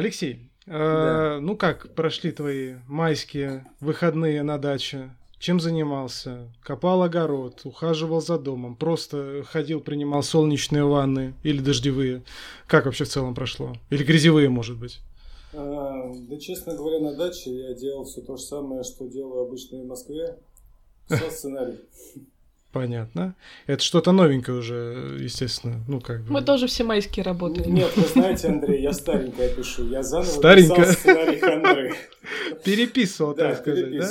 Алексей, 0.00 0.50
да. 0.64 1.36
э, 1.36 1.40
ну 1.40 1.58
как 1.58 1.94
прошли 1.94 2.32
твои 2.32 2.76
майские 2.88 3.66
выходные 3.80 4.42
на 4.42 4.56
даче? 4.56 5.10
Чем 5.38 5.60
занимался? 5.60 6.50
Копал 6.62 7.02
огород, 7.02 7.60
ухаживал 7.64 8.22
за 8.22 8.38
домом, 8.38 8.76
просто 8.76 9.42
ходил, 9.46 9.82
принимал 9.82 10.22
солнечные 10.22 10.84
ванны 10.84 11.34
или 11.42 11.60
дождевые. 11.60 12.22
Как 12.66 12.86
вообще 12.86 13.04
в 13.04 13.08
целом 13.08 13.34
прошло? 13.34 13.74
Или 13.90 14.02
грязевые, 14.02 14.48
может 14.48 14.78
быть? 14.78 15.00
А, 15.52 16.10
да, 16.14 16.38
честно 16.38 16.74
говоря, 16.74 17.00
на 17.00 17.14
даче 17.14 17.50
я 17.50 17.74
делал 17.74 18.04
все 18.04 18.22
то 18.22 18.38
же 18.38 18.42
самое, 18.42 18.82
что 18.82 19.06
делаю 19.06 19.42
обычно 19.42 19.82
в 19.82 19.86
Москве. 19.86 20.38
Писал 21.10 21.30
сценарий. 21.30 21.78
Понятно. 22.72 23.34
Это 23.66 23.82
что-то 23.82 24.12
новенькое 24.12 24.56
уже, 24.58 25.16
естественно. 25.18 25.80
Ну, 25.88 26.00
как 26.00 26.22
бы. 26.22 26.32
Мы 26.32 26.42
тоже 26.42 26.68
все 26.68 26.84
майские 26.84 27.24
работаем. 27.24 27.74
Нет, 27.74 27.90
вы 27.96 28.04
знаете, 28.06 28.46
Андрей, 28.48 28.80
я 28.82 28.92
старенькое 28.92 29.48
пишу. 29.50 29.88
Я 29.88 30.02
заново 30.04 30.28
Старенько. 30.30 30.76
писал 30.76 30.92
сценарий 30.94 31.38
Хандры. 31.40 31.94
Переписывал, 32.64 33.34
Да, 33.34 33.50
так 33.50 33.58
сказать, 33.60 33.98
да? 33.98 34.08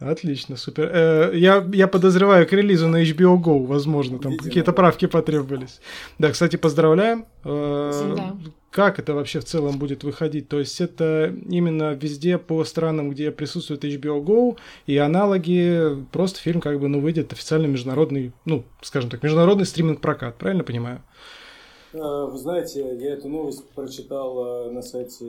Отлично, 0.00 0.56
супер. 0.56 0.90
Э, 0.92 1.30
я, 1.34 1.66
я 1.72 1.88
подозреваю 1.88 2.46
к 2.46 2.52
релизу 2.52 2.86
на 2.86 3.02
HBO 3.02 3.36
Go, 3.36 3.66
возможно, 3.66 4.18
там 4.18 4.32
Видимо, 4.32 4.46
какие-то 4.48 4.70
да. 4.70 4.76
правки 4.76 5.06
потребовались. 5.06 5.80
Да, 6.18 6.30
кстати, 6.30 6.56
поздравляем. 6.56 7.26
Э, 7.44 8.14
Да. 8.16 8.36
Как 8.70 8.98
это 8.98 9.14
вообще 9.14 9.40
в 9.40 9.44
целом 9.44 9.78
будет 9.78 10.04
выходить? 10.04 10.48
То 10.48 10.58
есть 10.60 10.80
это 10.80 11.34
именно 11.48 11.94
везде 11.94 12.36
по 12.36 12.62
странам, 12.64 13.10
где 13.10 13.30
присутствует 13.32 13.82
HBO 13.82 14.22
Go 14.22 14.58
и 14.86 14.98
аналоги, 14.98 15.96
просто 16.12 16.38
фильм 16.38 16.60
как 16.60 16.78
бы, 16.78 16.86
ну, 16.86 17.00
выйдет 17.00 17.32
официально 17.32 17.66
международный, 17.66 18.32
ну, 18.44 18.64
скажем 18.82 19.08
так, 19.10 19.22
международный 19.22 19.64
стриминг-прокат, 19.64 20.36
правильно 20.36 20.64
понимаю? 20.64 21.02
А, 21.94 22.26
Вы 22.26 22.38
знаете, 22.38 22.80
я 23.00 23.14
эту 23.14 23.28
новость 23.28 23.66
прочитал 23.70 24.68
э, 24.68 24.70
на 24.70 24.82
сайте 24.82 25.24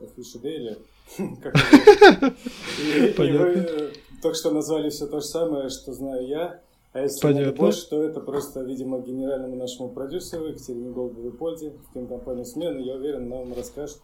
Official 0.00 0.42
Daily. 0.42 0.78
Понятно. 3.16 3.90
только 4.22 4.36
что 4.36 4.50
назвали 4.50 4.90
все 4.90 5.06
то 5.06 5.20
же 5.20 5.26
самое, 5.26 5.68
что 5.68 5.92
знаю 5.92 6.26
я. 6.26 6.60
А 6.92 7.02
если 7.02 7.20
Понятно. 7.20 7.52
больше, 7.52 7.88
то 7.88 8.02
это 8.02 8.20
просто, 8.20 8.62
видимо, 8.62 9.00
генеральному 9.00 9.54
нашему 9.54 9.90
продюсеру 9.90 10.46
Екатерине 10.46 10.90
Голубевой 10.90 11.32
Польде 11.32 11.70
в 11.70 11.92
кинокомпанию 11.92 12.44
«Смена». 12.44 12.78
Я 12.78 12.94
уверен, 12.94 13.26
она 13.32 13.36
вам 13.36 13.54
расскажет 13.54 14.00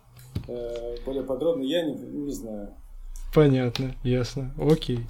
э, 0.47 0.97
более 1.05 1.25
подробно. 1.25 1.64
Я 1.64 1.83
не, 1.84 1.94
не 1.94 2.31
знаю. 2.31 2.75
Понятно, 3.34 3.94
ясно. 4.05 4.55
Окей. 4.56 5.00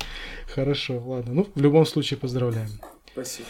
Хорошо, 0.54 1.02
ладно. 1.04 1.34
Ну, 1.34 1.46
в 1.54 1.60
любом 1.60 1.84
случае 1.84 2.18
поздравляем. 2.18 2.70
Спасибо. 3.12 3.46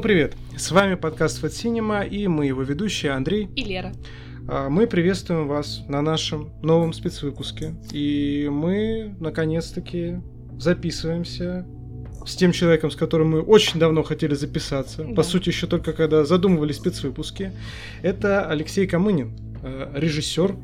Ну, 0.00 0.04
привет. 0.04 0.34
С 0.56 0.70
вами 0.70 0.94
подкаст 0.94 1.44
Fat 1.44 1.50
Cinema 1.50 2.08
и 2.08 2.26
мы 2.26 2.46
его 2.46 2.62
ведущие 2.62 3.12
Андрей. 3.12 3.50
И 3.54 3.62
Лера. 3.62 3.92
А, 4.48 4.70
Мы 4.70 4.86
приветствуем 4.86 5.46
вас 5.46 5.82
на 5.88 6.00
нашем 6.00 6.48
новом 6.62 6.94
спецвыпуске. 6.94 7.74
И 7.92 8.48
мы, 8.50 9.14
наконец-таки, 9.20 10.22
записываемся 10.58 11.66
с 12.24 12.34
тем 12.34 12.52
человеком, 12.52 12.90
с 12.90 12.96
которым 12.96 13.32
мы 13.32 13.42
очень 13.42 13.78
давно 13.78 14.02
хотели 14.02 14.32
записаться. 14.32 15.04
Да. 15.04 15.16
По 15.16 15.22
сути, 15.22 15.50
еще 15.50 15.66
только 15.66 15.92
когда 15.92 16.24
задумывали 16.24 16.72
спецвыпуски. 16.72 17.52
Это 18.00 18.48
Алексей 18.48 18.86
Камынин, 18.86 19.36
э, 19.62 19.92
режиссер, 19.94 20.56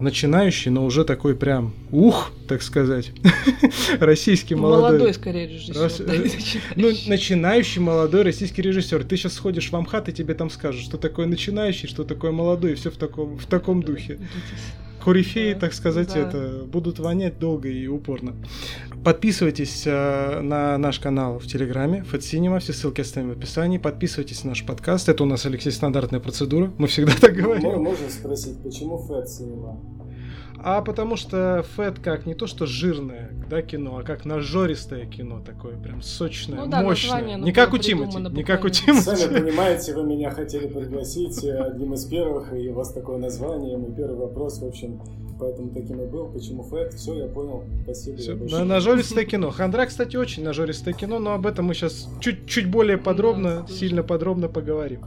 начинающий, 0.00 0.70
но 0.70 0.84
уже 0.84 1.04
такой 1.04 1.34
прям 1.34 1.74
ух, 1.90 2.32
так 2.46 2.62
сказать, 2.62 3.12
российский 4.00 4.54
молодой. 4.54 4.90
Молодой, 4.90 5.14
скорее, 5.14 5.48
режиссер. 5.48 5.80
Раз- 5.80 5.98
да, 5.98 6.12
начинающий. 6.12 6.60
Ну, 6.76 6.90
начинающий 7.06 7.80
молодой 7.80 8.22
российский 8.22 8.62
режиссер. 8.62 9.04
Ты 9.04 9.16
сейчас 9.16 9.34
сходишь 9.34 9.70
в 9.70 9.76
Амхат, 9.76 10.08
и 10.08 10.12
тебе 10.12 10.34
там 10.34 10.50
скажут, 10.50 10.82
что 10.82 10.98
такое 10.98 11.26
начинающий, 11.26 11.88
что 11.88 12.04
такое 12.04 12.30
молодой, 12.30 12.72
и 12.72 12.74
все 12.74 12.90
в 12.90 12.96
таком, 12.96 13.38
в 13.38 13.46
таком 13.46 13.82
духе. 13.82 14.18
Корифеи, 15.08 15.54
Да, 15.54 15.60
так 15.60 15.72
сказать, 15.72 16.12
да. 16.12 16.20
это 16.20 16.64
будут 16.64 16.98
вонять 16.98 17.38
долго 17.38 17.68
и 17.68 17.86
упорно. 17.86 18.34
Подписывайтесь 19.04 19.84
э, 19.86 20.40
на 20.40 20.76
наш 20.76 20.98
канал 20.98 21.38
в 21.38 21.46
Телеграме, 21.46 22.04
Фэтсинема, 22.04 22.58
все 22.58 22.74
ссылки 22.74 23.00
оставим 23.00 23.30
в 23.30 23.32
описании. 23.32 23.78
Подписывайтесь 23.78 24.44
на 24.44 24.50
наш 24.50 24.66
подкаст. 24.66 25.08
Это 25.08 25.22
у 25.22 25.26
нас, 25.26 25.46
Алексей, 25.46 25.72
стандартная 25.72 26.20
процедура. 26.20 26.70
Мы 26.76 26.88
всегда 26.88 27.12
так 27.18 27.32
говорим. 27.34 27.82
Можно 27.82 28.10
спросить, 28.10 28.58
почему 28.62 28.98
Фэт 28.98 29.24
Cinema? 29.24 29.97
А 30.62 30.82
потому 30.82 31.16
что 31.16 31.64
фэт 31.76 31.98
как 32.00 32.26
не 32.26 32.34
то 32.34 32.46
что 32.46 32.66
жирное 32.66 33.30
да, 33.48 33.62
кино, 33.62 33.98
а 33.98 34.02
как 34.02 34.24
нажористое 34.24 35.06
кино 35.06 35.40
такое, 35.44 35.76
прям 35.76 36.02
сочное, 36.02 36.58
Ну 36.60 36.66
да, 36.66 36.82
мощное. 36.82 37.36
не 37.36 37.52
как 37.52 37.72
у 37.72 37.78
Тимати, 37.78 38.18
не 38.18 38.42
как 38.44 38.64
у. 38.64 38.68
Тимати. 38.68 39.02
Сами 39.02 39.40
понимаете, 39.40 39.94
вы 39.94 40.02
меня 40.04 40.30
хотели 40.30 40.66
пригласить 40.66 41.42
э, 41.44 41.56
одним 41.58 41.94
из 41.94 42.04
первых, 42.04 42.52
и 42.52 42.68
у 42.68 42.74
вас 42.74 42.92
такое 42.92 43.18
название. 43.18 43.76
Мой 43.76 43.92
первый 43.92 44.16
вопрос, 44.18 44.60
в 44.60 44.66
общем, 44.66 45.00
поэтому 45.38 45.70
таким 45.70 46.02
и 46.02 46.06
был. 46.06 46.26
Почему 46.26 46.62
Фэт? 46.64 46.94
Все, 46.94 47.14
я 47.14 47.26
понял. 47.28 47.62
Спасибо. 47.84 48.16
Больше 48.36 48.56
на- 48.58 48.64
нажористое 48.64 49.24
кино. 49.24 49.50
Хандра, 49.50 49.86
кстати, 49.86 50.16
очень 50.16 50.42
нажористое 50.42 50.92
кино, 50.92 51.18
но 51.20 51.32
об 51.34 51.46
этом 51.46 51.66
мы 51.66 51.74
сейчас 51.74 52.08
чуть, 52.20 52.46
чуть 52.46 52.68
более 52.68 52.98
подробно, 52.98 53.64
Да, 53.66 53.72
сильно 53.72 54.02
подробно 54.02 54.48
поговорим. 54.48 55.00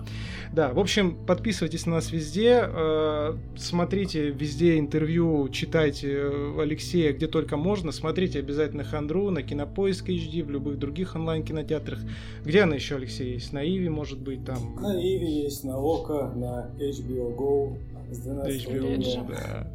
Да, 0.53 0.73
в 0.73 0.79
общем, 0.79 1.15
подписывайтесь 1.25 1.85
на 1.85 1.93
нас 1.93 2.11
везде, 2.11 2.61
э, 2.61 3.37
смотрите 3.55 4.31
везде 4.31 4.79
интервью, 4.79 5.47
читайте 5.47 6.09
э, 6.11 6.61
Алексея 6.61 7.13
где 7.13 7.27
только 7.27 7.55
можно, 7.55 7.93
смотрите 7.93 8.39
обязательно 8.39 8.83
Хандру 8.83 9.29
на 9.29 9.43
Кинопоиск 9.43 10.09
HD, 10.09 10.43
в 10.43 10.49
любых 10.49 10.77
других 10.77 11.15
онлайн-кинотеатрах. 11.15 11.99
Где 12.43 12.63
она 12.63 12.75
еще, 12.75 12.95
Алексей, 12.95 13.35
есть? 13.35 13.53
На 13.53 13.65
Иви, 13.65 13.87
может 13.87 14.19
быть, 14.19 14.43
там... 14.43 14.75
На 14.81 14.99
Иви 15.01 15.43
есть, 15.43 15.63
на 15.63 15.77
Ока, 15.77 16.33
на 16.35 16.69
HBO 16.77 17.33
Go. 17.35 17.77
С 18.11 18.19
12 18.19 18.67
HBO, 18.67 18.93
Опять 18.93 19.27
да. 19.29 19.71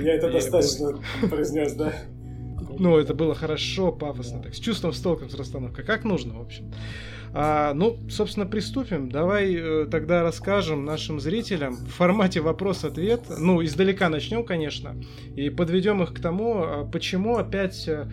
Я 0.00 0.14
это 0.14 0.32
достаточно 0.32 1.00
произнес, 1.30 1.74
да? 1.74 1.92
Ну, 2.78 2.98
это 2.98 3.14
было 3.14 3.34
хорошо, 3.34 3.92
пафосно, 3.92 4.42
так, 4.42 4.54
с 4.54 4.58
чувством, 4.58 4.92
с 4.92 5.00
толком, 5.00 5.30
с 5.30 5.34
расстановкой, 5.34 5.84
как 5.84 6.04
нужно, 6.04 6.34
в 6.34 6.40
общем. 6.40 6.72
А, 7.34 7.72
ну, 7.72 7.98
собственно, 8.10 8.46
приступим. 8.46 9.08
Давай 9.10 9.54
э, 9.54 9.86
тогда 9.90 10.22
расскажем 10.22 10.84
нашим 10.84 11.18
зрителям 11.18 11.74
в 11.76 11.88
формате 11.88 12.40
вопрос-ответ. 12.40 13.22
Ну, 13.38 13.64
издалека 13.64 14.10
начнем, 14.10 14.44
конечно, 14.44 14.96
и 15.34 15.48
подведем 15.48 16.02
их 16.02 16.12
к 16.12 16.20
тому, 16.20 16.62
а 16.62 16.84
почему 16.84 17.38
опять 17.38 17.88
э, 17.88 18.06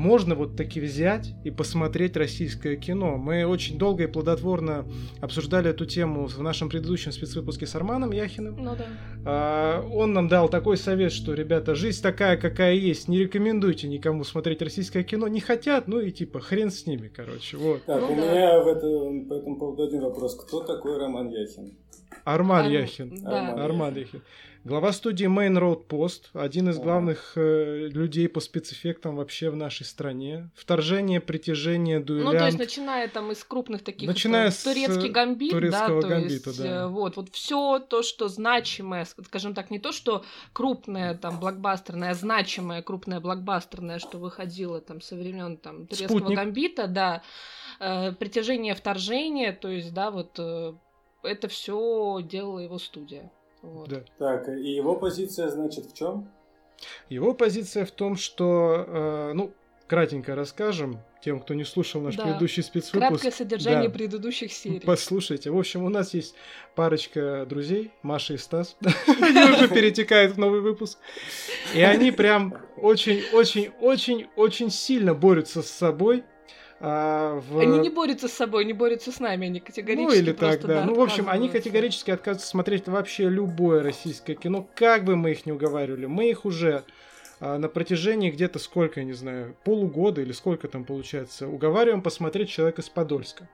можно 0.00 0.34
вот 0.34 0.56
таки 0.56 0.80
взять 0.80 1.34
и 1.44 1.50
посмотреть 1.50 2.16
российское 2.16 2.76
кино. 2.76 3.18
Мы 3.18 3.44
очень 3.44 3.76
долго 3.78 4.04
и 4.04 4.06
плодотворно 4.06 4.86
обсуждали 5.20 5.68
эту 5.70 5.84
тему 5.84 6.26
в 6.26 6.42
нашем 6.42 6.70
предыдущем 6.70 7.12
спецвыпуске 7.12 7.66
с 7.66 7.74
Арманом 7.74 8.10
Яхиным. 8.12 8.56
Ну 8.56 8.74
да. 8.76 8.86
А, 9.26 9.82
Он 9.92 10.14
нам 10.14 10.28
дал 10.28 10.48
такой 10.48 10.78
совет, 10.78 11.12
что, 11.12 11.34
ребята, 11.34 11.74
жизнь 11.74 12.02
такая, 12.02 12.38
какая 12.38 12.72
есть, 12.74 13.08
не 13.08 13.18
рекомендуйте 13.18 13.88
никому 13.88 14.24
смотреть 14.24 14.62
российское 14.62 15.02
кино. 15.04 15.28
Не 15.28 15.40
хотят, 15.40 15.86
ну 15.86 16.00
и 16.00 16.10
типа 16.10 16.40
хрен 16.40 16.70
с 16.70 16.86
ними, 16.86 17.08
короче. 17.08 17.58
Вот. 17.58 17.84
Так, 17.84 18.00
Ну 18.00 18.12
у 18.14 18.16
да. 18.16 18.22
меня 18.22 18.60
в 18.62 18.68
этом, 18.68 19.28
по 19.28 19.34
этому 19.34 19.56
поводу 19.58 19.82
один 19.82 20.00
вопрос. 20.00 20.34
Кто 20.34 20.60
такой 20.62 20.96
Роман 20.98 21.28
Яхин? 21.28 21.74
Арман 22.24 22.64
Арм- 22.66 22.72
Яхин. 22.72 23.22
Да. 23.22 23.48
Арман. 23.50 23.60
Арман 23.60 23.96
Яхин. 23.96 24.22
Глава 24.62 24.92
студии 24.92 25.26
Main 25.26 25.58
Road 25.58 25.86
Post, 25.86 26.24
один 26.34 26.68
из 26.68 26.78
главных 26.78 27.32
э, 27.36 27.88
людей 27.88 28.28
по 28.28 28.40
спецэффектам 28.40 29.16
вообще 29.16 29.48
в 29.48 29.56
нашей 29.56 29.86
стране. 29.86 30.50
Вторжение, 30.54 31.18
притяжение, 31.22 31.98
дуэлянт. 31.98 32.32
Ну, 32.34 32.38
то 32.38 32.44
есть, 32.44 32.58
начиная 32.58 33.08
там 33.08 33.32
из 33.32 33.42
крупных 33.42 33.82
таких... 33.82 34.06
Начиная 34.06 34.50
с 34.50 34.62
турецкий 34.62 35.08
гамбит, 35.08 35.52
турецкого 35.52 36.02
да, 36.02 36.08
гамбита, 36.08 36.44
то 36.44 36.50
есть, 36.50 36.62
да. 36.62 36.82
э, 36.82 36.86
вот, 36.88 37.16
вот 37.16 37.30
все 37.30 37.78
то, 37.78 38.02
что 38.02 38.28
значимое, 38.28 39.06
скажем 39.06 39.54
так, 39.54 39.70
не 39.70 39.78
то, 39.78 39.92
что 39.92 40.26
крупное, 40.52 41.14
там, 41.16 41.40
блокбастерное, 41.40 42.10
а 42.10 42.14
значимое, 42.14 42.82
крупное, 42.82 43.20
блокбастерное, 43.20 43.98
что 43.98 44.18
выходило 44.18 44.82
там 44.82 45.00
со 45.00 45.16
времен 45.16 45.56
там 45.56 45.86
турецкого 45.86 46.18
Спутник. 46.18 46.36
гамбита, 46.36 46.86
да, 46.86 47.22
э, 47.80 48.12
притяжение, 48.12 48.74
вторжение, 48.74 49.52
то 49.52 49.68
есть, 49.68 49.94
да, 49.94 50.10
вот 50.10 50.38
э, 50.38 50.74
это 51.22 51.48
все 51.48 52.20
делала 52.22 52.58
его 52.58 52.78
студия. 52.78 53.32
Вот. 53.62 53.88
Да. 53.88 54.02
Так, 54.18 54.48
и 54.48 54.70
его 54.72 54.96
позиция, 54.96 55.48
значит, 55.48 55.86
в 55.86 55.94
чем? 55.94 56.28
Его 57.08 57.34
позиция 57.34 57.84
в 57.84 57.90
том, 57.90 58.16
что, 58.16 58.84
э, 58.86 59.32
ну, 59.34 59.52
кратенько 59.86 60.34
расскажем 60.34 61.00
тем, 61.22 61.40
кто 61.40 61.52
не 61.52 61.64
слушал 61.64 62.00
наш 62.00 62.16
Да. 62.16 62.22
предыдущий 62.24 62.62
спецвыпуск. 62.62 63.08
Краткое 63.08 63.30
содержание 63.32 63.88
Да. 63.88 63.94
предыдущих 63.94 64.52
серий. 64.52 64.80
Послушайте. 64.80 65.50
В 65.50 65.58
общем, 65.58 65.82
у 65.84 65.88
нас 65.90 66.14
есть 66.14 66.34
парочка 66.74 67.44
друзей, 67.46 67.90
Маша 68.02 68.34
и 68.34 68.36
Стас. 68.38 68.76
Они 69.20 69.52
уже 69.52 69.68
перетекают 69.68 70.34
в 70.34 70.38
новый 70.38 70.60
выпуск. 70.60 70.98
И 71.74 71.80
они 71.82 72.10
прям 72.12 72.54
очень-очень-очень-очень 72.76 74.70
сильно 74.70 75.12
борются 75.14 75.62
с 75.62 75.68
собой. 75.70 76.24
А, 76.80 77.34
в- 77.40 77.58
Они 77.58 77.78
не 77.78 77.90
борются 77.90 78.26
с 78.26 78.32
собой, 78.32 78.64
не 78.64 78.72
борются 78.72 79.12
с 79.12 79.20
нами, 79.20 79.46
они 79.46 79.60
категорически 79.60 80.16
Ну 80.18 80.22
или 80.22 80.32
так, 80.32 80.60
да. 80.64 80.84
Ну, 80.84 80.94
в 80.94 81.00
общем, 81.00 81.28
они 81.28 81.48
категорически 81.48 82.10
отказываются 82.10 82.48
смотреть 82.48 82.88
вообще 82.88 83.28
любое 83.28 83.82
российское 83.82 84.34
кино, 84.34 84.66
как 84.74 85.04
бы 85.04 85.16
мы 85.16 85.32
их 85.32 85.44
ни 85.46 85.52
уговаривали. 85.52 86.06
Мы 86.06 86.30
их 86.30 86.44
уже 86.46 86.84
а, 87.38 87.58
на 87.58 87.68
протяжении 87.68 88.30
где-то 88.30 88.58
сколько, 88.58 89.00
я 89.00 89.04
не 89.06 89.12
знаю, 89.12 89.54
полугода 89.64 90.22
или 90.22 90.32
сколько 90.32 90.68
там 90.68 90.84
получается, 90.84 91.48
уговариваем 91.48 92.02
посмотреть 92.02 92.48
«Человек 92.50 92.78
из 92.78 92.88
Подольска». 92.88 93.48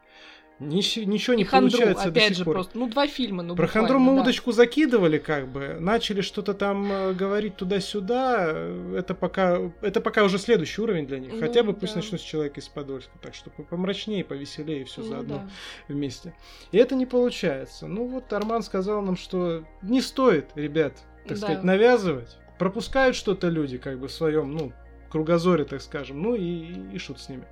Нич- 0.59 1.05
ничего 1.05 1.35
не 1.35 1.43
И 1.43 1.45
Хандру, 1.45 1.71
получается 1.73 2.05
до 2.05 2.11
опять 2.11 2.29
сих 2.29 2.37
же, 2.39 2.45
пор. 2.45 2.55
просто, 2.55 2.79
ну, 2.79 2.89
два 2.89 3.07
фильма, 3.07 3.43
ну, 3.43 3.55
Про 3.55 3.67
Хандру 3.67 3.99
мы 3.99 4.15
да. 4.17 4.23
удочку 4.23 4.53
закидывали, 4.53 5.19
как 5.19 5.49
бы, 5.49 5.77
начали 5.79 6.23
что-то 6.23 6.55
там 6.55 6.91
э, 6.91 7.13
говорить 7.13 7.57
туда-сюда. 7.57 8.47
э, 8.49 8.97
Это 8.99 9.15
пока, 9.15 9.71
это 9.83 10.01
пока 10.01 10.25
уже 10.25 10.39
следующий 10.39 10.81
уровень 10.81 11.07
для 11.07 11.19
них. 11.19 11.33
Ну, 11.35 11.41
Хотя 11.41 11.63
бы 11.63 11.75
пусть 11.75 11.93
да. 11.93 12.01
начнут 12.01 12.23
с 12.23 12.25
человека 12.25 12.61
из 12.61 12.69
Подольска, 12.69 13.13
так 13.21 13.35
что 13.35 13.51
помрачнее, 13.51 14.25
повеселее, 14.25 14.87
все 14.87 15.03
Ну, 15.03 15.09
заодно 15.09 15.35
да. 15.35 15.49
вместе. 15.93 16.33
И 16.73 16.79
это 16.79 16.95
не 16.95 17.05
получается. 17.05 17.87
Ну 17.87 18.07
вот 18.07 18.33
Арман 18.33 18.63
сказал 18.63 19.03
нам, 19.03 19.17
что 19.19 19.63
не 19.83 20.01
стоит, 20.01 20.47
ребят, 20.55 20.95
так 21.29 21.37
Да. 21.39 21.47
сказать, 21.47 21.65
навязывать. 21.65 22.39
Пропускают 22.59 23.15
что-то 23.15 23.49
люди, 23.51 23.77
как 23.77 23.99
бы 23.99 24.09
в 24.09 24.13
своем, 24.13 24.53
ну, 24.53 24.73
кругозоре, 25.09 25.65
так 25.65 25.81
скажем, 25.83 26.21
ну 26.23 26.35
и, 26.35 26.93
и 26.95 26.99
шут 26.99 27.21
с 27.21 27.29
ними. 27.29 27.45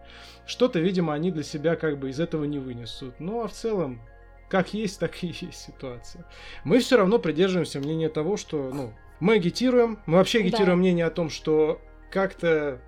Что-то, 0.47 0.79
видимо, 0.81 1.15
они 1.15 1.31
для 1.31 1.43
себя 1.43 1.77
как 1.77 1.99
бы 1.99 2.11
из 2.11 2.21
этого 2.21 2.45
не 2.45 2.59
вынесут. 2.59 3.15
Ну 3.19 3.43
а 3.43 3.49
в 3.49 3.53
целом, 3.53 4.01
как 4.49 4.75
есть, 4.75 5.01
так 5.01 5.23
и 5.23 5.27
есть 5.41 5.55
ситуация. 5.67 6.25
Мы 6.65 6.79
все 6.81 6.97
равно 6.97 7.19
придерживаемся 7.19 7.81
мнения 7.81 8.09
того, 8.09 8.37
что, 8.37 8.71
ну, 8.73 8.93
мы 9.21 9.35
агитируем, 9.35 9.99
мы 10.07 10.19
вообще 10.19 10.41
Да. 10.41 10.47
агитируем 10.47 10.79
мнение 10.81 11.07
о 11.07 11.11
том, 11.11 11.31
что 11.31 11.81
как-то 12.11 12.81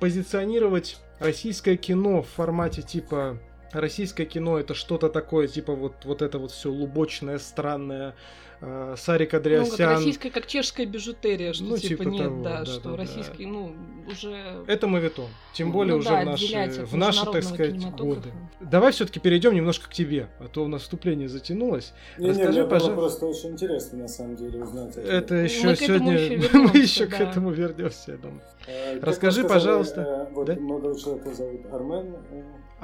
позиционировать 0.00 1.00
российское 1.18 1.76
кино 1.76 2.22
в 2.22 2.28
формате 2.28 2.82
типа 2.82 3.38
российское 3.74 4.24
кино 4.24 4.58
это 4.58 4.74
что-то 4.74 5.08
такое, 5.08 5.48
типа 5.48 5.74
вот, 5.74 5.94
вот 6.04 6.22
это 6.22 6.38
вот 6.38 6.50
все 6.52 6.70
лубочное, 6.70 7.38
странное, 7.38 8.14
э, 8.60 8.94
Сарик 8.96 9.32
Ну, 9.32 9.38
как 9.38 9.46
Андреасян. 9.46 9.90
российская, 9.90 10.30
как 10.30 10.46
чешская 10.46 10.86
бижутерия, 10.86 11.52
что 11.52 11.64
Ну, 11.64 11.76
типа, 11.76 12.04
типа 12.04 12.08
нет, 12.08 12.22
того, 12.22 12.42
да, 12.42 12.58
да, 12.60 12.64
что 12.66 12.80
да, 12.82 12.90
да. 12.92 12.96
российский, 12.96 13.46
ну, 13.46 13.74
уже... 14.10 14.64
Это 14.66 14.86
моветон. 14.86 15.28
Тем 15.52 15.70
более 15.72 15.94
ну 15.94 15.98
уже 16.00 16.08
да, 16.08 16.22
в 16.22 16.24
наши, 16.24 16.84
в 16.86 16.96
наши, 16.96 17.24
так 17.30 17.42
сказать, 17.42 17.90
годы. 17.92 18.32
Давай 18.60 18.92
все-таки 18.92 19.20
перейдем 19.20 19.54
немножко 19.54 19.88
к 19.90 19.92
тебе, 19.92 20.28
а 20.38 20.48
то 20.48 20.64
у 20.64 20.68
нас 20.68 20.82
вступление 20.82 21.28
затянулось. 21.28 21.92
Не, 22.16 22.24
не, 22.24 22.30
Расскажи, 22.30 22.50
мне 22.52 22.60
было 22.62 22.70
пожалуйста. 22.70 22.96
просто 22.96 23.26
очень 23.26 23.50
интересно, 23.50 23.98
на 23.98 24.08
самом 24.08 24.36
деле, 24.36 24.62
узнать. 24.62 24.96
Это 24.96 25.34
еще 25.34 25.66
Мы 25.66 25.74
к 25.76 25.78
сегодня 25.80 26.12
еще 26.14 26.36
мы 26.38 26.42
вернемся, 26.42 26.78
еще 26.78 27.06
к 27.06 27.10
да. 27.10 27.30
этому 27.30 27.50
вернемся, 27.50 28.12
я 28.12 28.16
думаю. 28.16 28.40
Э, 28.66 28.98
Расскажи, 29.00 29.40
сказали, 29.42 29.58
пожалуйста. 29.60 30.00
э, 30.30 30.32
Вот 30.32 30.46
Да? 30.46 30.56
молодого 30.56 30.98
человека 30.98 31.34
зовут 31.34 31.66
Армен. 31.70 32.16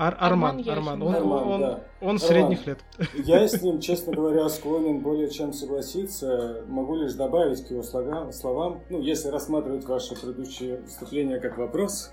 Ар- 0.01 0.17
Арман 0.19 0.61
Арман, 0.61 0.69
Арман, 0.71 1.03
он, 1.03 1.15
Арман, 1.15 1.49
он, 1.49 1.61
да. 1.61 1.81
он 2.01 2.07
Арман. 2.09 2.19
средних 2.19 2.67
лет. 2.67 2.79
Я 3.25 3.47
с 3.49 3.61
ним, 3.63 3.81
честно 3.81 4.13
говоря, 4.15 4.49
склонен 4.49 5.01
более 5.01 5.29
чем 5.31 5.53
согласиться. 5.53 6.65
Могу 6.69 6.97
лишь 6.97 7.13
добавить 7.13 7.67
к 7.67 7.71
его 7.71 7.83
слогам- 7.83 8.33
словам. 8.33 8.81
Ну, 8.89 9.01
если 9.01 9.29
рассматривать 9.29 9.85
ваше 9.85 10.15
предыдущее 10.15 10.81
выступление 10.81 11.39
как 11.39 11.59
вопрос, 11.59 12.11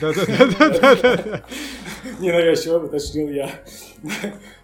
Да-да-да-да-да. 0.00 1.42
ненавязчиво 2.20 2.78
уточнил 2.84 3.28
я. 3.28 3.50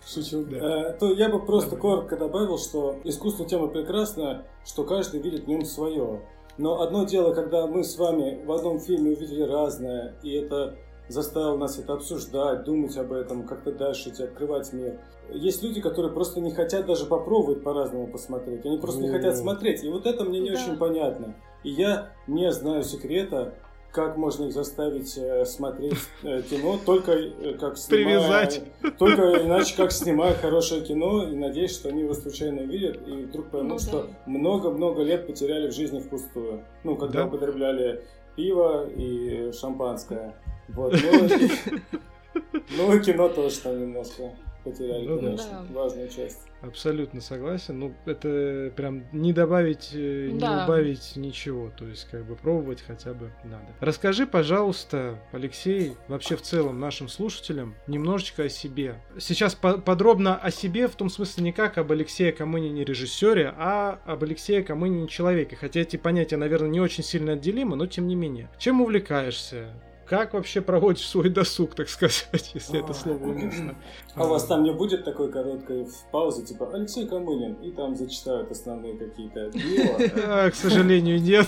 Шучу. 0.07 0.45
Да. 0.45 0.91
Э, 0.91 0.93
То 0.99 1.13
я 1.13 1.29
бы 1.29 1.45
просто 1.45 1.77
коротко 1.77 2.17
добавил, 2.17 2.59
что 2.59 2.97
искусство 3.05 3.47
тема 3.47 3.69
прекрасно, 3.69 4.45
что 4.65 4.85
каждый 4.85 5.21
видит 5.21 5.45
в 5.45 5.49
нем 5.49 5.65
свое. 5.65 6.21
Но 6.59 6.83
одно 6.83 7.05
дело, 7.05 7.33
когда 7.33 7.67
мы 7.67 7.85
с 7.85 7.97
вами 7.97 8.45
в 8.45 8.53
одном 8.53 8.81
фильме 8.81 9.13
увидели 9.13 9.43
разное, 9.43 10.15
и 10.23 10.33
это 10.33 10.77
заставило 11.11 11.57
нас 11.57 11.79
это 11.79 11.93
обсуждать, 11.95 12.65
думать 12.65 12.97
об 12.97 13.13
этом, 13.13 13.45
как-то 13.47 13.73
дальше 13.73 14.11
идти, 14.11 14.23
открывать 14.23 14.73
мир. 14.73 14.99
Есть 15.33 15.63
люди, 15.63 15.81
которые 15.81 16.13
просто 16.13 16.41
не 16.41 16.51
хотят 16.51 16.87
даже 16.87 17.07
попробовать 17.07 17.63
по-разному 17.63 18.07
посмотреть. 18.09 18.65
Они 18.67 18.79
просто 18.79 19.01
не 19.03 19.11
Вот. 19.11 19.17
хотят 19.17 19.37
смотреть. 19.37 19.85
И 19.85 19.89
вот 19.89 20.07
это 20.07 20.25
мне 20.25 20.41
не 20.41 20.51
Да. 20.51 20.55
очень 20.55 20.77
понятно. 20.77 21.35
И 21.63 21.71
я 21.71 22.11
не 22.27 22.51
знаю 22.53 22.83
секрета, 22.83 23.55
как 23.93 24.17
можно 24.17 24.45
их 24.45 24.53
заставить 24.53 25.19
э, 25.19 25.45
смотреть 25.45 25.99
э, 26.23 26.43
кино, 26.43 26.79
только 26.87 27.11
э, 27.13 27.55
как 27.59 27.77
снимая... 27.77 28.05
Привязать. 28.21 28.63
Только 28.99 29.43
иначе 29.45 29.77
как 29.77 29.91
снимая 29.91 30.35
хорошее 30.35 30.83
кино, 30.83 31.25
и 31.29 31.35
надеюсь, 31.35 31.73
что 31.73 31.89
они 31.89 32.03
его 32.03 32.15
случайно 32.15 32.63
увидят, 32.63 33.07
и 33.09 33.25
вдруг 33.25 33.51
поймут, 33.51 33.71
Ну 33.73 33.77
да. 33.79 33.83
что 33.83 34.07
много-много 34.27 35.03
лет 35.03 35.27
потеряли 35.27 35.69
в 35.69 35.75
жизни 35.75 35.99
впустую. 35.99 36.65
Ну, 36.85 36.97
когда 36.97 37.23
Да. 37.23 37.27
употребляли 37.27 38.05
пиво 38.37 38.89
и 38.89 39.51
шампанское. 39.53 40.37
Вот. 40.75 40.93
Ну, 40.93 41.27
и, 41.27 41.51
ну 42.77 43.01
кино 43.01 43.29
тоже 43.29 43.59
там 43.61 43.81
немножко 43.81 44.31
потеряли, 44.65 45.07
Ну 45.07 45.17
да. 45.17 45.23
конечно, 45.27 45.67
Да. 45.69 45.75
важную 45.81 46.09
часть. 46.09 46.47
Абсолютно 46.61 47.23
согласен. 47.23 47.79
Ну, 47.79 47.95
это 48.05 48.71
прям 48.77 49.05
не 49.13 49.33
добавить, 49.33 49.93
э, 49.95 50.29
не 50.31 50.39
Да. 50.39 50.65
убавить 50.67 51.17
ничего. 51.17 51.71
То 51.75 51.87
есть, 51.87 52.07
как 52.11 52.27
бы 52.27 52.37
пробовать 52.37 52.83
хотя 52.87 53.15
бы 53.15 53.33
надо. 53.45 53.65
Расскажи, 53.81 54.27
пожалуйста, 54.27 55.19
Алексей, 55.33 55.95
вообще 56.09 56.37
в 56.37 56.43
целом 56.43 56.79
нашим 56.79 57.09
слушателям 57.09 57.75
немножечко 57.87 58.43
о 58.43 58.49
себе. 58.51 58.97
Сейчас 59.19 59.55
по- 59.55 59.79
подробно 59.79 60.37
о 60.37 60.51
себе, 60.51 60.87
в 60.89 60.95
том 60.97 61.09
смысле 61.09 61.45
не 61.45 61.53
как 61.53 61.79
об 61.79 61.91
Алексее 61.93 62.31
Камынине 62.31 62.85
режиссере, 62.85 63.55
а 63.57 63.99
об 64.05 64.23
Алексее 64.23 64.63
Камынине 64.63 65.09
человеке. 65.09 65.57
Хотя 65.57 65.81
эти 65.81 65.97
понятия, 65.97 66.37
наверное, 66.37 66.69
не 66.69 66.81
очень 66.81 67.03
сильно 67.03 67.33
отделимы, 67.33 67.77
но 67.77 67.87
тем 67.87 68.07
не 68.07 68.15
менее. 68.15 68.51
Чем 68.59 68.83
увлекаешься? 68.83 69.71
Как 70.11 70.35
вообще 70.35 70.61
проводишь 70.61 71.07
свой 71.07 71.29
досуг, 71.29 71.77
так 71.77 71.89
сказать, 71.89 72.27
если 72.55 72.81
это 72.81 72.89
Ой. 72.89 72.95
слово 72.95 73.27
уместно? 73.27 73.77
А 74.17 74.25
у 74.25 74.31
вас 74.31 74.45
там 74.45 74.65
не 74.65 74.73
будет 74.73 75.05
такой 75.05 75.31
короткой 75.31 75.87
паузы, 76.11 76.45
типа 76.45 76.69
Алексей 76.75 77.07
Камынин, 77.07 77.55
и 77.63 77.71
там 77.71 77.95
зачитают 77.95 78.51
основные 78.51 78.99
какие-то 78.99 79.51
дела. 79.51 79.99
А, 80.27 80.51
к 80.51 80.57
сожалению, 80.57 81.23
нет. 81.23 81.47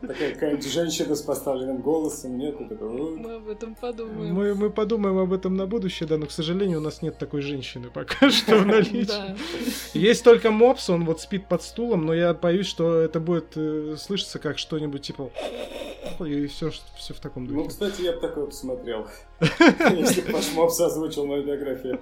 Такая 0.00 0.32
какая-нибудь 0.32 0.72
женщина 0.72 1.14
с 1.14 1.20
поставленным 1.20 1.82
голосом, 1.82 2.38
нет, 2.38 2.58
и 2.58 2.64
такой, 2.64 2.88
«Ой, 2.88 3.16
Мы 3.18 3.34
об 3.34 3.48
этом 3.48 3.74
подумаем. 3.74 4.34
Мы, 4.34 4.54
мы 4.54 4.70
подумаем 4.70 5.18
об 5.18 5.34
этом 5.34 5.54
на 5.54 5.66
будущее, 5.66 6.08
да, 6.08 6.16
но, 6.16 6.24
к 6.24 6.30
сожалению, 6.30 6.78
у 6.78 6.82
нас 6.82 7.02
нет 7.02 7.18
такой 7.18 7.42
женщины 7.42 7.90
пока 7.92 8.30
что 8.30 8.56
в 8.56 8.66
наличии. 8.66 9.36
Есть 9.92 10.24
только 10.24 10.50
мопс, 10.50 10.88
он 10.88 11.04
вот 11.04 11.20
спит 11.20 11.48
под 11.48 11.62
стулом, 11.62 12.06
но 12.06 12.14
я 12.14 12.32
боюсь, 12.32 12.66
что 12.66 12.98
это 12.98 13.20
будет 13.20 13.52
э, 13.56 13.96
слышаться 13.98 14.38
как 14.38 14.56
что-нибудь 14.56 15.02
типа... 15.02 15.30
И 16.24 16.46
все, 16.46 16.70
все 16.96 17.12
в 17.12 17.20
таком 17.20 17.46
духе. 17.46 17.73
Кстати, 17.74 18.02
я 18.02 18.12
бы 18.12 18.20
такое 18.20 18.46
посмотрел. 18.46 19.06
Если 19.40 20.20
бы 20.22 20.32
ваш 20.32 20.52
мопс 20.54 20.80
озвучил 20.80 21.26
мою 21.26 21.42
биографию. 21.44 21.98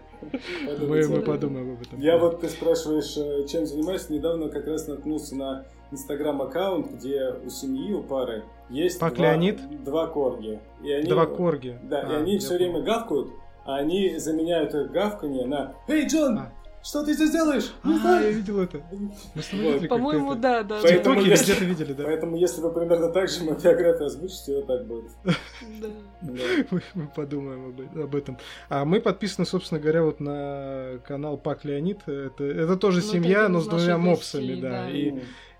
Мы, 0.81 1.09
мы 1.09 1.23
подумаем 1.23 1.73
об 1.73 1.81
этом. 1.81 1.99
Я 1.99 2.19
вот, 2.19 2.41
ты 2.41 2.49
спрашиваешь, 2.50 3.17
э, 3.17 3.47
чем 3.49 3.64
занимаюсь, 3.67 4.11
недавно 4.11 4.50
как 4.50 4.67
раз 4.67 4.87
наткнулся 4.87 5.35
на 5.35 5.64
инстаграм-аккаунт, 5.91 6.93
где 6.93 7.35
у 7.45 7.49
семьи, 7.49 7.93
у 7.95 8.02
пары 8.02 8.45
есть 8.69 9.00
Пак 9.00 9.14
два, 9.14 9.25
Леонид? 9.33 9.83
два 9.83 10.07
корги. 10.07 10.61
И 10.85 10.93
они, 10.93 11.09
Два 11.09 11.25
корги. 11.26 11.79
Да, 11.83 12.00
и 12.00 12.05
А, 12.05 12.17
они 12.19 12.35
я 12.35 12.38
все 12.38 12.55
время 12.57 12.83
гавкают, 12.83 13.31
а 13.64 13.76
они 13.76 14.19
заменяют 14.19 14.75
их 14.75 14.91
гавканье 14.91 15.47
на 15.47 15.75
«Эй, 15.88 16.07
Джон, 16.07 16.38
А. 16.38 16.52
что 16.83 17.05
ты 17.05 17.15
здесь 17.15 17.31
делаешь?» 17.31 17.73
А, 17.83 17.89
«Не 17.89 17.99
знаю». 17.99 18.25
я 18.25 18.31
видел 18.33 18.61
это. 18.61 18.83
Мы 19.35 19.43
с 19.43 19.47
тобой 19.47 19.65
Вот. 19.67 19.75
видели 19.75 19.89
По-моему, 19.89 20.29
как-то 20.31 20.43
да, 20.43 20.59
это. 20.61 20.69
да. 20.69 20.79
В 20.79 20.83
Поэтому 20.83 21.15
ТикТоке 21.17 21.31
если- 21.31 21.45
где-то 21.53 21.65
видели, 21.65 21.93
да. 21.93 22.05
Поэтому, 22.05 22.37
если 22.37 22.61
вы 22.61 22.73
примерно 22.73 23.09
так 23.11 23.29
же 23.29 23.45
мою 23.45 23.59
биографию 23.59 24.07
озвучите, 24.07 24.57
вот 24.57 24.67
так 24.67 24.87
будет. 24.87 25.11
да. 25.25 25.33
Да. 26.23 26.33
Мы, 26.71 26.83
мы 26.95 27.09
подумаем 27.09 27.69
об, 27.69 27.81
э- 27.81 28.03
об 28.05 28.15
этом. 28.15 28.39
А 28.69 28.85
мы 28.85 29.01
подписаны, 29.01 29.47
собственно 29.47 29.81
говоря, 29.81 30.03
вот 30.05 30.21
на 30.21 30.99
канал 31.07 31.37
Пак 31.39 31.65
Леонид. 31.65 32.01
Это, 32.07 32.45
это 32.45 32.77
тоже 32.77 32.99
Ну, 33.01 33.05
это 33.05 33.12
семья, 33.12 33.41
один 33.43 33.53
но 33.53 33.59
из 33.61 33.65
с 33.65 33.69
двумя 33.69 33.85
наших 33.87 34.01
мопсами, 34.05 34.47
гостей, 34.47 34.61
да. 34.62 34.71
да. 34.71 34.91
И 34.91 35.15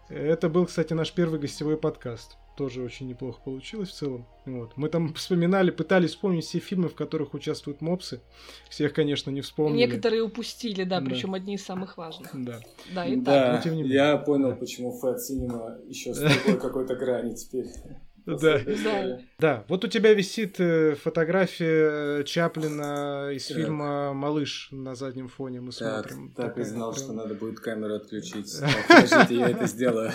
это 0.09 0.49
был, 0.49 0.67
кстати, 0.67 0.93
наш 0.93 1.13
первый 1.13 1.39
гостевой 1.41 1.77
подкаст. 1.77 2.37
Тоже 2.57 2.83
очень 2.83 3.09
неплохо 3.09 3.41
получилось 3.45 3.91
в 3.91 3.95
целом. 3.95 4.27
Вот. 4.45 4.73
Мы 4.77 4.89
там 4.89 5.15
вспоминали, 5.15 5.71
пытались 5.71 6.11
вспомнить 6.11 6.45
все 6.45 6.59
фильмы, 6.59 6.89
в 6.89 6.95
которых 6.95 7.35
участвуют 7.35 7.81
мопсы. 7.81 8.21
Всех, 8.69 8.93
конечно, 8.93 9.31
не 9.31 9.41
вспомнили. 9.41 9.87
Некоторые 9.87 10.23
упустили, 10.23 10.85
да, 10.85 11.01
да. 11.01 11.07
причем 11.07 11.35
одни 11.35 11.55
из 11.55 11.65
самых 11.65 11.97
важных. 11.97 12.31
Да. 12.35 12.61
Да, 12.95 13.07
и 13.07 13.17
да, 13.17 13.61
так. 13.63 13.75
Я 13.75 14.17
понял, 14.19 14.55
почему 14.57 14.99
Fat 15.03 15.17
Cinema 15.17 15.89
еще 15.89 16.15
с 16.15 16.21
такой 16.21 16.57
какой-то 16.61 16.95
грани 16.97 17.35
теперь. 17.35 17.67
Да. 18.27 18.61
да. 18.85 19.19
Да, 19.39 19.65
вот 19.69 19.85
у 19.85 19.89
тебя 19.89 20.15
висит 20.15 20.61
э, 20.61 20.95
фотография 20.95 22.21
э, 22.21 22.25
Чаплина 22.25 23.31
из 23.33 23.47
так. 23.47 23.57
фильма 23.57 24.13
«Малыш» 24.13 24.69
на 24.71 24.95
заднем 24.95 25.29
фоне 25.29 25.61
мы 25.61 25.73
так, 25.73 26.07
смотрим. 26.09 26.33
Так, 26.37 26.57
и 26.59 26.63
знал, 26.63 26.93
прям... 26.93 27.05
что 27.05 27.13
надо 27.13 27.35
будет 27.35 27.59
камеру 27.59 27.95
отключить. 27.95 28.61
Подождите, 28.89 29.35
я 29.35 29.51
это 29.51 29.67
сделаю. 29.67 30.13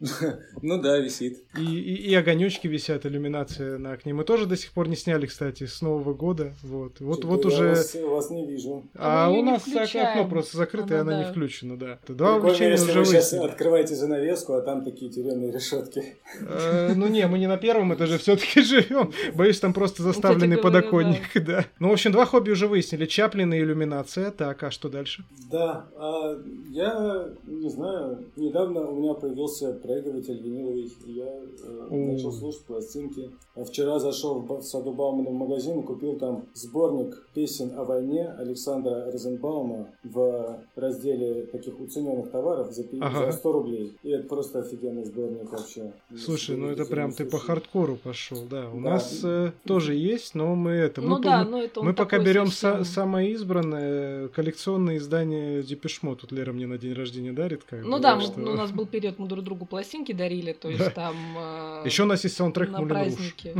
Ну 0.62 0.80
да, 0.80 0.98
висит. 0.98 1.42
И, 1.58 1.62
и, 1.62 2.10
и 2.10 2.14
огонечки 2.14 2.66
висят, 2.66 3.06
иллюминация 3.06 3.78
на 3.78 3.92
окне. 3.92 4.14
Мы 4.14 4.24
тоже 4.24 4.46
до 4.46 4.56
сих 4.56 4.72
пор 4.72 4.88
не 4.88 4.96
сняли, 4.96 5.26
кстати, 5.26 5.64
с 5.66 5.80
Нового 5.82 6.14
года. 6.14 6.54
Вот, 6.62 7.00
вот, 7.00 7.24
вот 7.24 7.46
уже. 7.46 7.70
Вас, 7.70 7.94
вас 7.94 8.30
не 8.30 8.46
вижу. 8.46 8.84
А, 8.94 9.26
а 9.26 9.30
у 9.30 9.42
нас 9.42 9.62
окно 9.68 10.28
просто 10.28 10.56
закрыто, 10.56 10.94
и 10.94 10.96
она 10.98 11.12
да. 11.12 11.18
не 11.18 11.30
включена, 11.30 11.78
да. 11.78 11.98
Два 12.08 12.36
увлечения 12.36 12.74
уже 12.74 13.00
вы 13.00 13.04
сейчас 13.06 13.32
открываете 13.32 13.94
занавеску, 13.94 14.54
а 14.54 14.62
там 14.62 14.84
такие 14.84 15.10
тюремные 15.10 15.52
решетки. 15.52 16.16
Э, 16.40 16.92
ну 16.94 17.08
не, 17.08 17.26
мы 17.26 17.38
не 17.38 17.46
на 17.46 17.56
первом 17.56 17.94
этаже 17.94 18.18
все-таки 18.18 18.60
живем. 18.62 19.12
Боюсь, 19.34 19.60
там 19.60 19.72
просто 19.72 20.02
заставленный 20.02 20.58
подоконник, 20.58 21.42
да. 21.44 21.66
Ну, 21.78 21.88
в 21.88 21.92
общем, 21.92 22.12
два 22.12 22.26
хобби 22.26 22.50
уже 22.50 22.66
выяснили. 22.66 23.06
Чаплин 23.06 23.52
и 23.52 23.58
иллюминация. 23.58 24.30
Так, 24.30 24.62
а 24.62 24.70
что 24.70 24.88
дальше? 24.88 25.24
Да, 25.50 25.86
а 25.96 26.38
я 26.70 27.28
не 27.46 27.68
знаю, 27.68 28.26
недавно 28.36 28.80
у 28.82 28.96
меня 28.96 29.14
появился 29.14 29.72
проигрыватель 29.90 30.40
виниловый. 30.40 30.92
Я 31.06 31.26
э, 31.26 31.88
начал 31.90 32.32
слушать 32.32 32.64
пластинки. 32.64 33.30
А 33.56 33.64
вчера 33.64 33.98
зашел 33.98 34.40
в 34.40 34.62
саду 34.62 34.92
Баумана 34.92 35.30
в 35.30 35.32
магазин 35.32 35.80
и 35.80 35.82
купил 35.82 36.16
там 36.16 36.46
сборник 36.54 37.26
песен 37.34 37.72
о 37.76 37.84
войне 37.84 38.28
Александра 38.38 39.10
Розенбаума 39.10 39.88
в 40.04 40.60
разделе 40.76 41.46
таких 41.46 41.80
уцененных 41.80 42.30
товаров 42.30 42.72
за, 42.72 42.84
ага. 43.00 43.26
за 43.26 43.32
100 43.32 43.52
рублей. 43.52 43.96
И 44.02 44.10
это 44.10 44.28
просто 44.28 44.60
офигенный 44.60 45.04
сборник 45.04 45.50
вообще. 45.50 45.92
Слушай, 46.16 46.56
ну 46.56 46.68
это 46.68 46.84
прям 46.84 47.12
ты 47.12 47.24
по 47.24 47.38
хардкору 47.38 47.96
пошел, 47.96 48.44
да. 48.48 48.68
У 48.70 48.80
да. 48.80 48.90
нас 48.90 49.20
э, 49.24 49.52
тоже 49.64 49.94
есть, 49.94 50.34
но 50.34 50.54
мы 50.54 50.72
это... 50.72 51.00
Ну 51.00 51.16
мы, 51.16 51.22
да, 51.22 51.44
мы, 51.44 51.50
но 51.50 51.62
это 51.62 51.82
мы 51.82 51.94
пока 51.94 52.18
берем 52.18 52.46
са- 52.46 52.84
самое 52.84 53.32
избранное 53.32 54.28
коллекционное 54.28 54.98
издание 54.98 55.62
Депешмо. 55.62 56.14
Тут 56.14 56.32
Лера 56.32 56.52
мне 56.52 56.66
на 56.66 56.78
день 56.78 56.92
рождения 56.92 57.32
дарит. 57.32 57.64
Как 57.64 57.84
ну 57.84 57.96
бы, 57.96 58.02
да, 58.02 58.20
что... 58.20 58.38
мы, 58.38 58.52
у 58.52 58.56
нас 58.56 58.70
был 58.70 58.86
период, 58.86 59.18
мы 59.18 59.26
друг 59.26 59.44
другу 59.44 59.66
пластинки 59.80 60.12
дарили, 60.12 60.52
то 60.52 60.68
есть 60.68 60.94
там... 60.94 61.16
Э, 61.38 61.82
Еще 61.86 62.02
у 62.02 62.06
нас 62.06 62.22
есть 62.24 62.36
саундтрек 62.36 62.70
на 62.70 62.86
праздники. 62.86 63.54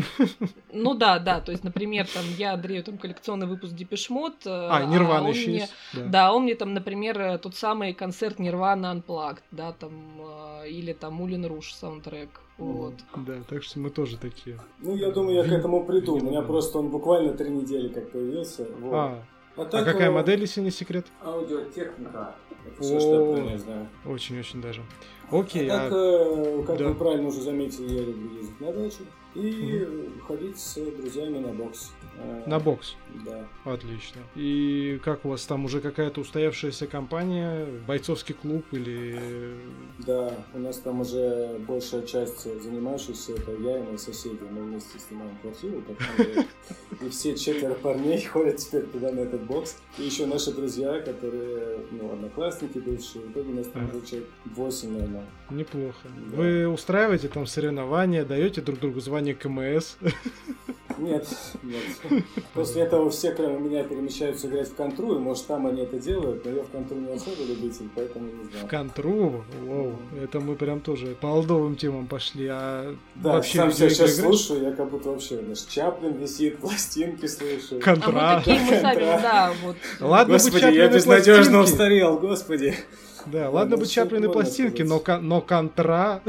Ну 0.72 0.94
да, 0.94 1.18
да, 1.18 1.40
то 1.40 1.50
есть, 1.52 1.64
например, 1.64 2.06
там 2.06 2.24
я 2.36 2.52
Андрею 2.52 2.84
там 2.84 2.98
коллекционный 2.98 3.46
выпуск 3.46 3.74
Депешмот. 3.74 4.34
Э, 4.44 4.68
а, 4.70 4.84
Нирвана 4.84 5.28
а 5.28 5.30
еще 5.30 5.52
есть. 5.52 5.72
Да. 5.94 6.04
да, 6.04 6.32
он 6.32 6.42
мне 6.42 6.54
там, 6.54 6.74
например, 6.74 7.20
э, 7.20 7.38
тот 7.38 7.56
самый 7.56 7.94
концерт 7.94 8.38
Нирвана 8.38 8.94
Unplugged, 8.94 9.42
да, 9.50 9.72
там, 9.72 9.92
или 10.68 10.92
там 10.92 11.14
Мулин 11.14 11.46
Руш 11.46 11.72
саундтрек. 11.72 12.28
Вот. 12.58 12.94
Да, 13.16 13.42
так 13.48 13.62
что 13.62 13.80
мы 13.80 13.88
тоже 13.88 14.18
такие. 14.18 14.58
Ну, 14.80 14.94
я 14.94 15.10
думаю, 15.10 15.36
я 15.36 15.44
к 15.44 15.52
этому 15.52 15.84
приду. 15.86 16.16
У 16.16 16.20
меня 16.20 16.42
просто 16.42 16.78
он 16.78 16.90
буквально 16.90 17.32
три 17.32 17.48
недели 17.48 17.88
как 17.88 18.12
появился. 18.12 18.66
Вот. 18.80 18.94
А, 18.94 19.24
а, 19.56 19.64
так, 19.64 19.88
а 19.88 19.92
какая 19.92 20.10
модель, 20.10 20.40
если 20.40 20.60
не 20.60 20.70
секрет? 20.70 21.06
Аудиотехника. 21.24 22.34
Это 22.66 22.82
все, 22.82 23.00
что 23.00 23.36
я 23.36 23.48
про 23.48 23.58
знаю. 23.58 23.88
Очень-очень 24.04 24.60
даже. 24.60 24.82
Окей. 25.30 25.68
А 25.68 25.78
так, 25.78 25.92
а... 25.92 26.62
как 26.66 26.78
да. 26.78 26.88
вы 26.88 26.94
правильно 26.94 27.28
уже 27.28 27.42
заметили, 27.42 27.94
я 27.94 28.02
люблю 28.02 28.36
ездить 28.36 28.60
на 28.60 28.72
дачу 28.72 29.02
и 29.34 29.84
угу. 29.84 30.26
ходить 30.26 30.58
с 30.58 30.74
друзьями 30.74 31.38
на 31.38 31.48
бокс. 31.48 31.92
На 32.46 32.58
бокс? 32.58 32.96
Да. 33.24 33.46
Отлично. 33.64 34.20
И 34.34 35.00
как 35.04 35.24
у 35.24 35.30
вас 35.30 35.44
там 35.44 35.64
уже 35.64 35.80
какая-то 35.80 36.20
устоявшаяся 36.20 36.86
компания, 36.86 37.66
бойцовский 37.86 38.34
клуб 38.34 38.64
или... 38.72 39.18
Да, 39.98 40.32
у 40.54 40.58
нас 40.58 40.78
там 40.78 41.00
уже 41.00 41.60
большая 41.66 42.02
часть 42.02 42.42
занимающихся, 42.62 43.32
это 43.32 43.52
я 43.52 43.78
и 43.78 43.82
мои 43.82 43.96
соседи. 43.98 44.38
Мы 44.50 44.62
вместе 44.62 44.98
снимаем 44.98 45.36
квартиру, 45.42 45.82
и 47.00 47.08
все 47.08 47.36
четверо 47.36 47.74
парней 47.74 48.24
ходят 48.24 48.56
теперь 48.56 48.84
туда 48.84 49.12
на 49.12 49.20
этот 49.20 49.42
бокс. 49.42 49.76
И 49.98 50.02
еще 50.02 50.26
наши 50.26 50.52
друзья, 50.52 51.00
которые, 51.00 51.80
ну, 51.90 52.12
одноклассники 52.12 52.78
бывшие, 52.78 53.24
в 53.24 53.32
итоге 53.32 53.50
у 53.50 53.56
нас 53.56 53.66
там 53.66 53.88
уже 53.88 54.06
человек 54.06 54.28
8, 54.44 54.92
наверное. 54.92 55.24
Неплохо. 55.50 56.08
Вы 56.32 56.68
устраиваете 56.68 57.28
там 57.28 57.46
соревнования, 57.46 58.24
даете 58.24 58.60
друг 58.60 58.80
другу 58.80 59.00
звание 59.00 59.34
КМС? 59.34 59.96
Нет, 60.98 61.26
нет. 61.62 61.82
После 62.54 62.82
этого 62.82 63.10
все, 63.10 63.32
кроме 63.32 63.58
меня, 63.58 63.84
перемещаются 63.84 64.48
играть 64.48 64.68
в 64.68 64.74
контру, 64.74 65.16
и 65.16 65.18
может 65.18 65.46
там 65.46 65.66
они 65.66 65.82
это 65.82 65.98
делают, 65.98 66.44
но 66.44 66.50
я 66.50 66.62
в 66.62 66.68
контру 66.68 66.96
не 66.96 67.12
особо 67.12 67.42
любитель, 67.44 67.88
поэтому 67.94 68.26
не 68.26 68.50
знаю. 68.50 68.66
В 68.66 68.68
контру? 68.68 69.44
Воу, 69.62 69.92
это 70.22 70.40
мы 70.40 70.54
прям 70.56 70.80
тоже 70.80 71.16
по 71.20 71.28
алдовым 71.28 71.76
темам 71.76 72.06
пошли, 72.06 72.46
а 72.50 72.94
да, 73.16 73.32
вообще 73.34 73.58
сам 73.58 73.72
себя 73.72 73.90
сейчас 73.90 74.18
играешь? 74.18 74.38
слушаю, 74.38 74.62
я 74.64 74.72
как 74.72 74.90
будто 74.90 75.10
вообще 75.10 75.40
наш 75.40 75.60
Чаплин 75.60 76.14
висит, 76.14 76.58
пластинки 76.60 77.26
слушаю. 77.26 77.80
Контра. 77.80 78.10
А 78.14 78.38
мы 78.38 78.44
такие 78.44 78.60
мы 78.60 78.80
сами, 78.80 79.00
да, 79.00 79.52
вот. 79.62 79.76
Ладно 80.00 80.34
господи, 80.34 80.74
я 80.74 80.88
безнадежно 80.88 81.60
устарел, 81.60 82.18
господи. 82.18 82.74
Да, 83.26 83.50
ладно 83.50 83.76
бы 83.76 83.86
Чаплин 83.86 84.24
и 84.24 84.32
пластинки, 84.32 84.82
но, 84.82 85.02
но 85.20 85.40
контра... 85.40 86.22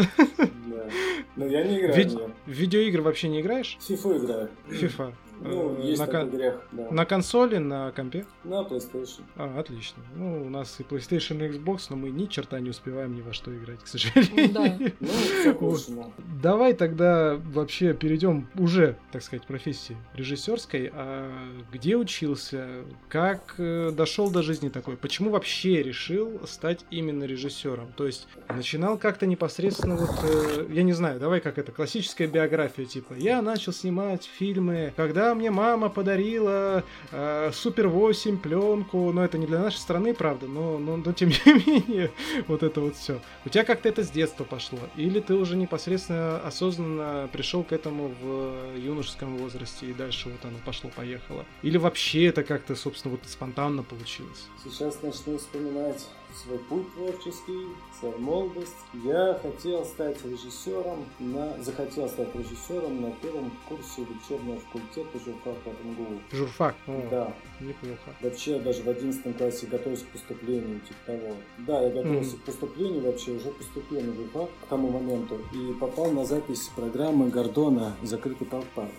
Но 1.36 1.46
я 1.46 1.64
не 1.64 1.80
играю. 1.80 1.96
Ви- 1.96 2.18
в 2.46 2.50
видеоигры 2.52 3.02
вообще 3.02 3.30
не 3.30 3.40
играешь? 3.42 3.78
Фифу 3.82 4.18
играю. 4.18 4.50
Фифа. 4.70 5.14
Ну, 5.44 5.78
э, 5.80 5.88
есть 5.88 6.00
на, 6.00 6.08
кон... 6.08 6.30
грех, 6.30 6.62
да. 6.72 6.88
на 6.92 7.06
консоли, 7.06 7.58
на 7.58 7.92
компе? 7.92 8.26
На 8.44 8.62
PlayStation. 8.62 9.22
А, 9.36 9.60
отлично. 9.60 10.04
Ну, 10.16 10.46
у 10.46 10.50
нас 10.50 10.80
и 10.80 10.84
PlayStation, 10.84 11.44
и 11.44 11.50
Xbox, 11.50 11.88
но 11.90 11.96
мы 11.96 12.12
ни 12.12 12.26
черта 12.26 12.60
не 12.60 12.70
успеваем 12.70 13.16
ни 13.16 13.22
во 13.22 13.34
что 13.34 13.56
играть, 13.56 13.82
к 13.84 13.88
сожалению. 13.88 14.54
Да. 14.54 14.62
Ну, 15.00 15.08
все 15.08 16.14
Давай 16.42 16.74
тогда 16.74 17.40
вообще 17.54 17.94
перейдем 17.94 18.48
уже, 18.56 18.98
так 19.12 19.24
сказать, 19.24 19.44
к 19.44 19.48
профессии 19.48 19.98
режиссерской. 20.14 20.92
А 20.94 21.32
где 21.72 21.96
учился? 21.96 22.68
Как 23.10 23.56
э, 23.58 23.92
дошел 23.92 24.30
до 24.30 24.44
жизни 24.44 24.70
такой? 24.70 24.98
Почему 24.98 25.32
вообще 25.32 25.82
решил 25.82 26.40
стать 26.46 26.86
именно 26.92 27.24
режиссером? 27.24 27.94
То 27.94 28.06
есть 28.06 28.28
начинал 28.50 28.98
как-то 28.98 29.26
непосредственно 29.26 29.96
вот, 29.96 30.12
э, 30.24 30.68
я 30.72 30.84
не 30.84 30.94
знаю, 30.94 31.20
давай 31.20 31.42
как 31.42 31.58
это, 31.58 31.72
классическая 31.72 32.28
биография, 32.28 32.86
типа, 32.86 33.14
я 33.14 33.42
начал 33.42 33.74
снимать 33.74 34.26
фильмы, 34.26 34.94
когда 34.96 35.31
мне 35.36 35.52
мама 35.52 35.90
подарила 35.90 36.84
э, 37.12 37.52
Супер 37.54 37.88
8 37.88 38.38
пленку, 38.40 39.12
но 39.12 39.24
это 39.24 39.38
не 39.38 39.46
для 39.46 39.60
нашей 39.60 39.78
страны, 39.78 40.14
правда, 40.14 40.48
но, 40.48 40.78
но, 40.78 40.98
но 40.98 41.14
тем 41.14 41.30
не 41.46 41.54
менее, 41.54 42.12
вот 42.48 42.64
это 42.64 42.82
вот 42.82 42.96
все. 42.96 43.22
У 43.46 43.50
тебя 43.50 43.64
как-то 43.64 43.90
это 43.90 44.04
с 44.04 44.10
детства 44.10 44.44
пошло? 44.44 44.80
Или 44.96 45.20
ты 45.20 45.34
уже 45.34 45.56
непосредственно 45.56 46.40
осознанно 46.40 47.30
пришел 47.32 47.64
к 47.64 47.72
этому 47.72 48.14
в 48.22 48.78
юношеском 48.78 49.38
возрасте 49.38 49.88
и 49.88 49.94
дальше 49.94 50.30
вот 50.30 50.44
оно 50.46 50.58
пошло-поехало? 50.66 51.46
Или 51.62 51.78
вообще 51.78 52.26
это 52.26 52.44
как-то, 52.44 52.76
собственно, 52.76 53.16
вот 53.16 53.30
спонтанно 53.30 53.84
получилось? 53.84 54.48
Сейчас 54.64 55.02
начну 55.02 55.38
вспоминать 55.38 56.08
свой 56.36 56.60
путь 56.60 56.94
творческий, 56.94 57.68
свою 58.00 58.18
молодость. 58.20 58.78
Я 58.94 59.40
хотел 59.42 59.86
стать 59.86 60.24
режиссером, 60.26 61.06
на, 61.20 61.62
захотел 61.62 62.08
стать 62.10 62.36
режиссером 62.36 63.02
на 63.02 63.12
первом 63.12 63.52
курсе 63.68 64.04
вечернего 64.04 64.60
факультета 64.60 65.20
журфака 65.20 65.70
МГУ. 65.84 66.22
Журфак? 66.32 66.76
О, 66.88 67.08
да. 67.10 67.34
Неплохо. 67.62 68.16
Вообще 68.22 68.60
даже 68.60 68.82
в 68.82 68.90
11 68.90 69.38
классе 69.38 69.68
готовился 69.68 70.06
к 70.06 70.08
поступлению, 70.08 70.80
типа 70.82 71.00
того. 71.06 71.36
Да, 71.60 71.82
я 71.82 71.90
готовился 71.90 72.36
mm. 72.36 72.40
к 72.40 72.44
поступлению, 72.44 73.02
вообще 73.02 73.32
уже 73.32 73.52
поступил 73.52 74.00
в 74.00 74.16
журфак 74.16 74.50
к 74.64 74.68
тому 74.68 74.90
моменту. 74.90 75.40
И 75.54 75.74
попал 75.74 76.12
на 76.12 76.26
запись 76.26 76.70
программы 76.76 77.30
Гордона 77.30 77.96
«Закрытый 78.02 78.48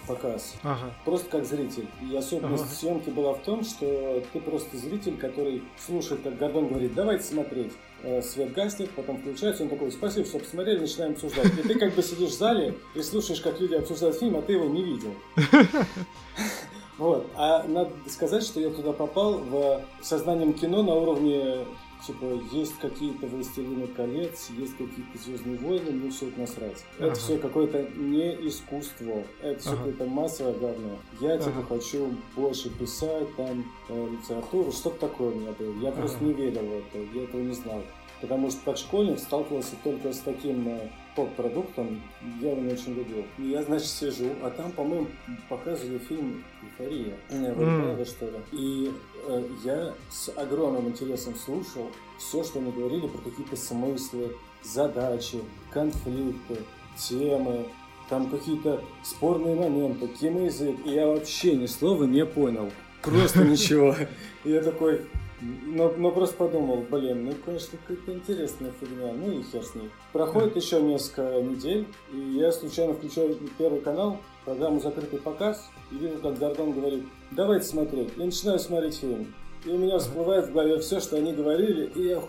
показ». 0.07 0.55
Ага. 0.63 0.95
Просто 1.05 1.29
как 1.29 1.45
зритель. 1.45 1.89
И 2.09 2.15
особенность 2.15 2.65
ага. 2.65 2.75
съемки 2.75 3.11
была 3.11 3.35
в 3.35 3.43
том, 3.43 3.65
что 3.65 4.23
ты 4.33 4.41
просто 4.41 4.77
зритель, 4.77 5.17
который 5.17 5.63
слушает, 5.79 6.23
как 6.23 6.39
Гордон 6.39 6.69
говорит, 6.69 6.95
давайте 6.95 7.25
смотреть. 7.25 7.73
Э, 8.05 8.21
свет 8.21 8.53
гаснет, 8.53 8.91
потом 8.91 9.19
включается, 9.19 9.63
он 9.63 9.69
такой, 9.69 9.93
спасибо, 9.93 10.27
что 10.27 10.41
посмотрели, 10.41 10.81
начинаем 10.81 11.13
обсуждать. 11.13 11.57
И 11.59 11.63
ты 11.63 11.79
как 11.79 11.95
бы 11.95 12.03
сидишь 12.03 12.31
в 12.31 12.39
зале 12.39 12.75
и 12.95 13.03
слушаешь, 13.03 13.41
как 13.41 13.61
люди 13.61 13.75
обсуждают 13.75 14.19
фильм, 14.19 14.37
а 14.37 14.43
ты 14.43 14.55
его 14.55 14.67
не 14.67 14.83
видел. 14.83 15.15
Вот. 16.99 17.27
А 17.37 17.65
надо 17.65 17.91
сказать, 18.09 18.45
что 18.45 18.61
я 18.61 18.71
туда 18.71 18.93
попал 18.93 19.39
в 19.39 19.83
сознанием 20.03 20.53
кино 20.53 20.83
на 20.83 20.95
уровне 20.95 21.65
типа, 22.07 22.41
есть 22.53 22.79
какие-то 22.79 23.27
«Властелины 23.27 23.87
колец», 23.87 24.51
есть 24.51 24.73
какие-то 24.73 25.19
«Звездные 25.19 25.59
войны», 25.59 25.91
мне 25.91 26.11
все 26.11 26.29
это 26.29 26.41
насрать. 26.41 26.85
Ага. 26.99 27.09
Это 27.09 27.15
все 27.19 27.39
какое-то 27.39 27.83
не 27.97 28.49
искусство, 28.49 29.23
это 29.41 29.61
все 29.61 29.71
ага. 29.71 29.79
какое-то 29.79 30.07
массовое 30.07 30.55
говно. 30.55 30.99
Я, 31.21 31.35
ага. 31.35 31.45
типа, 31.45 31.63
хочу 31.69 32.11
больше 32.37 32.71
писать, 32.71 33.35
там, 33.37 33.65
э, 33.89 34.09
литературу, 34.11 34.73
что-то 34.73 35.09
такое 35.09 35.33
у 35.33 35.35
меня 35.35 35.53
было. 35.53 35.73
Я 35.81 35.91
ага. 35.91 36.01
просто 36.01 36.25
не 36.25 36.33
верил 36.33 36.63
в 36.63 36.73
это, 36.73 36.99
я 37.15 37.25
этого 37.25 37.41
не 37.41 37.55
знал. 37.55 37.83
Потому 38.23 38.53
что 38.53 38.61
как 38.65 38.77
школьник 38.77 39.19
сталкивался 39.19 39.75
только 39.83 40.13
с 40.13 40.21
таким 40.21 40.69
э, 40.69 40.89
поп-продуктом, 41.17 42.01
я 42.41 42.53
его 42.53 42.63
не 42.63 42.73
очень 42.73 42.95
любил. 42.95 43.25
И 43.37 43.49
я, 43.49 43.65
значит, 43.65 43.89
сижу, 43.89 44.29
а 44.43 44.51
там, 44.51 44.71
по-моему, 44.71 45.09
показывали 45.49 45.99
фильм 45.99 46.45
«Эйфория». 46.63 47.17
Mm. 47.29 48.05
что 48.05 48.27
ли. 48.27 48.39
И 48.53 48.93
э, 49.27 49.43
я 49.65 49.95
с 50.09 50.29
огромным 50.37 50.87
интересом 50.87 51.35
слушал 51.35 51.91
все, 52.17 52.45
что 52.45 52.61
они 52.61 52.71
говорили 52.71 53.09
про 53.09 53.19
какие-то 53.29 53.57
смыслы, 53.57 54.37
задачи, 54.63 55.41
конфликты, 55.73 56.59
темы, 56.97 57.67
там 58.09 58.31
какие-то 58.31 58.85
спорные 59.03 59.57
моменты, 59.57 60.07
киноязык. 60.07 60.77
И 60.87 60.91
я 60.91 61.09
вообще 61.09 61.57
ни 61.57 61.67
слова 61.67 62.05
не 62.05 62.25
понял. 62.25 62.71
Просто 63.03 63.43
ничего. 63.43 63.97
И 64.45 64.51
я 64.51 64.63
такой, 64.63 65.07
но, 65.43 65.93
но 65.97 66.13
просто 66.13 66.37
подумал, 66.37 66.85
блин, 66.89 67.25
ну, 67.25 67.33
конечно, 67.45 67.77
какая-то 67.87 68.13
интересная 68.13 68.73
фигня, 68.81 69.13
ну 69.13 69.33
и 69.33 69.43
хер 69.43 69.65
с 69.65 69.75
ней. 69.75 69.91
Проходит 70.13 70.55
еще 70.55 70.81
несколько 70.81 71.43
недель, 71.43 71.87
и 72.13 72.19
я 72.19 72.53
случайно 72.53 72.95
включаю 72.95 73.37
первый 73.59 73.81
канал, 73.81 74.19
программу 74.45 74.81
«Закрытый 74.81 75.19
показ», 75.19 75.69
и 75.91 75.97
вижу, 75.97 76.19
как 76.23 76.39
Гордон 76.39 76.73
говорит, 76.73 77.05
давайте 77.33 77.67
смотреть. 77.67 78.11
Я 78.17 78.27
начинаю 78.27 78.59
смотреть 78.61 78.99
фильм. 78.99 79.35
И 79.65 79.71
у 79.71 79.79
меня 79.79 79.99
всплывает 79.99 80.49
в 80.49 80.53
голове 80.53 80.79
все, 80.79 81.01
что 81.01 81.17
они 81.17 81.33
говорили, 81.33 81.91
и 81.95 82.09
я 82.09 82.23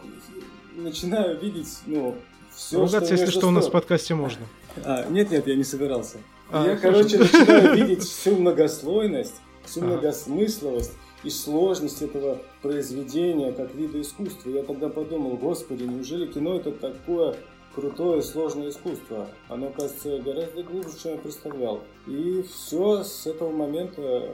начинаю 0.75 1.39
видеть, 1.39 1.79
ну, 1.85 2.15
все, 2.51 2.77
Ругаться, 2.77 3.05
что 3.05 3.13
если 3.15 3.31
что, 3.31 3.47
у 3.47 3.51
нас 3.51 3.67
в 3.67 3.71
подкасте 3.71 4.15
можно. 4.15 4.45
А, 4.83 5.05
нет-нет, 5.09 5.45
я 5.45 5.55
не 5.55 5.63
собирался. 5.63 6.17
А, 6.51 6.65
я, 6.65 6.77
короче, 6.77 7.19
начинаю 7.19 7.75
видеть 7.75 8.03
всю 8.03 8.35
многослойность, 8.35 9.35
всю 9.65 9.81
ага. 9.81 9.93
многосмысловость 9.93 10.93
и 11.23 11.29
сложность 11.29 12.01
этого 12.01 12.39
произведения 12.61 13.51
как 13.51 13.73
вида 13.73 14.01
искусства. 14.01 14.49
Я 14.49 14.63
тогда 14.63 14.89
подумал, 14.89 15.37
господи, 15.37 15.83
неужели 15.83 16.27
кино 16.27 16.57
это 16.57 16.71
такое 16.71 17.35
крутое, 17.73 18.21
сложное 18.21 18.69
искусство. 18.69 19.27
Оно, 19.49 19.69
кажется, 19.69 20.19
гораздо 20.19 20.63
глубже, 20.63 20.91
чем 21.01 21.13
я 21.13 21.17
представлял. 21.17 21.81
И 22.07 22.43
все, 22.43 23.03
с 23.03 23.25
этого 23.25 23.51
момента 23.51 24.29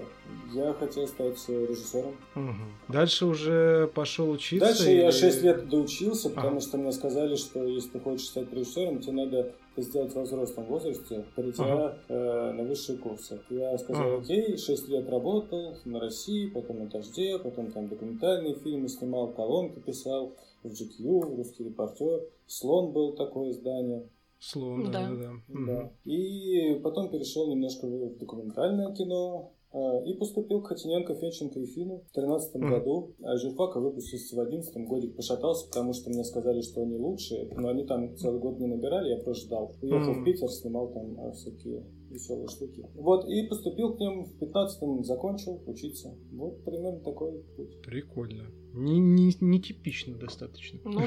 я 0.53 0.73
хотел 0.73 1.07
стать 1.07 1.37
режиссером. 1.47 2.15
Угу. 2.35 2.55
Дальше 2.89 3.25
уже 3.25 3.89
пошел 3.93 4.29
учиться? 4.29 4.67
Дальше 4.67 4.91
и... 4.91 4.97
я 4.97 5.11
6 5.11 5.43
лет 5.43 5.69
доучился, 5.69 6.29
потому 6.29 6.57
ага. 6.57 6.61
что 6.61 6.77
мне 6.77 6.91
сказали, 6.91 7.35
что 7.35 7.63
если 7.65 7.89
ты 7.89 7.99
хочешь 7.99 8.27
стать 8.27 8.51
режиссером, 8.51 8.99
тебе 8.99 9.13
надо 9.13 9.53
сделать 9.81 10.13
во 10.13 10.23
взрослом 10.23 10.65
возрасте, 10.65 11.25
придя 11.35 11.63
ага. 11.63 11.97
э, 12.07 12.51
на 12.53 12.63
высшие 12.63 12.97
курсы. 12.97 13.39
Я 13.49 13.77
сказал, 13.77 14.13
ага. 14.13 14.21
окей, 14.21 14.57
6 14.57 14.89
лет 14.89 15.09
работал 15.09 15.75
на 15.85 15.99
России, 15.99 16.47
потом 16.47 16.79
на 16.79 16.85
Дожде, 16.87 17.37
потом 17.39 17.71
там 17.71 17.87
документальные 17.87 18.55
фильмы 18.55 18.87
снимал, 18.89 19.29
колонки 19.33 19.79
писал 19.79 20.35
в 20.63 20.67
GQ, 20.67 21.35
русский 21.35 21.63
репортер. 21.65 22.21
Слон 22.47 22.91
был 22.91 23.13
такое 23.13 23.51
издание. 23.51 24.07
Слон, 24.39 24.91
да, 24.91 25.09
да, 25.09 25.31
да. 25.47 25.65
да. 25.67 25.91
И 26.05 26.79
потом 26.81 27.09
перешел 27.09 27.49
немножко 27.49 27.87
в 27.87 28.17
документальное 28.17 28.93
кино, 28.93 29.51
и 29.71 30.13
поступил 30.13 30.61
к 30.61 30.67
Хотиненко, 30.67 31.13
Фенченко 31.15 31.59
и 31.59 31.65
Фину 31.65 31.99
в 31.99 32.13
2013 32.13 32.55
mm. 32.55 32.69
году. 32.69 33.15
А 33.23 33.37
журфака 33.37 33.79
выпустился 33.79 34.35
в 34.35 34.49
2011 34.49 34.87
годик 34.87 35.15
пошатался, 35.15 35.67
потому 35.67 35.93
что 35.93 36.09
мне 36.09 36.23
сказали, 36.23 36.61
что 36.61 36.81
они 36.81 36.97
лучшие. 36.97 37.47
Но 37.55 37.69
они 37.69 37.85
там 37.85 38.15
целый 38.17 38.39
год 38.39 38.59
не 38.59 38.67
набирали, 38.67 39.09
я 39.09 39.17
просто 39.17 39.45
ждал. 39.45 39.75
Уехал 39.81 40.13
mm. 40.13 40.21
в 40.21 40.23
Питер, 40.23 40.49
снимал 40.49 40.91
там 40.91 41.19
а, 41.19 41.31
всякие 41.33 41.85
веселые 42.09 42.47
штуки. 42.47 42.85
Вот, 42.95 43.27
и 43.27 43.43
поступил 43.47 43.95
к 43.95 43.99
ним 43.99 44.25
в 44.25 44.41
15-м, 44.41 45.03
закончил 45.03 45.61
учиться. 45.65 46.13
Вот 46.31 46.63
примерно 46.63 46.99
такой 46.99 47.43
путь. 47.55 47.81
Прикольно. 47.81 48.49
Не, 48.73 48.99
не, 48.99 49.35
не 49.39 49.59
типично 49.59 50.15
достаточно. 50.15 50.79
Ну, 50.83 51.01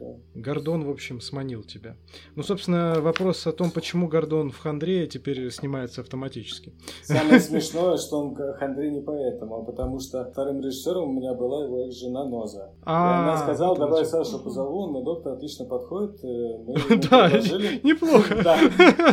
да. 0.00 0.16
Гордон, 0.34 0.84
в 0.84 0.90
общем, 0.90 1.20
сманил 1.20 1.62
тебя. 1.62 1.96
Ну, 2.34 2.42
собственно, 2.42 3.00
вопрос 3.00 3.46
о 3.46 3.52
том, 3.52 3.70
почему 3.70 4.08
Гордон 4.08 4.50
в 4.50 4.58
Хандре 4.58 5.06
теперь 5.06 5.50
снимается 5.52 6.00
автоматически. 6.00 6.72
Самое 7.04 7.38
смешное, 7.40 7.96
что 7.98 8.18
он 8.18 8.34
в 8.34 8.54
Хандре 8.54 8.90
не 8.90 9.00
поэтому, 9.00 9.60
а 9.60 9.64
потому 9.64 10.00
что 10.00 10.24
вторым 10.24 10.60
режиссером 10.60 11.10
у 11.10 11.12
меня 11.12 11.34
была 11.34 11.64
его 11.64 11.88
жена 11.90 12.24
Ноза. 12.24 12.72
А, 12.82 13.22
она 13.22 13.38
сказала, 13.38 13.76
давай 13.76 14.04
Сашу 14.04 14.40
позову, 14.40 14.90
но 14.90 15.02
доктор 15.02 15.34
отлично 15.34 15.66
подходит. 15.66 16.22
Э, 16.24 16.58
мы 16.66 16.74
да, 17.10 17.30
неплохо. 17.84 18.42
Да. 18.42 18.58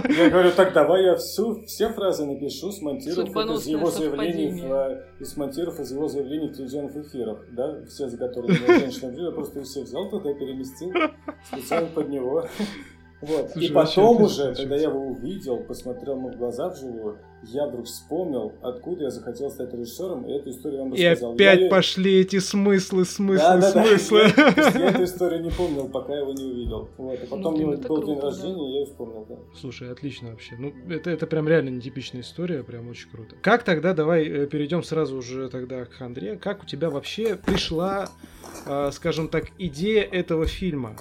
Я 0.10 0.30
говорю, 0.32 0.52
так 0.54 0.67
давай 0.72 1.04
я 1.04 1.16
всю, 1.16 1.64
все 1.66 1.90
фразы 1.90 2.26
напишу, 2.26 2.72
смонтирую 2.72 3.28
из 3.28 3.68
его 3.68 3.90
заявлений 3.90 4.64
и 5.20 5.26
смонтировав 5.26 5.80
из 5.80 5.92
его 5.92 6.08
заявлений 6.08 6.50
в 6.50 6.54
телевизионных 6.54 6.96
эфирах 6.98 7.46
да, 7.52 7.84
все 7.86 8.08
заготовленные 8.08 8.80
женщины, 8.80 9.14
я 9.20 9.32
просто 9.32 9.64
все 9.64 9.84
взял 9.84 10.10
туда, 10.10 10.34
переместил 10.34 10.92
специально 11.52 11.90
под 11.90 12.10
него. 12.10 12.46
Вот. 13.20 13.50
Слушай, 13.50 13.68
и 13.68 13.74
потом 13.74 14.22
уже, 14.22 14.54
когда 14.54 14.76
я 14.76 14.90
его 14.90 15.00
увидел, 15.00 15.58
посмотрел 15.64 16.18
ему 16.18 16.30
в 16.30 16.38
глаза 16.38 16.70
вживую, 16.70 17.18
я 17.44 17.68
вдруг 17.68 17.86
вспомнил, 17.86 18.54
откуда 18.62 19.06
я 19.06 19.10
захотел 19.10 19.50
стать 19.50 19.74
режиссером, 19.74 20.26
и 20.26 20.32
эту 20.32 20.50
историю 20.50 20.82
вам 20.82 20.94
рассказал. 20.94 21.32
И 21.32 21.36
опять 21.36 21.62
я... 21.62 21.70
пошли 21.70 22.20
эти 22.22 22.40
смыслы, 22.40 23.06
смыслы, 23.06 23.38
да, 23.38 23.58
да, 23.58 23.72
смыслы. 23.72 24.34
Да, 24.36 24.54
я, 24.56 24.70
я 24.80 24.90
эту 24.90 25.04
историю 25.04 25.44
не 25.44 25.52
помнил, 25.52 25.88
пока 25.88 26.16
его 26.16 26.34
не 26.34 26.44
увидел. 26.44 26.90
Вот. 26.98 27.20
А 27.22 27.26
потом 27.28 27.42
ну, 27.42 27.50
у 27.50 27.58
него 27.58 27.72
был 27.74 28.06
день 28.06 28.20
рождения, 28.20 28.56
да. 28.56 28.62
я 28.62 28.80
ее 28.80 28.86
вспомнил, 28.86 29.26
да. 29.30 29.36
Слушай, 29.56 29.92
отлично 29.92 30.32
вообще. 30.32 30.56
Ну, 30.58 30.74
это, 30.90 31.10
это 31.10 31.28
прям 31.28 31.48
реально 31.48 31.70
нетипичная 31.70 32.22
история, 32.22 32.64
прям 32.64 32.90
очень 32.90 33.10
круто. 33.10 33.36
Как 33.42 33.64
тогда, 33.64 33.94
давай 33.94 34.26
э, 34.26 34.48
перейдем 34.48 34.84
сразу 34.84 35.18
уже 35.18 35.50
тогда 35.50 35.86
к 35.86 36.02
Андре. 36.02 36.38
Как 36.38 36.64
у 36.64 36.66
тебя 36.66 36.90
вообще 36.90 37.36
пришла, 37.36 38.10
э, 38.66 38.90
скажем 38.92 39.30
так, 39.30 39.46
идея 39.58 40.04
этого 40.04 40.46
фильма? 40.46 40.96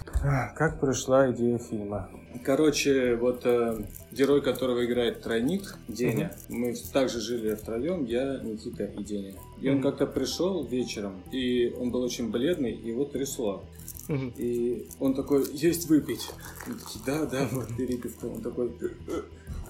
Как 0.54 0.80
пришла 0.80 1.30
идея 1.30 1.58
фильма? 1.58 2.10
Короче, 2.44 3.16
вот 3.16 3.42
э, 3.44 3.84
герой, 4.12 4.42
которого 4.42 4.84
играет 4.84 5.22
тройник, 5.22 5.76
Деня, 5.88 6.36
угу. 6.48 6.58
мы 6.58 6.74
также 6.92 7.20
жили 7.20 7.54
втроем, 7.54 8.04
я, 8.04 8.40
Никита 8.42 8.84
и 8.84 9.02
Деня. 9.02 9.34
И 9.60 9.68
он 9.68 9.82
как-то 9.82 10.06
пришел 10.06 10.64
вечером, 10.64 11.22
и 11.32 11.74
он 11.78 11.90
был 11.90 12.02
очень 12.02 12.30
бледный, 12.30 12.74
его 12.74 13.04
трясло. 13.04 13.64
И 14.08 14.86
он 15.00 15.14
такой, 15.14 15.44
есть 15.52 15.88
выпить. 15.88 16.30
Мы 16.66 16.74
такие, 16.74 17.04
да, 17.04 17.26
да, 17.26 17.48
вот 17.50 17.76
перепивка. 17.76 18.26
Он 18.26 18.40
такой, 18.40 18.70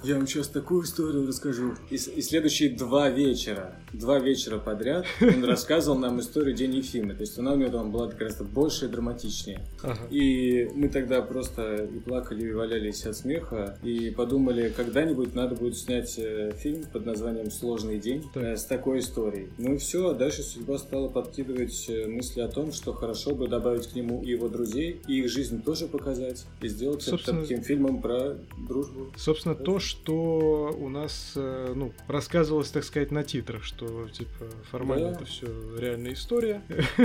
я 0.07 0.17
вам 0.17 0.27
сейчас 0.27 0.49
такую 0.49 0.85
историю 0.85 1.27
расскажу. 1.27 1.75
И, 1.91 1.97
и 1.97 2.23
следующие 2.23 2.71
два 2.71 3.09
вечера, 3.09 3.75
два 3.93 4.19
вечера 4.19 4.59
подряд 4.59 5.05
он 5.21 5.45
рассказывал 5.45 5.99
нам 5.99 6.21
историю 6.21 6.55
День 6.55 6.77
Ефимы. 6.77 7.15
То 7.15 7.23
есть 7.23 7.39
она 7.39 7.53
у 7.53 7.57
него 7.57 7.71
там 7.71 7.91
была 7.91 8.11
раз 8.19 8.37
больше 8.43 8.87
и 8.87 8.89
драматичнее. 8.89 9.67
Ага. 9.83 9.99
И 10.11 10.71
мы 10.75 10.89
тогда 10.89 11.23
просто 11.23 11.85
и 11.85 11.99
плакали, 11.99 12.49
и 12.49 12.53
валялись 12.53 13.05
от 13.05 13.17
смеха. 13.17 13.79
И 13.83 14.11
подумали, 14.11 14.73
когда-нибудь 14.75 15.35
надо 15.35 15.57
будет 15.57 15.77
снять 15.77 16.15
э, 16.19 16.53
фильм 16.57 16.85
под 16.93 17.05
названием 17.05 17.51
«Сложный 17.51 17.99
день» 17.99 18.25
э, 18.35 18.57
с 18.57 18.65
такой 18.65 19.01
историей. 19.01 19.49
Ну 19.59 19.75
и 19.75 19.79
все, 19.79 20.11
а 20.11 20.15
дальше 20.15 20.43
судьба 20.43 20.79
стала 20.79 21.09
подкидывать 21.09 21.87
э, 21.89 22.07
мысли 22.07 22.41
о 22.41 22.49
том, 22.49 22.73
что 22.73 22.93
хорошо 22.93 23.35
бы 23.35 23.49
добавить 23.49 23.89
к 23.89 23.95
нему 23.95 24.23
и 24.23 24.31
его 24.31 24.49
друзей, 24.49 25.01
и 25.09 25.21
их 25.21 25.29
жизнь 25.29 25.63
тоже 25.63 25.89
показать, 25.89 26.45
и 26.61 26.69
сделать 26.69 27.03
Собственно... 27.03 27.39
это 27.39 27.49
таким 27.49 27.65
фильмом 27.65 28.01
про 28.01 28.37
дружбу. 28.69 29.09
Собственно, 29.17 29.55
то, 29.55 29.81
что 29.81 29.96
у 30.09 30.89
нас, 30.89 31.33
э, 31.37 31.73
ну, 31.75 31.93
рассказывалось, 32.09 32.71
так 32.71 32.85
сказать, 32.85 33.11
на 33.11 33.25
титрах, 33.25 33.65
что, 33.65 34.09
типа, 34.09 34.47
формально 34.71 35.11
да. 35.11 35.17
это 35.17 35.25
все 35.25 35.47
реальная 35.79 36.13
история. 36.13 36.63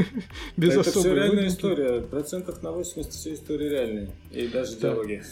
Без 0.57 0.73
это 0.73 0.83
все 0.83 1.13
реальная 1.13 1.47
история. 1.47 2.01
Процентов 2.01 2.61
на 2.63 2.71
80 2.71 3.11
все 3.11 3.33
истории 3.33 3.69
реальные. 3.69 4.11
И 4.31 4.47
даже 4.47 4.77
диалоги. 4.77 5.23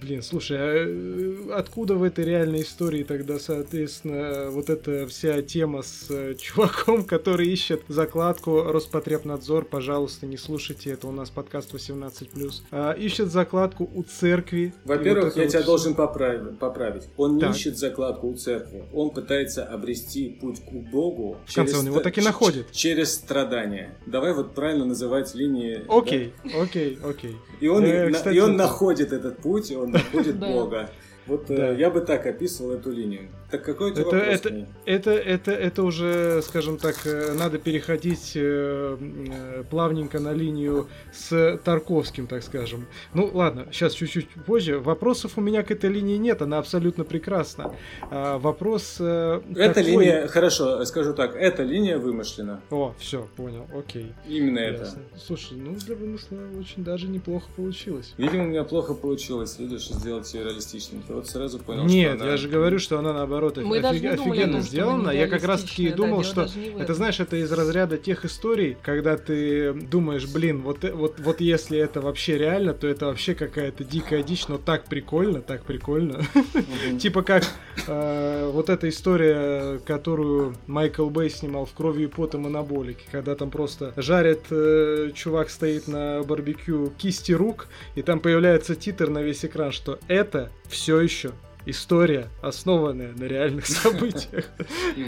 Блин, 0.00 0.22
слушай, 0.22 0.56
а 0.58 0.72
э, 0.74 1.52
откуда 1.52 1.94
в 1.94 2.02
этой 2.02 2.24
реальной 2.24 2.62
истории 2.62 3.02
тогда, 3.02 3.38
соответственно, 3.38 4.50
вот 4.50 4.70
эта 4.70 5.06
вся 5.06 5.42
тема 5.42 5.82
с 5.82 6.10
э, 6.10 6.34
чуваком, 6.34 7.04
который 7.04 7.48
ищет 7.48 7.82
закладку 7.88 8.62
Роспотребнадзор, 8.62 9.64
пожалуйста, 9.64 10.26
не 10.26 10.36
слушайте, 10.36 10.90
это 10.90 11.06
у 11.08 11.12
нас 11.12 11.30
подкаст 11.30 11.74
18+. 11.74 12.62
А, 12.70 12.92
ищет 12.92 13.30
закладку 13.30 13.90
у 13.94 14.02
церкви. 14.02 14.72
Во-первых, 14.84 15.36
я 15.36 15.46
тебя 15.46 15.62
должен 15.62 15.94
поправить 15.94 16.58
поправить. 16.84 17.08
Он 17.16 17.38
так. 17.38 17.50
не 17.50 17.56
ищет 17.56 17.78
закладку 17.78 18.28
у 18.28 18.34
церкви. 18.34 18.84
Он 18.92 19.10
пытается 19.10 19.64
обрести 19.64 20.28
путь 20.40 20.60
к 20.60 20.72
Богу. 20.72 21.36
В 21.46 21.54
конце 21.54 21.76
он 21.76 21.86
его 21.86 22.00
так 22.00 22.16
и 22.18 22.20
находит. 22.20 22.70
Через 22.72 23.14
страдания. 23.14 23.96
Давай 24.06 24.32
вот 24.32 24.54
правильно 24.54 24.84
называть 24.84 25.34
линии. 25.34 25.84
Окей, 25.88 26.32
окей, 26.60 26.98
окей. 27.04 27.36
И 27.60 27.68
он, 27.68 27.84
э, 27.84 28.08
на, 28.08 28.12
кстати, 28.12 28.36
и 28.36 28.40
он 28.40 28.56
находит 28.56 29.12
этот 29.12 29.38
путь, 29.38 29.70
он 29.72 29.90
находит 29.90 30.38
Бога. 30.38 30.90
Вот 31.26 31.46
Да. 31.48 31.72
э, 31.72 31.76
я 31.78 31.90
бы 31.90 32.00
так 32.00 32.26
описывал 32.26 32.72
эту 32.72 32.90
линию. 32.90 33.28
Так 33.50 33.64
какой 33.64 33.92
тебя 33.92 34.02
Это, 34.02 34.10
вопрос 34.16 34.34
это, 34.34 34.66
это, 34.84 35.10
это, 35.12 35.50
это 35.52 35.82
уже, 35.84 36.42
скажем 36.42 36.76
так, 36.76 36.96
э, 37.06 37.32
надо 37.34 37.58
переходить 37.58 38.32
э, 38.34 39.62
плавненько 39.70 40.18
на 40.20 40.32
линию 40.32 40.88
с 41.12 41.58
Тарковским, 41.64 42.26
так 42.26 42.42
скажем. 42.42 42.86
Ну 43.14 43.30
ладно, 43.32 43.66
сейчас 43.72 43.92
чуть-чуть 43.94 44.28
позже. 44.46 44.78
Вопросов 44.78 45.32
у 45.36 45.40
меня 45.40 45.62
к 45.62 45.70
этой 45.70 45.90
линии 45.90 46.16
нет, 46.16 46.42
она 46.42 46.58
абсолютно 46.58 47.04
прекрасна. 47.04 47.72
А, 48.10 48.38
вопрос 48.38 48.96
э, 49.00 49.40
Эта 49.56 49.74
такой- 49.74 49.90
линия, 49.92 50.26
хорошо, 50.26 50.84
скажу 50.84 51.14
так, 51.14 51.34
эта 51.36 51.62
линия 51.62 51.98
вымышлена. 51.98 52.60
О, 52.70 52.94
все, 52.98 53.28
понял, 53.36 53.66
окей. 53.76 54.12
Именно 54.28 54.58
это. 54.58 54.80
Ясно. 54.84 55.02
Слушай, 55.16 55.58
ну 55.58 55.74
для 55.76 55.94
вымысла 55.96 56.38
очень 56.58 56.84
даже 56.84 57.06
неплохо 57.08 57.46
получилось. 57.56 58.14
Видимо, 58.18 58.44
у 58.44 58.46
меня 58.48 58.64
плохо 58.64 58.94
получилось, 58.94 59.58
видишь, 59.58 59.88
сделать 59.88 60.32
ее 60.34 60.44
реалистичной. 60.44 61.00
Вот 61.14 61.26
сразу 61.28 61.58
понял, 61.58 61.84
Нет, 61.84 62.16
что 62.16 62.22
она... 62.24 62.32
я 62.32 62.36
же 62.36 62.48
говорю, 62.48 62.78
что 62.78 62.98
она 62.98 63.12
наоборот 63.12 63.56
Мы 63.58 63.78
офиг- 63.78 64.16
думали 64.16 64.30
офигенно 64.40 64.60
сделана. 64.60 65.10
Я 65.10 65.28
как 65.28 65.44
раз 65.44 65.62
таки 65.62 65.84
и 65.84 65.90
да, 65.90 65.96
думал, 65.96 66.22
дело 66.22 66.48
что 66.48 66.60
это, 66.78 66.94
знаешь, 66.94 67.20
это 67.20 67.36
из 67.36 67.50
разряда 67.52 67.98
тех 67.98 68.24
историй, 68.24 68.76
когда 68.82 69.16
ты 69.16 69.72
думаешь, 69.72 70.26
блин, 70.26 70.62
вот, 70.62 70.84
э- 70.84 70.92
вот, 70.92 71.20
вот 71.20 71.40
если 71.40 71.78
это 71.78 72.00
вообще 72.00 72.38
реально, 72.38 72.74
то 72.74 72.86
это 72.86 73.06
вообще 73.06 73.34
какая-то 73.34 73.84
дикая 73.84 74.22
дичь, 74.22 74.48
но 74.48 74.58
так 74.58 74.86
прикольно, 74.86 75.40
так 75.40 75.64
прикольно. 75.64 76.22
Типа 76.98 77.22
как 77.22 77.44
э, 77.86 78.50
вот 78.52 78.68
эта 78.68 78.88
история, 78.88 79.78
которую 79.86 80.54
Майкл 80.66 81.08
Бэй 81.08 81.30
снимал 81.30 81.66
в 81.66 81.72
крови 81.72 82.04
и 82.04 82.06
потом 82.06 82.46
анаболики, 82.46 83.04
когда 83.10 83.34
там 83.34 83.50
просто 83.50 83.92
жарят, 83.96 84.40
э, 84.50 85.10
чувак 85.14 85.50
стоит 85.50 85.88
на 85.88 86.22
барбекю 86.22 86.92
кисти 86.98 87.32
рук, 87.32 87.68
и 87.94 88.02
там 88.02 88.20
появляется 88.20 88.74
титр 88.74 89.08
на 89.08 89.22
весь 89.22 89.44
экран, 89.44 89.72
что 89.72 89.98
это 90.08 90.50
все 90.74 91.00
еще 91.00 91.32
история, 91.66 92.28
основанная 92.42 93.12
на 93.12 93.24
реальных 93.24 93.66
событиях. 93.66 94.46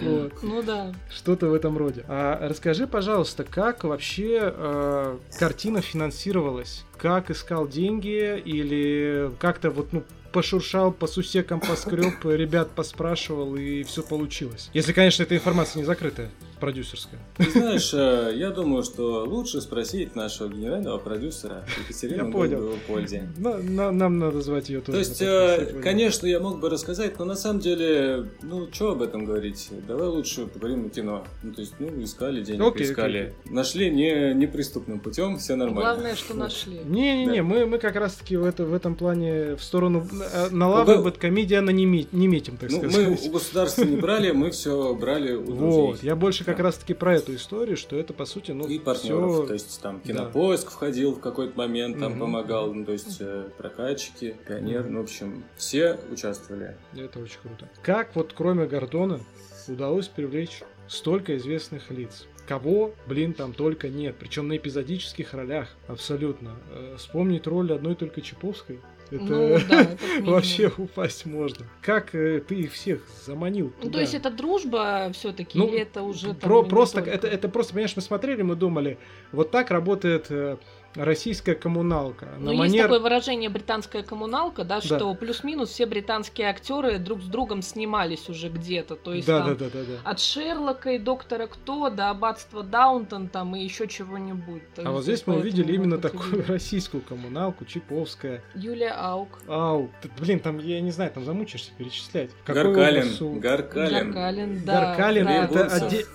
Вот. 0.03 0.43
Ну 0.43 0.63
да. 0.63 0.95
Что-то 1.11 1.49
в 1.49 1.55
этом 1.55 1.77
роде. 1.77 2.05
А 2.09 2.49
расскажи, 2.49 2.87
пожалуйста, 2.87 3.45
как 3.45 3.85
вообще 3.85 4.53
э, 4.55 5.19
картина 5.39 5.83
финансировалась? 5.83 6.86
Как 6.99 7.31
искал 7.31 7.69
деньги 7.69 8.41
или 8.45 9.31
как-то 9.39 9.71
вот 9.71 9.93
ну 9.93 10.03
пошуршал 10.33 10.93
по 10.93 11.07
сусекам, 11.07 11.61
поскреб, 11.61 12.13
ребят 12.25 12.71
поспрашивал 12.73 13.57
и 13.57 13.83
все 13.85 14.03
получилось. 14.03 14.71
Если, 14.75 14.93
конечно, 14.93 15.23
эта 15.23 15.35
информация 15.35 15.81
не 15.81 15.87
закрытая, 15.87 16.31
продюсерская. 16.61 17.19
Ты 17.39 17.51
знаешь, 17.51 17.91
э, 17.95 18.33
я 18.37 18.51
думаю, 18.51 18.83
что 18.83 19.25
лучше 19.25 19.63
спросить 19.63 20.15
нашего 20.15 20.49
генерального 20.49 20.99
продюсера 20.99 21.65
Екатерину. 21.79 22.31
Голубову-Пользе. 22.31 23.31
На- 23.39 23.59
на- 23.59 23.93
нам 23.93 24.19
надо 24.19 24.43
звать 24.43 24.69
ее 24.69 24.81
тоже. 24.81 24.93
То 24.93 24.99
есть, 24.99 25.23
э, 25.23 25.57
подкаст, 25.59 25.83
конечно, 25.83 26.27
я 26.27 26.41
мог 26.41 26.61
бы 26.61 26.69
рассказать, 26.69 27.19
но 27.19 27.25
на 27.25 27.35
самом 27.37 27.61
деле, 27.61 28.27
ну, 28.43 28.69
что 28.73 28.93
об 28.93 29.01
этом 29.03 29.25
говорить? 29.25 29.71
Давай 29.89 30.09
лучше 30.09 30.47
поговорим 30.47 30.87
о 30.87 30.89
кино. 30.91 31.25
Ну, 31.43 31.53
то 31.55 31.61
есть, 31.63 31.75
ну, 31.79 31.89
искали 32.03 32.43
денег, 32.43 32.63
Окей, 32.63 32.85
искали. 32.87 33.35
Нашли 33.47 33.91
не 33.91 34.35
неприступным 34.35 35.01
путем, 35.01 35.39
все 35.39 35.57
нормально. 35.57 35.93
Главное, 35.93 36.15
что 36.15 36.35
нашли. 36.35 36.81
Не-не-не, 36.89 37.37
Да. 37.39 37.43
мы, 37.43 37.67
мы 37.67 37.79
как 37.79 37.97
раз-таки 37.97 38.37
в, 38.37 38.45
это, 38.45 38.65
в 38.65 38.73
этом 38.75 38.95
плане 38.95 39.57
в 39.57 39.63
сторону 39.63 40.07
э, 40.35 40.49
на 40.51 40.69
лавы 40.69 41.03
бэткомедиана 41.03 41.71
не, 41.71 41.85
ми- 41.87 42.09
не 42.13 42.29
метим, 42.29 42.57
так 42.57 42.71
Ну, 42.71 42.83
мы 42.83 42.91
сказать. 42.91 43.27
у 43.27 43.31
государства 43.33 43.83
не 43.85 43.97
брали, 43.97 44.31
мы 44.31 44.51
все 44.51 44.95
брали 44.95 45.35
у 45.35 45.45
друзей. 45.45 45.61
Вот, 45.87 46.03
я 46.03 46.17
больше 46.17 46.45
как 46.45 46.59
раз-таки 46.61 46.95
про 46.95 47.17
эту 47.17 47.35
историю, 47.35 47.77
что 47.77 47.97
это, 47.97 48.13
по 48.13 48.25
сути, 48.25 48.53
ну, 48.53 48.67
и 48.67 48.79
партнеров, 48.79 49.33
всё- 49.33 49.47
то 49.47 49.53
есть 49.55 49.81
там 49.83 50.01
Да. 50.05 50.13
кинопоиск 50.13 50.71
входил 50.71 51.13
в 51.15 51.21
какой-то 51.21 51.57
момент, 51.59 51.99
там 51.99 52.19
помогал, 52.19 52.73
ну, 52.73 52.85
то 52.85 52.93
есть 52.93 53.17
э, 53.21 53.45
прокатчики, 53.59 54.35
пионер, 54.47 54.87
ну, 54.89 55.01
в 55.01 55.05
общем, 55.05 55.45
все 55.57 55.99
участвовали. 56.13 56.77
Это 56.97 57.19
очень 57.21 57.39
круто. 57.43 57.69
Как 57.83 58.15
вот 58.15 58.33
кроме 58.37 58.67
Гордона 58.67 59.21
удалось 59.69 60.09
привлечь 60.09 60.63
столько 60.89 61.37
известных 61.37 61.91
лиц? 61.91 62.27
Кого, 62.47 62.95
блин, 63.07 63.33
там 63.33 63.53
только 63.53 63.89
нет. 63.89 64.17
Причем 64.19 64.49
на 64.49 64.57
эпизодических 64.57 65.35
ролях. 65.35 65.69
Абсолютно. 65.89 66.53
Э, 66.71 66.95
Вспомнить 66.97 67.47
роль 67.47 67.73
одной 67.73 67.97
только 67.97 68.21
Чаповской. 68.21 68.81
Это 69.11 69.23
Ну 69.25 69.59
да, 69.69 69.97
вообще 70.23 70.73
упасть 70.77 71.27
можно. 71.27 71.67
Как 71.81 72.15
э, 72.15 72.41
ты 72.41 72.57
их 72.57 72.73
всех 72.73 73.03
заманил? 73.25 73.67
Ну, 73.67 73.83
то 73.83 73.87
туда? 73.89 74.01
есть 74.01 74.15
это 74.15 74.31
дружба 74.31 75.11
все-таки, 75.13 75.59
Ну, 75.59 75.69
или 75.69 75.79
это 75.81 76.03
уже 76.03 76.35
там 76.35 76.51
Про, 76.51 76.63
не 76.65 76.69
просто, 76.69 77.01
это, 77.01 77.27
это 77.29 77.49
просто, 77.49 77.73
понимаешь, 77.73 77.95
мы 77.95 78.03
смотрели, 78.03 78.43
мы 78.43 78.57
думали, 78.57 78.99
вот 79.33 79.51
так 79.51 79.71
работает 79.71 80.27
э, 80.31 80.57
российская 80.97 81.55
коммуналка. 81.55 82.27
На 82.39 82.47
Ну, 82.47 82.51
есть 82.53 82.59
манер... 82.59 82.83
такое 82.85 83.01
выражение 83.01 83.51
британская 83.51 84.03
коммуналка, 84.03 84.65
да, 84.65 84.81
что 84.81 85.15
плюс-минус 85.15 85.71
все 85.71 85.87
британские 85.87 86.49
актеры 86.49 86.99
друг 86.99 87.23
с 87.23 87.27
другом 87.27 87.63
снимались 87.63 88.29
уже 88.29 88.49
где-то. 88.49 88.97
То 88.97 89.15
есть 89.15 89.27
да, 89.27 89.41
там 89.41 89.57
да, 89.57 89.65
да, 89.67 89.71
да, 89.73 89.81
да. 89.85 90.11
от 90.11 90.21
Шерлока 90.21 90.91
и 90.93 90.99
доктора 90.99 91.47
Кто 91.47 91.91
до 91.91 92.11
аббатства 92.11 92.63
Даунтон 92.63 93.29
там 93.29 93.55
и 93.57 93.63
еще 93.63 93.87
чего-нибудь. 93.89 94.63
А 94.79 94.91
вот 94.91 94.99
есть 94.99 95.05
здесь 95.05 95.27
мы 95.27 95.37
увидели 95.37 95.73
именно 95.73 95.99
такую 95.99 96.29
увидеть. 96.33 96.49
российскую 96.49 97.03
коммуналку, 97.03 97.65
Чиповская. 97.65 98.43
Юлия 98.55 98.91
Аук. 98.91 99.41
Ау, 99.49 99.91
ты- 100.01 100.11
блин, 100.19 100.41
там, 100.41 100.59
я 100.59 100.81
не 100.81 100.91
знаю, 100.91 101.11
там 101.11 101.25
замучишься 101.25 101.71
перечислять. 101.77 102.31
Какой 102.45 102.75
Гаркалин, 102.75 103.41
Гаркалин. 103.41 104.11
Гаркалин, 104.13 104.65
да. 104.65 104.81
Гаркалин, 104.81 105.25
да, 105.25 105.45
это, 105.45 105.69
Гурцев. 105.81 106.09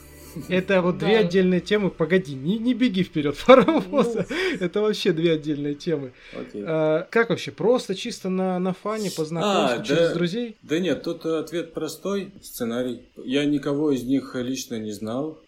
Это 0.49 0.81
вот 0.81 0.97
две 0.97 1.17
отдельные 1.19 1.59
темы. 1.61 1.89
Погоди, 1.89 2.33
не, 2.33 2.57
не 2.57 2.73
беги 2.73 3.03
вперед 3.03 3.35
паровоза. 3.45 4.25
Это 4.59 4.81
вообще 4.81 5.11
две 5.11 5.33
отдельные 5.33 5.75
темы. 5.75 6.13
А, 6.55 7.07
как 7.09 7.29
вообще? 7.29 7.51
Просто 7.51 7.95
чисто 7.95 8.29
на, 8.29 8.59
на 8.59 8.73
фане, 8.73 9.11
по 9.11 9.25
знакомству, 9.25 9.81
А, 9.81 9.83
через 9.83 10.09
да. 10.09 10.13
друзей? 10.13 10.55
Да 10.63 10.79
нет, 10.79 11.03
тут 11.03 11.25
ответ 11.25 11.73
простой. 11.73 12.31
Сценарий. 12.41 13.01
Я 13.17 13.45
никого 13.45 13.91
из 13.91 14.03
них 14.03 14.35
лично 14.35 14.79
не 14.79 14.91
знал. 14.91 15.39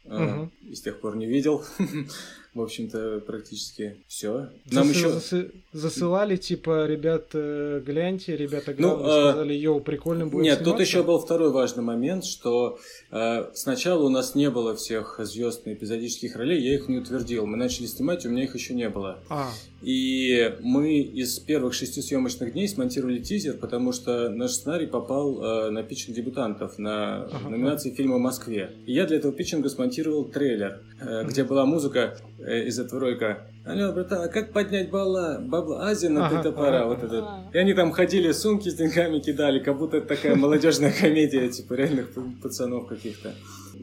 И 0.61 0.75
с 0.75 0.81
тех 0.81 0.99
пор 0.99 1.15
не 1.15 1.25
видел. 1.25 1.63
В 2.53 2.61
общем-то, 2.61 3.23
практически 3.25 3.97
все. 4.07 4.49
Нам 4.71 4.87
Засы- 4.87 4.93
еще... 4.93 5.07
засы- 5.09 5.51
засылали, 5.71 6.35
типа, 6.35 6.85
ребят, 6.85 7.29
э, 7.33 7.81
гляньте, 7.83 8.37
ребята 8.37 8.75
Ну, 8.77 8.89
главные 8.89 9.11
а, 9.11 9.31
сказали, 9.31 9.53
йоу, 9.55 9.79
прикольно 9.79 10.27
будет 10.27 10.43
Нет, 10.43 10.57
тут 10.59 10.65
сниматься». 10.65 10.83
еще 10.83 11.03
был 11.03 11.19
второй 11.19 11.51
важный 11.51 11.83
момент, 11.83 12.25
что 12.25 12.77
э, 13.09 13.45
сначала 13.55 14.03
у 14.03 14.09
нас 14.09 14.35
не 14.35 14.51
было 14.51 14.75
всех 14.75 15.19
звезд 15.23 15.65
на 15.65 15.73
эпизодических 15.73 16.35
ролей, 16.35 16.61
я 16.61 16.75
их 16.75 16.87
не 16.87 16.99
утвердил. 16.99 17.47
Мы 17.47 17.57
начали 17.57 17.87
снимать, 17.87 18.23
у 18.25 18.29
меня 18.29 18.43
их 18.43 18.53
еще 18.53 18.75
не 18.75 18.87
было. 18.87 19.17
А, 19.29 19.49
И 19.83 20.55
мы 20.61 20.99
из 20.99 21.39
первых 21.39 21.73
шести 21.73 22.01
съемочных 22.01 22.53
дней 22.53 22.69
смонтировали 22.69 23.19
тизер, 23.19 23.57
потому 23.57 23.91
что 23.91 24.29
наш 24.29 24.51
сценарий 24.51 24.87
попал 24.87 25.43
э, 25.43 25.69
на 25.71 25.83
питчинг 25.83 26.15
дебютантов 26.15 26.77
на 26.79 27.23
Ага. 27.23 27.49
номинации 27.49 27.91
фильма 27.91 28.17
Москве. 28.17 28.71
И 28.85 28.93
я 28.93 29.05
для 29.05 29.17
этого 29.17 29.33
питчинга 29.33 29.67
смонтировал 29.67 30.23
трейлер, 30.25 30.81
э, 31.01 31.25
где 31.25 31.43
была 31.43 31.65
музыка 31.65 32.17
э, 32.39 32.67
из 32.67 32.79
этого 32.79 33.01
ролика. 33.01 33.45
Алло, 33.65 33.91
братан, 33.91 34.21
а 34.23 34.27
как 34.29 34.53
поднять 34.53 34.89
бабла? 34.89 35.39
Бабла 35.39 35.85
Азия 35.87 36.09
на 36.09 36.27
Ага, 36.27 36.43
топора, 36.43 36.81
ага, 36.83 36.87
вот 36.87 37.03
этот. 37.03 37.25
И 37.53 37.57
они 37.57 37.73
там 37.73 37.91
ходили, 37.91 38.31
сумки 38.31 38.69
с 38.69 38.75
деньгами 38.75 39.19
кидали, 39.19 39.59
как 39.59 39.77
будто 39.77 39.97
это 39.97 40.07
такая 40.07 40.35
молодежная 40.35 40.93
комедия, 40.97 41.49
типа 41.49 41.73
реальных 41.73 42.09
пацанов 42.41 42.87
каких-то. 42.87 43.33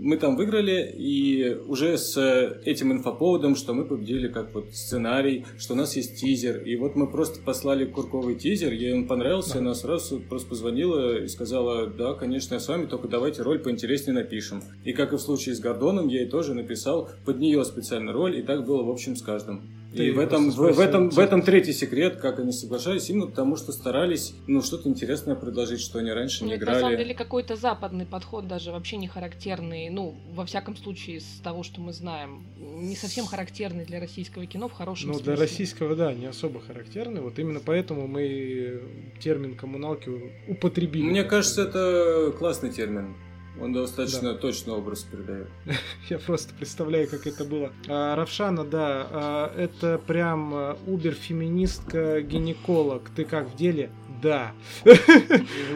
Мы 0.02 0.16
там 0.16 0.34
выиграли, 0.34 0.94
и 0.96 1.56
уже 1.66 1.98
с 1.98 2.16
э, 2.16 2.62
этим 2.64 2.90
инфоповодом, 2.90 3.54
что 3.54 3.74
мы 3.74 3.84
победили 3.84 4.28
как 4.28 4.54
вот 4.54 4.72
сценарий, 4.72 5.44
что 5.58 5.74
у 5.74 5.76
нас 5.76 5.94
есть 5.94 6.18
тизер. 6.18 6.62
И 6.62 6.74
вот 6.76 6.96
мы 6.96 7.06
просто 7.06 7.40
послали 7.42 7.84
Курковый 7.84 8.36
тизер, 8.36 8.72
ей 8.72 8.94
он 8.94 9.06
понравился, 9.06 9.58
она 9.58 9.74
сразу 9.74 10.20
просто 10.20 10.48
позвонила 10.48 11.22
и 11.22 11.28
сказала, 11.28 11.86
да, 11.86 12.14
конечно, 12.14 12.54
я 12.54 12.60
с 12.60 12.68
вами, 12.68 12.86
только 12.86 13.08
давайте 13.08 13.42
роль 13.42 13.58
поинтереснее 13.58 14.14
напишем. 14.14 14.62
И 14.84 14.94
как 14.94 15.12
и 15.12 15.16
в 15.16 15.20
случае 15.20 15.54
с 15.54 15.60
Гордоном, 15.60 16.08
я 16.08 16.20
ей 16.20 16.30
тоже 16.30 16.54
написал 16.54 17.10
под 17.26 17.38
нее 17.38 17.62
специально 17.66 18.12
роль, 18.12 18.38
и 18.38 18.42
так 18.42 18.64
было, 18.64 18.82
в 18.82 18.90
общем, 18.90 19.16
с 19.16 19.22
каждым. 19.22 19.79
И 19.92 20.10
в 20.12 20.18
этом, 20.20 20.50
в, 20.50 20.56
в 20.56 20.78
этом, 20.78 21.10
в 21.10 21.18
этом 21.18 21.42
третий 21.42 21.72
секрет, 21.72 22.16
как 22.16 22.38
они 22.38 22.52
соглашались, 22.52 23.10
именно 23.10 23.26
потому 23.26 23.56
что 23.56 23.72
старались, 23.72 24.34
ну, 24.46 24.62
что-то 24.62 24.88
интересное 24.88 25.34
предложить, 25.34 25.80
что 25.80 25.98
они 25.98 26.12
раньше 26.12 26.44
Ну, 26.44 26.50
не 26.50 26.56
это 26.56 26.66
на 26.66 26.74
самом 26.74 26.90
играли. 26.90 27.02
деле 27.04 27.14
какой-то 27.14 27.56
западный 27.56 28.06
подход, 28.06 28.46
даже 28.46 28.70
вообще 28.70 28.98
не 28.98 29.08
характерный, 29.08 29.90
ну, 29.90 30.14
во 30.32 30.46
всяком 30.46 30.76
случае, 30.76 31.16
из 31.16 31.24
того, 31.42 31.64
что 31.64 31.80
мы 31.80 31.92
знаем, 31.92 32.46
не 32.56 32.94
совсем 32.94 33.26
характерный 33.26 33.84
для 33.84 33.98
российского 33.98 34.46
кино 34.46 34.68
в 34.68 34.72
хорошем 34.72 35.08
Ну, 35.08 35.14
смысле. 35.14 35.34
для 35.34 35.42
российского, 35.42 35.96
да, 35.96 36.12
не 36.14 36.26
особо 36.26 36.60
характерный. 36.60 37.20
Вот 37.20 37.38
именно 37.40 37.58
поэтому 37.64 38.06
мы 38.06 38.82
термин 39.20 39.56
коммуналки 39.56 40.10
употребили. 40.46 41.02
Мне 41.02 41.24
кажется, 41.24 41.62
это 41.62 42.32
классный 42.38 42.70
термин. 42.70 43.16
Он 43.60 43.72
достаточно 43.72 44.34
точно 44.34 44.74
образ 44.74 45.02
передает. 45.02 45.48
Я 46.08 46.18
просто 46.18 46.54
представляю, 46.54 47.08
как 47.08 47.26
это 47.26 47.44
было. 47.44 47.72
А, 47.88 48.14
Равшана, 48.16 48.64
да, 48.64 49.06
а, 49.10 49.54
это 49.56 49.98
прям 49.98 50.52
а, 50.54 50.78
убер-феминистка, 50.86 52.20
гинеколог. 52.22 53.10
Ты 53.14 53.24
как 53.24 53.50
в 53.52 53.56
деле? 53.56 53.90
Да. 54.22 54.52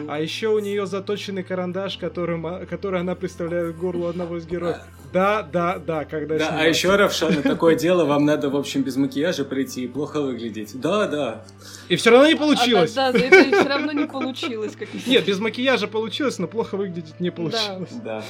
А 0.07 0.19
еще 0.19 0.49
у 0.49 0.59
нее 0.59 0.85
заточенный 0.85 1.43
карандаш, 1.43 1.97
которым, 1.97 2.45
а- 2.45 2.65
который 2.65 2.99
она 2.99 3.15
представляет 3.15 3.75
к 3.75 3.79
горлу 3.79 4.07
одного 4.07 4.37
из 4.37 4.45
героев. 4.45 4.77
Да, 5.11 5.43
да, 5.43 5.77
да, 5.77 6.05
когда 6.05 6.37
Да, 6.37 6.49
а 6.59 6.65
еще, 6.65 6.95
Равшан, 6.95 7.41
такое 7.43 7.75
дело, 7.75 8.05
вам 8.05 8.25
надо, 8.25 8.49
в 8.49 8.55
общем, 8.55 8.83
без 8.83 8.95
макияжа 8.95 9.45
прийти 9.45 9.83
и 9.85 9.87
плохо 9.87 10.21
выглядеть. 10.21 10.79
Да, 10.79 11.07
да. 11.07 11.45
И 11.89 11.95
все 11.95 12.09
равно 12.11 12.27
не 12.27 12.35
получилось. 12.35 12.91
А, 12.97 13.11
да, 13.11 13.19
да, 13.19 13.25
это 13.25 13.59
все 13.59 13.69
равно 13.69 13.91
не 13.91 14.05
получилось. 14.05 14.75
Как 14.75 14.89
Нет, 15.07 15.25
без 15.25 15.39
макияжа 15.39 15.87
получилось, 15.87 16.39
но 16.39 16.47
плохо 16.47 16.77
выглядеть 16.77 17.19
не 17.19 17.31
получилось. 17.31 17.91
Да. 18.03 18.23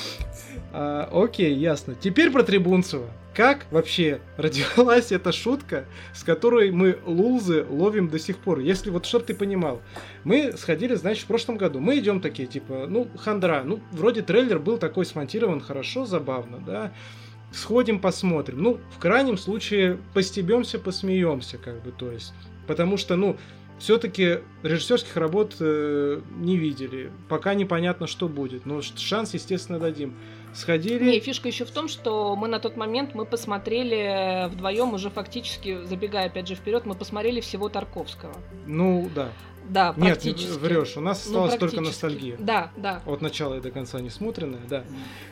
А, 0.74 1.10
окей, 1.12 1.54
ясно. 1.54 1.96
Теперь 1.96 2.32
про 2.32 2.44
Трибунцева. 2.44 3.10
Как 3.36 3.68
вообще 3.70 4.22
родилась 4.38 5.12
эта 5.12 5.34
шутка, 5.34 5.86
с 6.14 6.24
которой 6.24 6.72
мы 6.72 6.98
лулзы 7.06 7.66
ловим 7.70 8.08
до 8.08 8.18
сих 8.18 8.38
пор? 8.38 8.60
Если 8.60 8.90
вот 8.90 9.06
чтобы 9.06 9.26
ты 9.26 9.36
понимал, 9.36 9.82
мы 10.24 10.54
сходили, 10.58 10.96
значит, 10.96 11.26
в 11.26 11.28
прошлом 11.28 11.58
году. 11.58 11.80
Мы 11.80 12.00
идем 12.00 12.22
такие, 12.22 12.48
типа, 12.48 12.86
ну, 12.88 13.10
хандра. 13.18 13.64
Ну, 13.66 13.82
вроде 13.92 14.22
трейлер 14.22 14.60
был 14.60 14.78
такой 14.78 15.06
смонтирован 15.06 15.60
хорошо, 15.60 16.06
забавно, 16.06 16.60
да. 16.66 16.94
Сходим, 17.52 18.00
посмотрим. 18.00 18.64
Ну, 18.64 18.80
в 18.96 19.00
крайнем 19.00 19.38
случае, 19.38 20.00
постебемся, 20.14 20.80
посмеемся, 20.80 21.58
как 21.58 21.84
бы, 21.84 21.92
то 21.92 22.12
есть. 22.12 22.34
Потому 22.68 22.96
что, 22.96 23.18
ну, 23.18 23.36
все-таки 23.80 24.40
режиссерских 24.64 25.18
работ 25.18 25.58
э, 25.60 26.22
не 26.38 26.56
видели. 26.56 27.12
Пока 27.28 27.54
непонятно, 27.54 28.08
что 28.08 28.30
будет. 28.30 28.66
Но 28.66 28.82
шанс, 28.82 29.34
естественно, 29.34 29.80
дадим 29.80 30.16
сходили. 30.56 31.04
Не, 31.04 31.20
фишка 31.20 31.48
еще 31.48 31.66
в 31.66 31.72
том, 31.72 31.88
что 31.88 32.36
мы 32.36 32.48
на 32.48 32.60
тот 32.60 32.78
момент 32.78 33.14
мы 33.14 33.26
посмотрели 33.26 34.48
вдвоем 34.50 34.94
уже 34.94 35.10
фактически, 35.10 35.84
забегая 35.86 36.28
опять 36.28 36.48
же 36.48 36.56
вперед, 36.56 36.86
мы 36.86 36.96
посмотрели 36.96 37.42
всего 37.42 37.70
Тарковского. 37.70 38.34
Ну 38.66 39.10
да. 39.14 39.30
Да, 39.68 39.96
Нет, 39.98 40.24
врешь, 40.24 40.96
у 40.96 41.02
нас 41.02 41.26
осталась 41.26 41.54
ну, 41.54 41.60
только 41.60 41.82
ностальгия. 41.82 42.38
Да, 42.38 42.72
да. 42.78 43.02
От 43.06 43.22
начала 43.22 43.56
и 43.56 43.62
до 43.62 43.72
конца 43.72 44.00
не 44.00 44.12
смотренная, 44.12 44.62
да. 44.70 44.84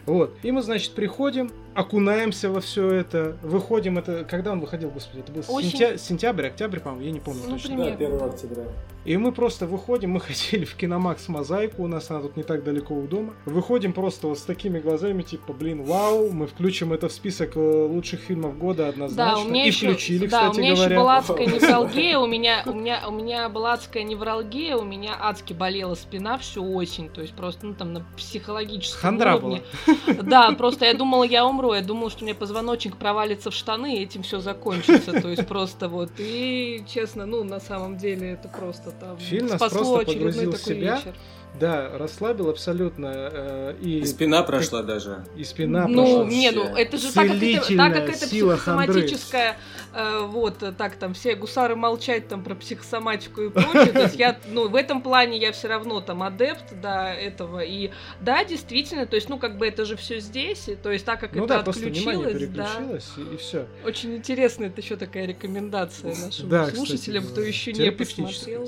Вот. 0.08 0.36
И 0.42 0.52
мы, 0.52 0.64
значит, 0.64 0.94
приходим, 0.94 1.52
окунаемся 1.76 2.50
во 2.50 2.62
все 2.62 2.90
это, 2.90 3.36
выходим. 3.42 3.98
Это 3.98 4.24
когда 4.24 4.52
он 4.52 4.60
выходил, 4.60 4.90
господи, 4.90 5.22
это 5.22 5.32
был 5.32 5.44
Осень. 5.48 5.70
сентя... 5.72 5.98
сентябрь, 5.98 6.48
октябрь, 6.48 6.80
по-моему, 6.80 7.06
я 7.06 7.12
не 7.12 7.20
помню 7.20 7.42
ну, 7.46 7.54
точно. 7.54 7.78
Да, 7.78 7.86
1 7.86 8.22
октября. 8.22 8.64
И 9.06 9.18
мы 9.18 9.34
просто 9.34 9.68
выходим, 9.68 10.12
мы 10.12 10.20
хотели 10.22 10.66
в 10.66 10.76
Киномакс 10.76 11.28
Мозаику, 11.28 11.84
у 11.84 11.88
нас 11.88 12.10
она 12.10 12.22
тут 12.22 12.38
не 12.38 12.44
так 12.44 12.64
далеко 12.64 12.94
у 12.94 13.06
дома. 13.06 13.34
Выходим 13.46 13.94
просто 13.94 14.28
вот 14.28 14.40
с 14.40 14.44
такими 14.44 14.80
глазами, 14.80 15.24
типа, 15.24 15.54
блин, 15.54 15.84
вау, 15.84 16.32
мы 16.32 16.48
включим 16.48 16.94
это 16.94 17.10
в 17.10 17.12
список 17.12 17.56
э, 17.56 17.60
лучших 17.60 18.22
фильмов 18.22 18.58
года 18.58 18.88
однозначно. 18.88 19.36
Да, 19.36 19.42
у 19.42 19.50
меня 19.50 19.66
и 19.66 19.68
еще, 19.68 19.88
включили, 19.88 20.28
да, 20.28 20.50
кстати 20.50 20.58
у 20.58 20.62
меня 20.62 20.76
говоря. 20.76 20.96
еще 20.96 21.02
была 21.02 21.18
адская 21.18 21.46
невралгия, 21.48 22.18
у 22.18 22.28
меня, 22.28 22.64
у 22.66 22.74
меня, 22.74 23.04
у 23.08 23.12
меня 23.12 23.50
была 23.50 23.74
адская 23.74 24.04
невралгия, 24.04 24.78
у 24.78 24.84
меня 24.84 25.18
адски 25.20 25.54
болела 25.54 25.96
спина 25.96 26.38
всю 26.38 26.74
осень, 26.74 27.10
то 27.10 27.22
есть 27.22 27.34
просто, 27.34 27.66
ну, 27.66 27.74
там, 27.74 27.94
на 27.94 28.06
психологическом 28.16 29.02
Хандра 29.02 29.36
уровне. 29.36 29.64
Была. 29.86 30.24
Да, 30.24 30.52
просто 30.54 30.86
я 30.86 30.94
думала, 30.94 31.24
я 31.24 31.46
умру, 31.46 31.62
я 31.71 31.82
думала, 31.82 32.10
что 32.10 32.23
у 32.23 32.26
меня 32.26 32.36
позвоночник 32.36 32.97
провалится 32.97 33.52
в 33.52 33.54
штаны, 33.54 33.97
и 33.97 34.04
этим 34.04 34.23
все 34.23 34.39
закончится, 34.39 35.21
то 35.21 35.30
есть 35.30 35.47
просто 35.47 35.88
вот, 35.88 36.10
и, 36.17 36.84
честно, 36.88 37.26
ну, 37.26 37.43
на 37.43 37.60
самом 37.60 37.97
деле, 37.97 38.32
это 38.32 38.49
просто 38.49 38.91
там 38.91 39.17
Фильм 39.17 39.47
нас 39.47 39.60
просто 39.60 40.06
погрузил 40.06 40.52
в 40.52 40.58
себя. 40.58 40.97
Вечер. 40.97 41.13
Да, 41.60 41.97
расслабил 41.97 42.49
абсолютно. 42.49 43.12
Э, 43.13 43.76
и, 43.80 43.99
и 43.99 44.06
спина 44.06 44.41
прошла 44.43 44.80
как, 44.80 44.88
даже. 44.88 45.26
И 45.38 45.43
спина 45.43 45.88
ну, 45.88 46.04
прошла. 46.04 46.23
Ну, 46.23 46.30
не, 46.30 46.52
ну 46.52 46.63
это 46.63 46.97
же 46.97 47.13
так 47.13 47.28
как 47.28 47.43
это, 47.43 47.78
так 47.78 47.93
как 47.93 48.10
это 48.10 48.28
психосоматическая, 48.28 49.58
э, 49.93 50.21
вот, 50.26 50.63
так 50.78 50.95
там 50.95 51.13
все 51.13 51.36
гусары 51.36 51.76
молчать 51.76 52.28
там 52.28 52.43
про 52.43 52.56
психосоматику 52.56 53.41
и 53.41 53.49
прочее. 53.49 53.93
То 53.93 54.02
есть 54.02 54.15
я, 54.15 54.38
ну, 54.47 54.67
в 54.67 54.76
этом 54.76 55.02
плане 55.02 55.38
я 55.38 55.52
все 55.52 55.67
равно 55.67 56.02
там 56.02 56.23
адепт, 56.23 56.73
да, 56.82 57.13
этого. 57.13 57.60
И 57.60 57.91
да, 58.19 58.43
действительно, 58.43 59.06
то 59.06 59.15
есть, 59.15 59.30
ну, 59.30 59.38
как 59.38 59.58
бы 59.58 59.67
это 59.67 59.86
же 59.86 59.95
все 59.95 60.19
здесь, 60.19 60.67
и, 60.69 60.76
то 60.76 60.91
есть 60.91 61.06
так 61.06 61.19
как 61.19 61.36
ну, 61.36 61.45
это 61.45 61.53
да, 61.54 61.72
отключилось, 61.72 62.50
да. 62.50 63.00
И, 63.18 63.34
и 63.34 63.38
все. 63.38 63.66
Очень 63.86 64.16
интересно, 64.16 64.66
это 64.66 64.82
еще 64.82 64.96
такая 64.96 65.26
рекомендация 65.26 66.16
нашим 66.16 66.50
да, 66.50 66.68
слушателям, 66.68 67.24
кстати, 67.24 67.34
кто 67.34 67.42
еще 67.42 67.74
не 67.74 67.92
посмотрел. 67.92 68.68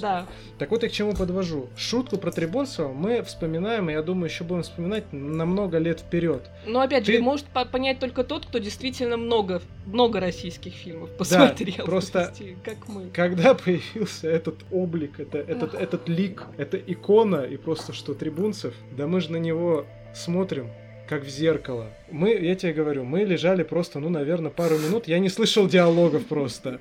Да. 0.00 0.26
Так 0.58 0.70
вот 0.70 0.82
я 0.82 0.88
к 0.88 0.92
чему 0.92 1.14
подвожу. 1.14 1.68
Шутку 1.76 2.18
про 2.18 2.30
Трибунцева 2.30 2.88
мы 2.88 3.22
вспоминаем, 3.22 3.90
и 3.90 3.92
я 3.92 4.02
думаю, 4.02 4.30
еще 4.30 4.44
будем 4.44 4.62
вспоминать 4.62 5.04
на 5.12 5.44
много 5.44 5.78
лет 5.78 6.00
вперед. 6.00 6.48
Но 6.66 6.80
опять 6.80 7.04
Ты... 7.04 7.14
же, 7.14 7.20
может 7.20 7.46
понять 7.46 7.98
только 7.98 8.24
тот, 8.24 8.46
кто 8.46 8.58
действительно 8.58 9.16
много, 9.16 9.62
много 9.86 10.20
российских 10.20 10.74
фильмов 10.74 11.10
посмотрел. 11.16 11.78
Да, 11.78 11.84
просто 11.84 12.32
есть, 12.38 12.62
как 12.62 12.88
мы. 12.88 13.10
Когда 13.10 13.54
появился 13.54 14.28
этот 14.28 14.56
облик, 14.70 15.20
это, 15.20 15.38
этот, 15.38 15.74
этот 15.74 16.08
лик, 16.08 16.44
эта 16.56 16.76
икона, 16.76 17.42
и 17.42 17.56
просто 17.56 17.92
что 17.92 18.14
Трибунцев, 18.14 18.74
да 18.96 19.06
мы 19.06 19.20
же 19.20 19.32
на 19.32 19.36
него 19.36 19.86
смотрим 20.14 20.70
как 21.08 21.24
в 21.24 21.28
зеркало. 21.28 21.86
Мы, 22.10 22.30
я 22.34 22.54
тебе 22.54 22.72
говорю, 22.72 23.04
мы 23.04 23.24
лежали 23.24 23.62
просто, 23.62 24.00
ну, 24.00 24.08
наверное, 24.08 24.50
пару 24.50 24.78
минут. 24.78 25.08
Я 25.08 25.18
не 25.18 25.28
слышал 25.28 25.66
диалогов 25.66 26.26
просто. 26.26 26.80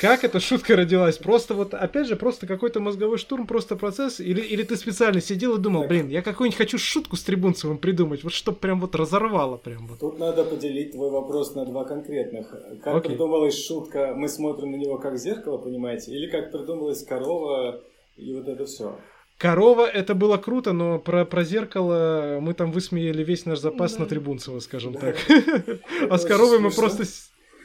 Как 0.00 0.24
эта 0.24 0.40
шутка 0.40 0.76
родилась? 0.76 1.18
Просто 1.18 1.54
вот, 1.54 1.74
опять 1.74 2.06
же, 2.06 2.16
просто 2.16 2.46
какой-то 2.46 2.80
мозговой 2.80 3.18
штурм, 3.18 3.46
просто 3.46 3.76
процесс? 3.76 4.20
Или, 4.20 4.40
или 4.40 4.62
ты 4.62 4.76
специально 4.76 5.20
сидел 5.20 5.56
и 5.56 5.60
думал, 5.60 5.84
блин, 5.84 6.08
я 6.08 6.22
какую-нибудь 6.22 6.56
хочу 6.56 6.78
шутку 6.78 7.16
с 7.16 7.22
Трибунцевым 7.22 7.78
придумать, 7.78 8.22
вот 8.24 8.32
чтобы 8.32 8.58
прям 8.58 8.80
вот 8.80 8.94
разорвало 8.94 9.56
прям 9.56 9.86
вот. 9.86 9.98
Тут 9.98 10.18
надо 10.18 10.44
поделить 10.44 10.92
твой 10.92 11.10
вопрос 11.10 11.54
на 11.54 11.64
два 11.64 11.84
конкретных. 11.84 12.50
Как 12.82 12.96
Окей. 12.96 13.10
придумалась 13.10 13.58
шутка, 13.58 14.14
мы 14.16 14.28
смотрим 14.28 14.70
на 14.72 14.76
него 14.76 14.98
как 14.98 15.14
в 15.14 15.18
зеркало, 15.18 15.58
понимаете? 15.58 16.12
Или 16.12 16.30
как 16.30 16.52
придумалась 16.52 17.04
корова 17.04 17.80
и 18.16 18.34
вот 18.34 18.48
это 18.48 18.64
все? 18.66 18.96
Корова 19.42 19.88
это 19.88 20.14
было 20.14 20.36
круто, 20.36 20.72
но 20.72 21.00
про, 21.00 21.24
про 21.24 21.42
зеркало 21.42 22.38
мы 22.40 22.54
там 22.54 22.70
высмеяли 22.70 23.24
весь 23.24 23.44
наш 23.44 23.58
запас 23.58 23.94
да. 23.94 24.02
на 24.02 24.06
Трибунцева, 24.06 24.60
скажем 24.60 24.92
да. 24.92 25.00
так. 25.00 25.16
а 26.10 26.16
с 26.16 26.24
коровой 26.24 26.60
мы 26.60 26.70
просто 26.70 27.02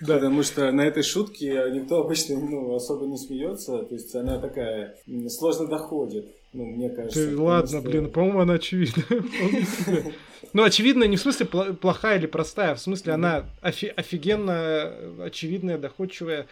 да. 0.02 0.16
Потому 0.16 0.42
что 0.42 0.72
на 0.72 0.82
этой 0.82 1.04
шутке 1.04 1.70
никто 1.72 2.02
обычно 2.02 2.40
ну, 2.40 2.74
особо 2.74 3.06
не 3.06 3.18
смеется. 3.18 3.84
То 3.84 3.94
есть 3.94 4.16
она 4.16 4.40
такая 4.40 4.96
сложно 5.30 5.68
доходит. 5.68 6.26
Ну, 6.52 6.66
мне 6.66 6.90
кажется. 6.90 7.28
Ты, 7.28 7.38
ладно, 7.38 7.82
блин, 7.82 8.10
по-моему, 8.10 8.40
она 8.40 8.54
очевидна. 8.54 9.04
Ну, 10.54 10.64
очевидно, 10.64 11.04
не 11.04 11.18
в 11.18 11.20
смысле 11.20 11.46
плохая 11.46 12.18
или 12.18 12.26
простая, 12.26 12.72
а 12.72 12.76
в 12.76 12.80
смысле 12.80 13.14
она 13.14 13.46
офигенно 13.62 14.94
очевидная, 15.20 15.78
доходчивая. 15.78 16.48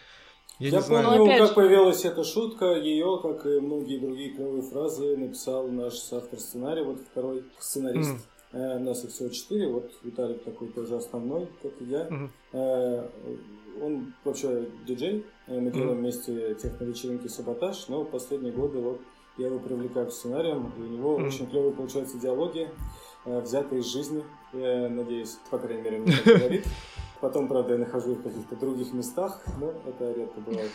Я, 0.58 0.68
я 0.70 0.80
помню, 0.80 1.38
как 1.38 1.54
появилась 1.54 2.04
эта 2.04 2.24
шутка, 2.24 2.76
ее, 2.76 3.18
как 3.22 3.44
и 3.44 3.60
многие 3.60 3.98
другие 3.98 4.30
клевые 4.30 4.62
фразы, 4.62 5.16
написал 5.16 5.68
наш 5.68 5.94
автор 6.12 6.38
сценария, 6.38 6.82
вот 6.82 7.00
второй 7.00 7.44
сценарист. 7.58 8.12
Mm. 8.12 8.20
Э, 8.52 8.78
нас 8.78 9.04
их 9.04 9.10
всего 9.10 9.28
четыре, 9.28 9.68
вот 9.68 9.92
Виталик 10.02 10.42
такой 10.44 10.68
тоже 10.68 10.96
основной, 10.96 11.48
как 11.62 11.72
и 11.80 11.84
я. 11.84 12.06
Mm-hmm. 12.06 12.30
Э, 12.52 13.08
он 13.82 14.14
вообще 14.24 14.68
диджей, 14.86 15.26
э, 15.46 15.60
мы 15.60 15.70
делаем 15.70 15.98
mm-hmm. 15.98 16.00
вместе 16.00 16.54
техновечеринки 16.54 17.28
«Саботаж», 17.28 17.88
но 17.88 18.04
последние 18.04 18.52
годы 18.52 18.78
вот 18.78 19.00
я 19.36 19.48
его 19.48 19.58
привлекаю 19.58 20.06
к 20.06 20.12
сценариям, 20.12 20.72
и 20.78 20.80
у 20.80 20.86
него 20.86 21.18
mm-hmm. 21.18 21.26
очень 21.26 21.46
клевые 21.48 21.72
получаются 21.72 22.18
диалоги, 22.18 22.70
э, 23.26 23.40
взятые 23.40 23.82
из 23.82 23.86
жизни, 23.86 24.24
я 24.54 24.88
надеюсь, 24.88 25.36
по 25.50 25.58
крайней 25.58 25.82
мере, 25.82 25.98
мне 25.98 26.16
говорит. 26.24 26.64
Потом, 27.20 27.48
правда, 27.48 27.74
я 27.74 27.78
нахожу 27.78 28.12
их 28.12 28.18
в 28.18 28.22
каких-то 28.22 28.56
других 28.56 28.92
местах, 28.92 29.42
но 29.58 29.72
это 29.86 30.12
редко 30.12 30.40
бывает. 30.40 30.70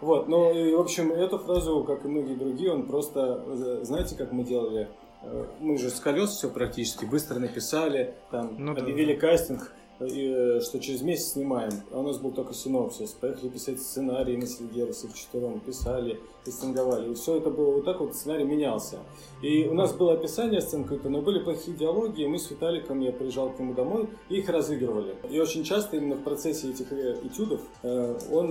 Вот, 0.00 0.28
ну 0.28 0.52
и, 0.52 0.74
в 0.74 0.80
общем, 0.80 1.12
эту 1.12 1.38
фразу, 1.38 1.82
как 1.84 2.04
и 2.04 2.08
многие 2.08 2.34
другие, 2.34 2.72
он 2.72 2.86
просто, 2.86 3.42
э, 3.46 3.84
знаете, 3.84 4.14
как 4.16 4.30
мы 4.30 4.44
делали? 4.44 4.90
Э, 5.22 5.46
мы 5.60 5.78
же 5.78 5.88
с 5.88 6.00
колес 6.00 6.30
все 6.30 6.50
практически 6.50 7.06
быстро 7.06 7.38
написали, 7.38 8.14
там 8.30 8.56
ну, 8.58 8.72
объявили 8.72 9.14
да. 9.14 9.20
кастинг, 9.20 9.72
и, 10.00 10.28
э, 10.28 10.60
что 10.60 10.78
через 10.78 11.02
месяц 11.02 11.32
снимаем. 11.32 11.72
А 11.90 11.98
у 11.98 12.02
нас 12.02 12.18
был 12.18 12.32
только 12.32 12.54
синопсис. 12.54 13.12
Поехали 13.12 13.48
писать 13.48 13.80
сценарий 13.80 14.36
на 14.36 14.46
Сильгерсе 14.46 15.08
вчетвером, 15.08 15.60
писали, 15.60 16.20
кастинговали. 16.44 17.12
И 17.12 17.14
все 17.14 17.36
это 17.36 17.50
было 17.50 17.72
вот 17.72 17.84
так 17.84 18.00
вот, 18.00 18.14
сценарий 18.14 18.44
менялся. 18.44 18.98
И 19.42 19.66
у 19.66 19.74
нас 19.74 19.92
было 19.94 20.14
описание 20.14 20.60
сцен 20.60 20.84
какое-то, 20.84 21.08
но 21.08 21.22
были 21.22 21.38
плохие 21.38 21.76
диалоги, 21.76 22.22
и 22.22 22.26
мы 22.26 22.38
с 22.38 22.50
Виталиком, 22.50 23.00
я 23.00 23.12
приезжал 23.12 23.50
к 23.50 23.58
нему 23.58 23.74
домой, 23.74 24.08
и 24.28 24.36
их 24.36 24.48
разыгрывали. 24.48 25.16
И 25.30 25.40
очень 25.40 25.64
часто 25.64 25.96
именно 25.96 26.16
в 26.16 26.22
процессе 26.22 26.70
этих 26.70 26.92
э, 26.92 27.18
этюдов 27.24 27.60
э, 27.82 28.18
он 28.30 28.46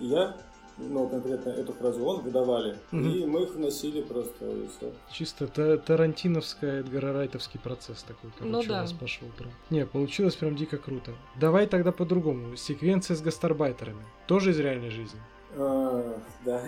и 0.00 0.06
я 0.06 0.36
ну, 0.78 1.08
конкретно 1.08 1.50
эту 1.50 1.72
фразу 1.72 2.04
он 2.04 2.22
выдавали, 2.22 2.76
угу. 2.92 3.00
и 3.00 3.26
мы 3.26 3.42
их 3.42 3.54
вносили 3.54 4.02
просто, 4.02 4.44
и 4.44 4.66
все. 4.68 4.92
Чисто 5.12 5.46
та 5.46 5.76
тарантиновская, 5.76 6.80
Эдгара 6.80 7.12
Райтовский 7.12 7.60
процесс 7.60 8.02
такой, 8.02 8.30
короче, 8.38 8.52
ну, 8.52 8.62
да. 8.64 8.78
у 8.78 8.82
нас 8.82 8.92
пошел 8.92 9.28
прям. 9.36 9.50
Не, 9.70 9.86
получилось 9.86 10.36
прям 10.36 10.56
дико 10.56 10.78
круто. 10.78 11.12
Давай 11.38 11.66
тогда 11.66 11.92
по-другому. 11.92 12.56
Секвенция 12.56 13.16
с 13.16 13.22
гастарбайтерами. 13.22 14.04
Тоже 14.26 14.50
из 14.50 14.58
реальной 14.58 14.90
жизни? 14.90 15.20
А, 15.56 16.18
да. 16.44 16.62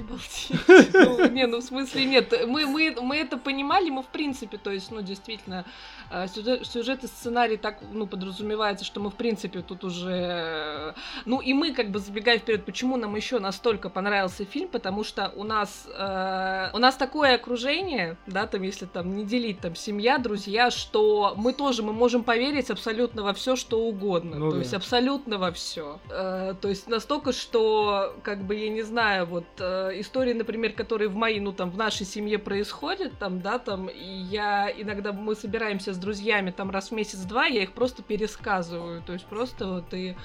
Обалдеть. 0.00 0.50
Ну, 0.92 1.28
не, 1.30 1.46
ну 1.46 1.58
в 1.58 1.62
смысле 1.62 2.04
нет. 2.04 2.32
Мы, 2.46 2.66
мы, 2.66 2.94
мы 3.00 3.16
это 3.16 3.36
понимали, 3.36 3.90
мы 3.90 4.02
в 4.02 4.06
принципе, 4.06 4.58
то 4.58 4.70
есть, 4.70 4.90
ну, 4.90 5.02
действительно, 5.02 5.64
э, 6.10 6.26
сюжет, 6.28 6.66
сюжет 6.66 7.04
и 7.04 7.06
сценарий 7.06 7.56
так, 7.56 7.78
ну, 7.92 8.06
подразумевается, 8.06 8.84
что 8.84 9.00
мы 9.00 9.10
в 9.10 9.14
принципе 9.14 9.62
тут 9.62 9.84
уже... 9.84 10.12
Э, 10.12 10.92
ну, 11.24 11.40
и 11.40 11.52
мы, 11.52 11.72
как 11.72 11.90
бы, 11.90 11.98
забегая 11.98 12.38
вперед, 12.38 12.64
почему 12.64 12.96
нам 12.96 13.14
еще 13.16 13.38
настолько 13.38 13.90
понравился 13.90 14.44
фильм, 14.44 14.68
потому 14.68 15.04
что 15.04 15.32
у 15.36 15.44
нас, 15.44 15.86
э, 15.86 16.70
у 16.72 16.78
нас 16.78 16.96
такое 16.96 17.34
окружение, 17.34 18.16
да, 18.26 18.46
там, 18.46 18.62
если 18.62 18.86
там 18.86 19.16
не 19.16 19.24
делить, 19.24 19.60
там, 19.60 19.74
семья, 19.74 20.18
друзья, 20.18 20.70
что 20.70 21.34
мы 21.36 21.52
тоже, 21.52 21.82
мы 21.82 21.92
можем 21.92 22.24
поверить 22.24 22.70
абсолютно 22.70 23.22
во 23.22 23.32
все, 23.32 23.56
что 23.56 23.80
угодно. 23.80 24.36
Ну, 24.36 24.50
то 24.50 24.56
да. 24.56 24.62
есть 24.62 24.74
абсолютно 24.74 25.38
во 25.38 25.52
все. 25.52 26.00
Э, 26.10 26.54
то 26.60 26.68
есть 26.68 26.88
настолько, 26.88 27.32
что, 27.32 28.14
как 28.22 28.44
бы, 28.44 28.54
я 28.54 28.68
не 28.68 28.82
знаю, 28.82 29.26
вот 29.26 29.46
э, 29.58 29.85
истории, 29.94 30.32
например, 30.32 30.72
которые 30.72 31.08
в 31.08 31.14
моей, 31.14 31.40
ну, 31.40 31.52
там, 31.52 31.70
в 31.70 31.76
нашей 31.76 32.06
семье 32.06 32.38
происходят, 32.38 33.18
там, 33.18 33.40
да, 33.40 33.58
там, 33.58 33.88
и 33.88 34.04
я 34.30 34.70
иногда, 34.70 35.12
мы 35.12 35.34
собираемся 35.34 35.92
с 35.92 35.98
друзьями, 35.98 36.50
там, 36.50 36.70
раз 36.70 36.90
в 36.90 36.94
месяц-два, 36.94 37.46
я 37.46 37.62
их 37.62 37.72
просто 37.72 38.02
пересказываю. 38.02 39.02
То 39.02 39.12
есть 39.12 39.26
просто 39.26 39.66
вот 39.66 39.94
и 39.94 40.16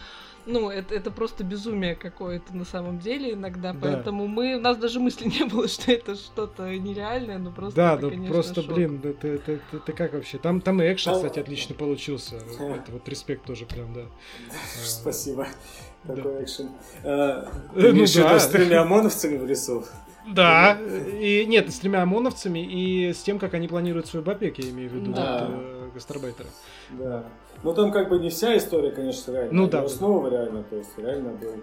ну, 0.46 0.70
это, 0.70 0.96
это 0.96 1.12
просто 1.12 1.44
безумие 1.44 1.96
какое-то 1.96 2.56
на 2.56 2.66
самом 2.66 3.00
деле 3.00 3.34
иногда, 3.34 3.74
да. 3.74 3.80
поэтому 3.82 4.28
мы, 4.28 4.56
у 4.56 4.60
нас 4.60 4.78
даже 4.78 5.00
мысли 5.00 5.28
не 5.28 5.46
было, 5.46 5.68
что 5.68 5.92
это 5.92 6.16
что-то 6.16 6.70
нереальное, 6.78 7.38
но 7.38 7.52
просто 7.52 7.76
Да, 7.76 7.94
это, 7.94 8.04
ну 8.04 8.10
конечно, 8.10 8.34
просто, 8.34 8.62
шок. 8.62 8.74
блин, 8.74 9.02
это, 9.04 9.28
это, 9.28 9.52
это, 9.54 9.78
это 9.78 9.94
как 9.94 10.14
вообще? 10.14 10.38
Там, 10.38 10.62
там 10.62 10.82
и 10.82 10.92
экшен, 10.92 11.16
кстати, 11.16 11.40
отлично 11.40 11.76
получился. 11.76 12.38
Это 12.38 12.92
вот 12.92 13.08
респект 13.08 13.46
тоже 13.46 13.66
прям, 13.66 13.94
да. 13.94 14.06
Спасибо. 14.84 15.48
Такой 16.06 16.44
экшен. 16.44 16.70
Да. 17.04 17.48
с 17.76 18.48
тремя 18.48 18.82
ОМОНовцами 18.82 19.38
в 19.38 19.46
лесу? 19.46 19.86
Да, 20.28 20.78
и 20.80 21.46
нет, 21.48 21.72
с 21.72 21.80
тремя 21.80 22.04
ОМОНовцами 22.04 22.60
и 22.60 23.14
с 23.14 23.18
тем, 23.24 23.40
как 23.40 23.54
они 23.54 23.68
планируют 23.68 24.08
свой 24.08 24.24
побег, 24.24 24.60
я 24.60 24.70
имею 24.70 24.90
в 24.90 24.94
виду, 24.94 25.14
да. 25.14 25.48
вот, 25.50 25.60
э, 25.60 25.90
гастарбайтеры. 25.96 26.50
Да. 26.92 27.24
Ну 27.64 27.74
там 27.74 27.92
как 27.92 28.10
бы 28.10 28.20
не 28.20 28.30
вся 28.30 28.58
история, 28.58 28.92
конечно, 28.92 29.32
реально. 29.32 29.54
Ну 29.54 29.68
да. 29.68 29.84
Основа 29.84 30.30
реально, 30.30 30.64
то 30.64 30.76
есть 30.76 30.98
реально 30.98 31.32
был, 31.32 31.54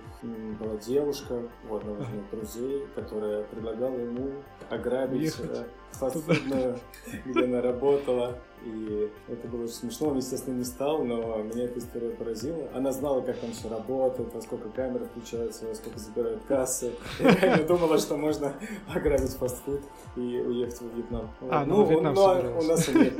была 0.60 0.76
девушка 0.76 1.42
у 1.68 1.74
одного 1.74 2.02
из 2.02 2.08
моих 2.08 2.30
друзей, 2.30 2.86
которая 2.94 3.42
предлагала 3.44 3.96
ему 3.96 4.30
ограбить 4.70 5.22
Ехать. 5.22 5.66
Э, 6.00 6.10
фастфудную, 6.10 6.78
где 7.24 7.44
она 7.44 7.60
работала. 7.60 8.38
И 8.64 9.08
это 9.28 9.46
было 9.46 9.64
очень 9.64 9.74
смешно. 9.74 10.08
Он, 10.08 10.16
естественно, 10.16 10.56
не 10.56 10.64
стал, 10.64 11.04
но 11.04 11.42
меня 11.42 11.64
эта 11.64 11.78
история 11.78 12.10
поразила. 12.10 12.68
Она 12.74 12.90
знала, 12.92 13.20
как 13.20 13.38
там 13.38 13.52
все 13.52 13.68
работает, 13.68 14.34
во 14.34 14.40
сколько 14.40 14.68
камеры 14.68 15.04
включаются, 15.04 15.66
во 15.66 15.74
сколько 15.74 15.98
забирают 15.98 16.42
кассы. 16.48 16.92
И 17.20 17.22
реально 17.22 17.64
думала, 17.64 17.98
что 17.98 18.16
можно 18.16 18.54
ограбить 18.92 19.30
фастфуд 19.30 19.80
и 20.16 20.20
уехать 20.20 20.80
в 20.80 20.96
Вьетнам. 20.96 21.30
А, 21.48 21.64
ну, 21.64 21.78
ну 21.78 21.86
Вьетнам 21.86 22.14
но 22.14 22.58
у 22.58 22.62
нас 22.62 22.88
они, 22.88 23.12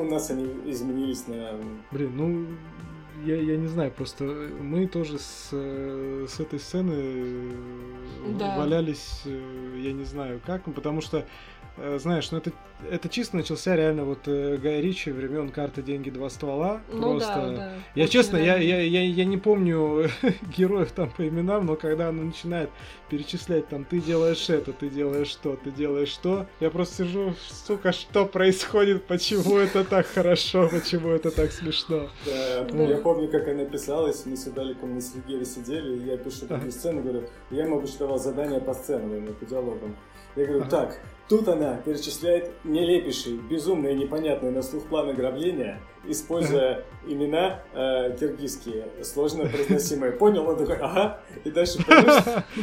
у 0.00 0.04
нас 0.04 0.30
они 0.30 0.44
изменились 0.66 1.26
на... 1.26 1.58
Блин, 1.90 2.12
ну, 2.16 2.46
я, 3.24 3.36
я 3.36 3.56
не 3.56 3.66
знаю, 3.66 3.90
просто 3.90 4.24
мы 4.24 4.86
тоже 4.86 5.18
с, 5.18 5.50
с 5.50 6.38
этой 6.40 6.60
сцены 6.60 7.50
да. 8.38 8.56
валялись, 8.56 9.22
э, 9.24 9.78
я 9.78 9.92
не 9.92 10.04
знаю 10.04 10.40
как, 10.46 10.62
потому 10.64 11.00
что 11.00 11.18
Э, 11.18 11.24
знаешь, 11.98 12.30
ну 12.30 12.38
это, 12.38 12.52
это 12.90 13.08
чисто 13.08 13.36
начался 13.36 13.76
реально 13.76 14.04
вот 14.04 14.20
э, 14.26 14.56
Гай 14.56 14.80
Ричи 14.80 15.10
времен 15.10 15.50
карты 15.50 15.82
деньги 15.82 16.10
два 16.10 16.30
ствола. 16.30 16.80
Ну, 16.92 17.12
просто. 17.12 17.34
Да, 17.34 17.56
да. 17.56 17.72
Я 17.94 18.04
Очень 18.04 18.12
честно, 18.12 18.36
я, 18.36 18.56
я, 18.56 18.80
я, 18.80 19.02
я 19.02 19.24
не 19.24 19.36
помню 19.36 20.08
героев 20.56 20.92
там 20.92 21.10
по 21.10 21.26
именам, 21.26 21.66
но 21.66 21.76
когда 21.76 22.08
она 22.08 22.22
начинает 22.22 22.70
перечислять 23.08 23.68
там 23.68 23.84
ты 23.84 24.00
делаешь 24.00 24.48
это, 24.48 24.72
ты 24.72 24.88
делаешь 24.88 25.28
что, 25.28 25.56
ты 25.56 25.70
делаешь 25.70 26.08
что, 26.08 26.46
я 26.60 26.70
просто 26.70 27.04
сижу, 27.04 27.34
сука, 27.48 27.92
что 27.92 28.26
происходит, 28.26 29.04
почему 29.04 29.58
это 29.58 29.84
так 29.84 30.06
хорошо, 30.06 30.68
почему 30.68 31.10
это 31.10 31.30
так 31.30 31.52
смешно. 31.52 32.08
Да, 32.24 32.66
ну, 32.70 32.88
я 32.88 32.96
помню, 32.96 33.28
как 33.28 33.48
она 33.48 33.64
писалась, 33.64 34.24
мы 34.26 34.36
с 34.36 34.44
Даликом 34.44 34.94
на 34.94 35.00
Сергея 35.00 35.44
сидели, 35.44 35.96
и 35.96 36.06
я 36.06 36.16
пишу 36.16 36.46
такую 36.46 36.72
сцену, 36.72 37.02
говорю, 37.02 37.24
я 37.50 37.64
ему 37.64 37.78
обычно 37.78 38.16
задание 38.18 38.60
по 38.60 38.74
сценам, 38.74 39.26
по 39.34 39.46
диалогам. 39.46 39.96
Я 40.36 40.44
говорю, 40.44 40.66
так, 40.68 41.00
тут 41.28 41.48
она 41.48 41.76
перечисляет 41.76 42.50
нелепейшие, 42.62 43.38
безумные, 43.38 43.94
непонятные 43.94 44.52
на 44.52 44.62
слух 44.62 44.84
планы 44.84 45.12
ограбления, 45.12 45.80
используя 46.04 46.84
имена 47.06 47.62
э, 47.72 48.16
киргизские, 48.20 48.84
сложно 49.02 49.46
произносимые. 49.46 50.12
Понял? 50.12 50.46
Он 50.46 50.58
такой, 50.58 50.76
ага. 50.76 51.20
И 51.44 51.50
дальше, 51.50 51.78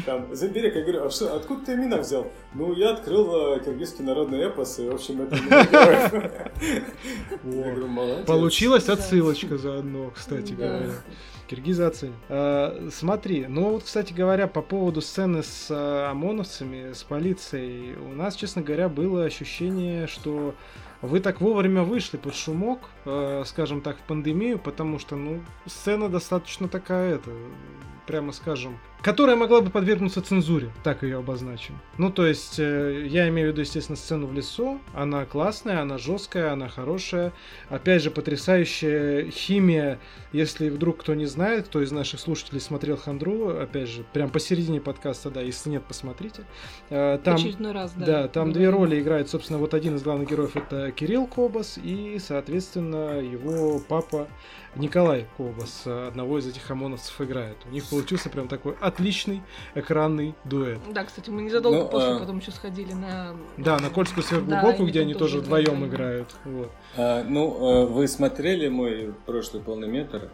там, 0.05 0.33
Заберек, 0.36 0.75
я 0.75 0.81
говорю, 0.83 1.05
а 1.05 1.09
что, 1.09 1.36
откуда 1.36 1.65
ты 1.65 1.73
имена 1.73 1.97
взял? 1.97 2.27
Ну, 2.53 2.73
я 2.73 2.91
открыл 2.91 3.55
э, 3.55 3.63
киргизский 3.63 4.05
народный 4.05 4.43
эпос, 4.43 4.77
и, 4.79 4.88
в 4.88 4.93
общем, 4.93 5.23
это 5.23 5.36
Я 7.43 7.63
говорю, 7.63 7.88
молодец. 7.88 8.25
Получилась 8.27 8.88
отсылочка 8.88 9.57
заодно, 9.57 10.12
кстати 10.15 10.53
говоря. 10.53 10.91
Киргизы 11.47 11.84
оценят. 11.84 12.15
А, 12.29 12.89
смотри, 12.91 13.45
ну 13.47 13.71
вот, 13.71 13.84
кстати 13.84 14.13
говоря, 14.13 14.47
по 14.47 14.62
поводу 14.62 15.01
сцены 15.01 15.43
с 15.43 15.67
а, 15.69 16.12
ОМОНовцами, 16.12 16.93
с 16.93 17.03
полицией, 17.03 17.95
у 17.95 18.15
нас, 18.15 18.36
честно 18.36 18.62
говоря, 18.62 18.89
было 18.89 19.23
ощущение, 19.25 20.08
что 20.08 20.56
вы 21.01 21.19
так 21.19 21.41
вовремя 21.41 21.84
вышли 21.84 22.15
под 22.15 22.34
шумок, 22.34 22.79
э, 23.03 23.43
скажем 23.45 23.82
так, 23.82 23.97
в 23.97 24.01
пандемию, 24.03 24.58
потому 24.58 24.99
что, 24.99 25.17
ну, 25.17 25.43
сцена 25.65 26.08
достаточно 26.08 26.69
такая, 26.69 27.15
это, 27.15 27.29
прямо 28.08 28.32
скажем, 28.32 28.79
которая 29.04 29.36
могла 29.36 29.60
бы 29.60 29.70
подвергнуться 29.70 30.22
цензуре, 30.22 30.72
так 30.82 31.04
ее 31.04 31.18
обозначим. 31.18 31.78
Ну, 31.98 32.10
то 32.10 32.26
есть, 32.26 32.58
э, 32.58 33.06
я 33.06 33.28
имею 33.28 33.50
в 33.50 33.52
виду, 33.52 33.62
естественно, 33.62 33.98
сцену 33.98 34.28
в 34.28 34.34
лесу. 34.34 34.80
Она 34.94 35.26
классная, 35.26 35.82
она 35.82 35.98
жесткая, 35.98 36.54
она 36.54 36.70
хорошая. 36.70 37.34
Опять 37.70 38.02
же, 38.02 38.12
потрясающая 38.12 39.30
химия. 39.30 40.00
Если 40.32 40.70
вдруг 40.70 41.02
кто 41.02 41.16
не 41.16 41.26
знает, 41.26 41.68
кто 41.68 41.82
из 41.82 41.92
наших 41.92 42.22
слушателей 42.22 42.62
смотрел 42.62 42.96
Хандру, 42.96 43.50
опять 43.50 43.89
же, 43.89 44.06
прям 44.13 44.30
посередине 44.30 44.80
подкаста, 44.80 45.30
да, 45.30 45.42
если 45.42 45.70
нет, 45.70 45.84
посмотрите. 45.84 46.46
Э, 46.89 47.20
там, 47.22 47.36
Очередной 47.36 47.74
раз, 47.74 47.92
да. 47.98 48.06
Да, 48.06 48.28
там 48.30 48.54
две 48.54 48.70
роли 48.70 49.02
играет, 49.02 49.30
собственно, 49.30 49.60
вот 49.60 49.74
один 49.74 49.98
из 49.98 50.02
главных 50.02 50.30
героев 50.30 50.56
это 50.56 50.92
Кирилл 50.92 51.28
Кобас 51.28 51.78
и, 51.78 52.18
соответственно, 52.26 53.20
его 53.20 53.80
папа 53.80 54.30
Николай 54.76 55.28
Кобас, 55.36 55.86
одного 55.86 56.39
из 56.39 56.48
этих 56.48 56.72
ОМОНовцев, 56.72 57.20
играет. 57.22 57.58
У 57.70 57.70
них 57.70 57.86
получился 57.86 58.30
прям 58.30 58.48
такой 58.48 58.76
отличный 58.93 59.41
экранный 59.75 60.36
дуэт. 60.43 60.79
Да, 60.91 61.03
кстати, 61.03 61.29
мы 61.29 61.41
незадолго 61.41 61.79
ну, 61.79 61.88
после 61.88 62.13
а... 62.13 62.19
потом 62.19 62.39
еще 62.39 62.51
сходили 62.51 62.93
на... 62.93 63.36
Да, 63.58 63.79
на 63.79 63.89
Кольскую 63.89 64.23
сверхглубокую, 64.23 64.86
да, 64.86 64.91
где 64.91 65.01
они 65.01 65.13
тоже 65.13 65.39
вдвоем 65.39 65.86
играют. 65.86 66.34
Вот. 66.45 66.71
А, 66.95 67.23
ну, 67.23 67.58
а, 67.60 67.86
вы 67.86 68.08
смотрели 68.08 68.69
мой 68.69 69.13
прошлый 69.25 69.62
полный 69.62 69.88
метр 69.88 70.29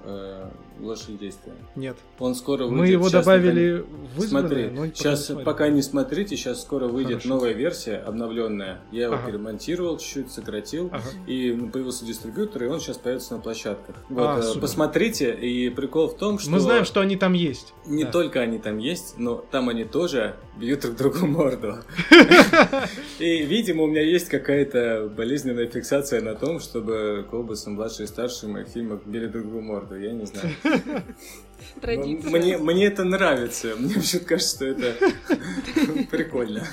«Лошадь 0.80 1.20
действия»? 1.20 1.54
Нет. 1.76 1.98
Он 2.20 2.36
скоро 2.36 2.64
выйдет. 2.64 2.78
Мы 2.78 2.88
его 2.88 3.10
сейчас 3.10 3.26
добавили 3.26 3.86
в 4.16 4.22
Смотри, 4.22 4.68
но 4.68 4.88
сейчас 4.88 5.32
пока 5.44 5.70
не 5.70 5.82
смотрите, 5.82 6.36
сейчас 6.36 6.62
скоро 6.62 6.88
выйдет 6.88 7.24
Хорошо. 7.24 7.30
новая 7.30 7.54
версия, 7.54 7.98
обновленная. 7.98 8.82
Я 8.92 9.06
его 9.06 9.16
ага. 9.16 9.28
перемонтировал, 9.28 9.98
чуть-чуть 9.98 10.32
сократил, 10.32 10.90
ага. 10.92 11.04
и 11.28 11.52
появился 11.72 12.06
дистрибьютор, 12.06 12.64
и 12.64 12.68
он 12.68 12.80
сейчас 12.80 12.98
появится 12.98 13.36
на 13.36 13.42
площадках. 13.42 13.96
Вот, 14.10 14.22
а, 14.22 14.54
а 14.56 14.60
посмотрите, 14.60 15.34
и 15.34 15.70
прикол 15.70 16.10
в 16.10 16.18
том, 16.18 16.40
что... 16.40 16.50
Мы 16.52 16.60
знаем, 16.60 16.86
что 16.86 17.02
они 17.02 17.16
там 17.16 17.34
есть. 17.34 17.74
Не 17.86 18.06
да. 18.06 18.12
только 18.12 18.42
они 18.42 18.60
там 18.60 18.78
есть, 18.78 19.16
но 19.18 19.36
там 19.36 19.70
они 19.70 19.84
тоже 19.84 20.36
бьют 20.58 20.82
друг 20.82 20.96
другу 20.96 21.28
морду. 21.28 21.76
И, 23.20 23.44
видимо, 23.44 23.84
у 23.84 23.88
меня 23.88 24.02
есть 24.02 24.30
какая-то 24.30 25.12
болезненная 25.16 25.68
фиксация 25.68 26.22
на 26.22 26.36
том, 26.36 26.60
чтобы 26.60 27.26
Колбас 27.30 27.66
младший 27.68 28.06
и 28.06 28.08
старший 28.08 28.50
в 28.50 28.52
моих 28.52 28.68
фильмах 28.68 29.02
били 29.06 29.28
друг 29.28 29.46
другу 29.46 29.62
морду. 29.62 29.96
Я 29.96 30.12
не 30.12 30.26
знаю. 30.26 30.50
Традиция. 31.82 32.32
Мне, 32.32 32.58
мне 32.58 32.86
это 32.86 33.04
нравится. 33.04 33.76
Мне 33.78 33.96
вообще 33.96 34.20
кажется, 34.20 34.56
что 34.56 34.66
это 34.66 34.96
прикольно. 36.12 36.64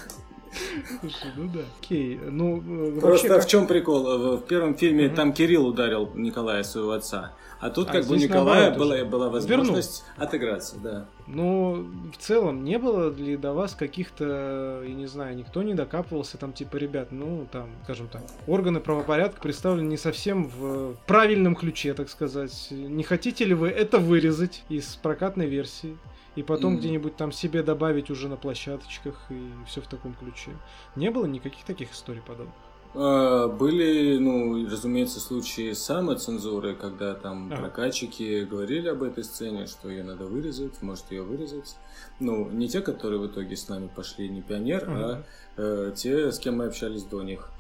Слушай, 1.00 1.32
ну 1.36 1.50
да. 1.52 1.60
Окей, 1.80 2.18
ну... 2.18 2.96
Э, 2.96 3.00
Просто 3.00 3.28
вообще, 3.28 3.46
в 3.46 3.50
чем 3.50 3.66
прикол? 3.66 4.36
В 4.36 4.46
первом 4.46 4.74
фильме 4.74 5.08
там 5.08 5.32
Кирилл 5.32 5.66
ударил 5.66 6.10
Николая, 6.14 6.62
своего 6.62 6.92
отца. 6.92 7.34
А 7.58 7.70
тут 7.70 7.88
а 7.88 7.92
как 7.92 8.06
бы 8.06 8.14
у 8.14 8.18
Николая 8.18 8.70
была, 8.76 9.04
была 9.04 9.28
возможность 9.30 10.04
Вернул. 10.04 10.26
отыграться, 10.26 10.76
да. 10.78 11.06
Ну, 11.26 11.86
в 12.12 12.18
целом, 12.18 12.64
не 12.64 12.78
было 12.78 13.10
ли 13.12 13.36
до 13.36 13.52
вас 13.52 13.74
каких-то, 13.74 14.82
я 14.86 14.94
не 14.94 15.06
знаю, 15.06 15.36
никто 15.36 15.62
не 15.62 15.74
докапывался, 15.74 16.36
там, 16.36 16.52
типа, 16.52 16.76
ребят, 16.76 17.12
ну, 17.12 17.46
там, 17.50 17.70
скажем 17.84 18.08
так, 18.08 18.22
органы 18.46 18.80
правопорядка 18.80 19.40
представлены 19.40 19.88
не 19.88 19.96
совсем 19.96 20.48
в 20.48 20.96
правильном 21.06 21.56
ключе, 21.56 21.94
так 21.94 22.10
сказать. 22.10 22.68
Не 22.70 23.02
хотите 23.02 23.44
ли 23.44 23.54
вы 23.54 23.68
это 23.68 23.98
вырезать 23.98 24.62
из 24.68 24.96
прокатной 24.96 25.46
версии? 25.46 25.96
И 26.36 26.42
потом 26.42 26.74
mm. 26.74 26.78
где-нибудь 26.78 27.16
там 27.16 27.32
себе 27.32 27.62
добавить 27.62 28.10
уже 28.10 28.28
на 28.28 28.36
площадочках 28.36 29.18
и 29.30 29.50
все 29.66 29.80
в 29.80 29.86
таком 29.86 30.12
ключе. 30.12 30.50
Не 30.94 31.10
было 31.10 31.24
никаких 31.24 31.64
таких 31.64 31.92
историй 31.92 32.20
подобных? 32.20 32.54
А, 32.96 33.48
были, 33.48 34.16
ну, 34.16 34.66
разумеется, 34.66 35.20
случаи 35.20 35.72
самоцензуры, 35.74 36.74
когда 36.74 37.14
там 37.14 37.52
а. 37.52 37.56
прокатчики 37.56 38.44
говорили 38.44 38.88
об 38.88 39.02
этой 39.02 39.22
сцене, 39.22 39.66
что 39.66 39.90
ее 39.90 40.02
надо 40.02 40.24
вырезать, 40.24 40.80
может 40.80 41.10
ее 41.10 41.22
вырезать. 41.22 41.76
Ну, 42.20 42.48
не 42.50 42.68
те, 42.68 42.80
которые 42.80 43.20
в 43.20 43.26
итоге 43.26 43.56
с 43.56 43.68
нами 43.68 43.90
пошли, 43.94 44.28
не 44.28 44.40
пионер, 44.40 44.88
uh 44.88 44.96
а 44.96 45.24
э, 45.58 45.92
те, 45.94 46.32
с 46.32 46.38
кем 46.38 46.58
мы 46.58 46.66
общались 46.66 47.04
до 47.04 47.22
них 47.22 47.50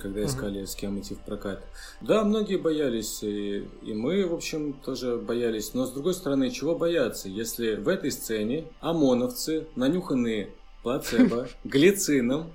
когда 0.00 0.24
искали, 0.24 0.62
uh 0.62 0.66
с 0.66 0.76
кем 0.76 1.00
идти 1.00 1.16
в 1.16 1.18
прокат. 1.18 1.60
Да, 2.00 2.22
многие 2.22 2.56
боялись, 2.56 3.22
и, 3.24 3.68
и 3.82 3.94
мы, 3.94 4.26
в 4.26 4.32
общем, 4.32 4.72
тоже 4.72 5.16
боялись. 5.16 5.74
Но, 5.74 5.86
с 5.86 5.90
другой 5.90 6.14
стороны, 6.14 6.50
чего 6.50 6.76
бояться, 6.76 7.28
если 7.28 7.74
в 7.74 7.88
этой 7.88 8.12
сцене 8.12 8.66
ОМОНовцы, 8.80 9.66
нанюханные 9.74 10.50
плацебо, 10.82 11.48
глицином, 11.64 12.52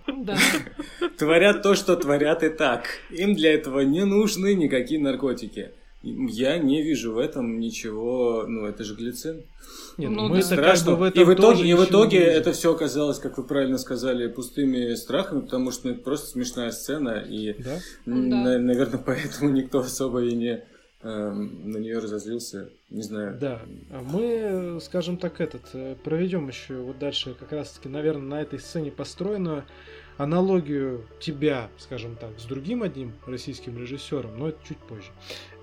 творят 1.18 1.62
то, 1.62 1.76
что 1.76 1.96
творят 1.96 2.44
и 2.44 2.50
так. 2.50 2.86
Им 3.10 3.36
для 3.36 3.54
этого 3.54 3.82
не 3.82 4.06
нужны 4.06 4.54
никакие 4.56 5.00
наркотики. 5.00 5.72
Я 6.02 6.58
не 6.58 6.82
вижу 6.82 7.14
в 7.14 7.18
этом 7.18 7.60
ничего, 7.60 8.44
ну 8.46 8.66
это 8.66 8.84
же 8.84 8.94
глицин. 8.94 9.46
Нет, 9.98 10.12
ну, 10.12 10.28
мы 10.28 10.38
да. 10.38 10.44
страшно. 10.44 10.96
в 10.96 11.04
этом 11.04 11.22
и 11.22 11.26
в 11.26 11.34
итоге, 11.34 11.64
и 11.66 11.74
в 11.74 11.86
итоге 11.86 12.18
это 12.20 12.52
все 12.52 12.74
оказалось, 12.74 13.20
как 13.20 13.38
вы 13.38 13.46
правильно 13.46 13.78
сказали, 13.78 14.28
пустыми 14.28 14.96
страхами, 14.96 15.42
потому 15.42 15.72
что 15.72 15.88
ну, 15.88 15.94
это 15.94 16.04
просто 16.04 16.28
смешная 16.28 16.72
сцена, 16.72 17.24
и, 17.26 17.54
да? 17.62 17.80
На, 18.06 18.60
наверное, 18.60 19.00
поэтому 19.06 19.52
никто 19.52 19.80
особо 19.80 20.24
и 20.26 20.36
не 20.36 20.66
на 21.04 21.78
нее 21.78 22.00
разозлился, 22.00 22.70
не 22.90 23.02
знаю. 23.02 23.38
Да, 23.40 23.62
мы, 23.90 24.80
скажем 24.82 25.18
так, 25.18 25.42
этот 25.42 25.64
э, 25.74 25.96
проведем 26.02 26.48
еще 26.48 26.76
вот 26.76 26.98
дальше 26.98 27.34
как 27.34 27.52
раз-таки, 27.52 27.90
наверное, 27.90 28.28
на 28.28 28.42
этой 28.42 28.60
сцене 28.60 28.90
построенную 28.92 29.66
аналогию 30.18 31.06
тебя, 31.20 31.70
скажем 31.78 32.16
так, 32.16 32.40
с 32.40 32.46
другим 32.46 32.84
одним 32.84 33.14
российским 33.26 33.78
режиссером, 33.78 34.38
но 34.38 34.50
это 34.50 34.60
чуть 34.66 34.78
позже, 34.78 35.12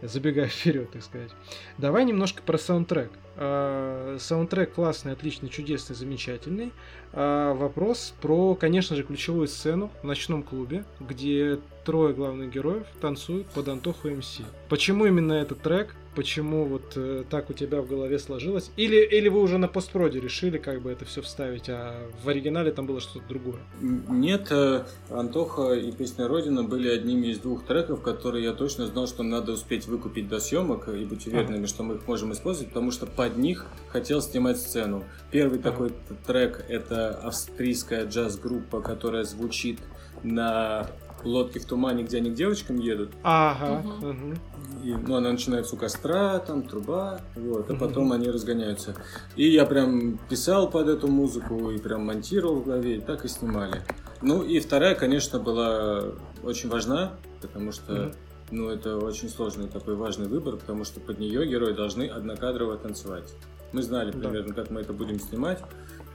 забегая 0.03 0.49
вперед, 0.49 0.91
так 0.91 1.03
сказать. 1.03 1.31
Давай 1.79 2.05
немножко 2.05 2.43
про 2.43 2.59
саундтрек. 2.59 3.11
А, 3.37 4.17
саундтрек 4.19 4.75
классный, 4.75 5.13
отличный, 5.13 5.49
чудесный, 5.49 5.97
замечательный. 5.97 6.73
А, 7.13 7.55
вопрос 7.55 8.15
про, 8.21 8.55
конечно 8.55 8.95
же, 8.95 9.03
ключевую 9.03 9.49
сцену 9.49 9.91
в 10.03 10.07
ночном 10.07 10.43
клубе, 10.43 10.85
где 11.01 11.59
трое 11.85 12.15
главных 12.15 12.51
героев 12.51 12.87
танцуют 13.01 13.47
под 13.49 13.69
Антоху 13.69 14.11
МС. 14.11 14.39
Почему 14.69 15.07
именно 15.07 15.33
этот 15.33 15.61
трек? 15.61 15.95
Почему 16.15 16.65
вот 16.65 16.95
э, 16.97 17.23
так 17.31 17.51
у 17.51 17.53
тебя 17.53 17.81
в 17.81 17.89
голове 17.89 18.19
сложилось? 18.19 18.71
Или, 18.77 18.97
или 18.97 19.29
вы 19.29 19.41
уже 19.41 19.59
на 19.59 19.69
постпроде 19.69 20.21
решили 20.21 20.59
как 20.59 20.83
бы 20.83 20.91
это 20.91 21.05
все 21.05 21.23
вставить, 21.23 21.69
а 21.69 21.95
в 22.25 22.29
оригинале 22.29 22.73
там 22.73 22.87
было 22.87 23.01
что-то 23.01 23.25
другое? 23.29 23.61
Нет, 23.81 24.49
э, 24.51 24.85
Антоха 25.09 25.73
и 25.73 25.93
Песня 25.93 26.27
Родина 26.27 26.65
были 26.65 26.89
одними 26.89 27.29
из 27.29 27.39
двух 27.39 27.65
треков, 27.65 28.03
которые 28.03 28.45
я 28.45 28.53
точно 28.53 28.87
знал, 28.87 29.07
что 29.07 29.23
надо 29.23 29.53
успеть 29.53 29.87
выкупить 29.87 30.29
до 30.29 30.41
съемок 30.41 30.89
и 30.89 31.05
быть 31.05 31.27
уверенными, 31.29 31.59
ага. 31.59 31.69
что 31.69 31.85
мы 31.85 31.95
их 31.95 32.09
можем 32.09 32.33
использовать, 32.33 32.71
потому 32.71 32.91
что 32.91 33.07
под 33.07 33.37
них 33.37 33.67
хотел 33.89 34.21
снимать 34.21 34.59
сцену. 34.59 35.05
Первый 35.31 35.61
ага. 35.61 35.71
такой 35.71 35.93
трек 36.27 36.65
это 36.69 37.11
австрийская 37.11 38.05
джаз-группа, 38.07 38.81
которая 38.81 39.23
звучит 39.23 39.79
на 40.25 40.91
лодки 41.25 41.59
в 41.59 41.65
тумане, 41.65 42.03
где 42.05 42.19
они 42.19 42.31
к 42.31 42.35
девочкам 42.35 42.79
едут. 42.79 43.13
Ага. 43.23 43.85
Угу. 44.01 44.85
И, 44.85 44.95
ну, 44.95 45.17
она 45.17 45.33
начинается 45.33 45.75
у 45.75 45.79
костра, 45.79 46.39
там 46.39 46.63
труба, 46.63 47.21
вот, 47.37 47.71
а 47.71 47.75
потом 47.75 48.07
угу. 48.07 48.15
они 48.15 48.31
разгоняются. 48.31 48.95
И 49.37 49.49
я 49.49 49.67
прям 49.67 50.19
писал 50.29 50.71
под 50.71 50.89
эту 50.89 51.09
музыку 51.09 51.71
и 51.71 51.79
прям 51.79 52.07
монтировал 52.07 52.57
в 52.57 52.65
голове, 52.65 52.97
и 52.97 53.01
так 53.01 53.25
и 53.25 53.29
снимали. 53.29 53.83
Ну 54.23 54.43
и 54.43 54.61
вторая, 54.61 54.95
конечно, 54.95 55.39
была 55.39 56.05
очень 56.43 56.69
важна, 56.69 57.13
потому 57.41 57.73
что 57.73 57.93
угу. 57.93 58.13
ну, 58.51 58.69
это 58.69 58.97
очень 58.97 59.29
сложный 59.29 59.69
такой 59.69 59.97
важный 59.97 60.29
выбор, 60.29 60.57
потому 60.57 60.85
что 60.85 61.01
под 61.01 61.19
нее 61.19 61.47
герои 61.47 61.73
должны 61.73 62.09
однокадрово 62.09 62.77
танцевать. 62.77 63.33
Мы 63.73 63.83
знали 63.83 64.11
примерно, 64.11 64.55
да. 64.55 64.63
как 64.63 64.71
мы 64.71 64.81
это 64.81 64.93
будем 64.93 65.21
снимать 65.21 65.63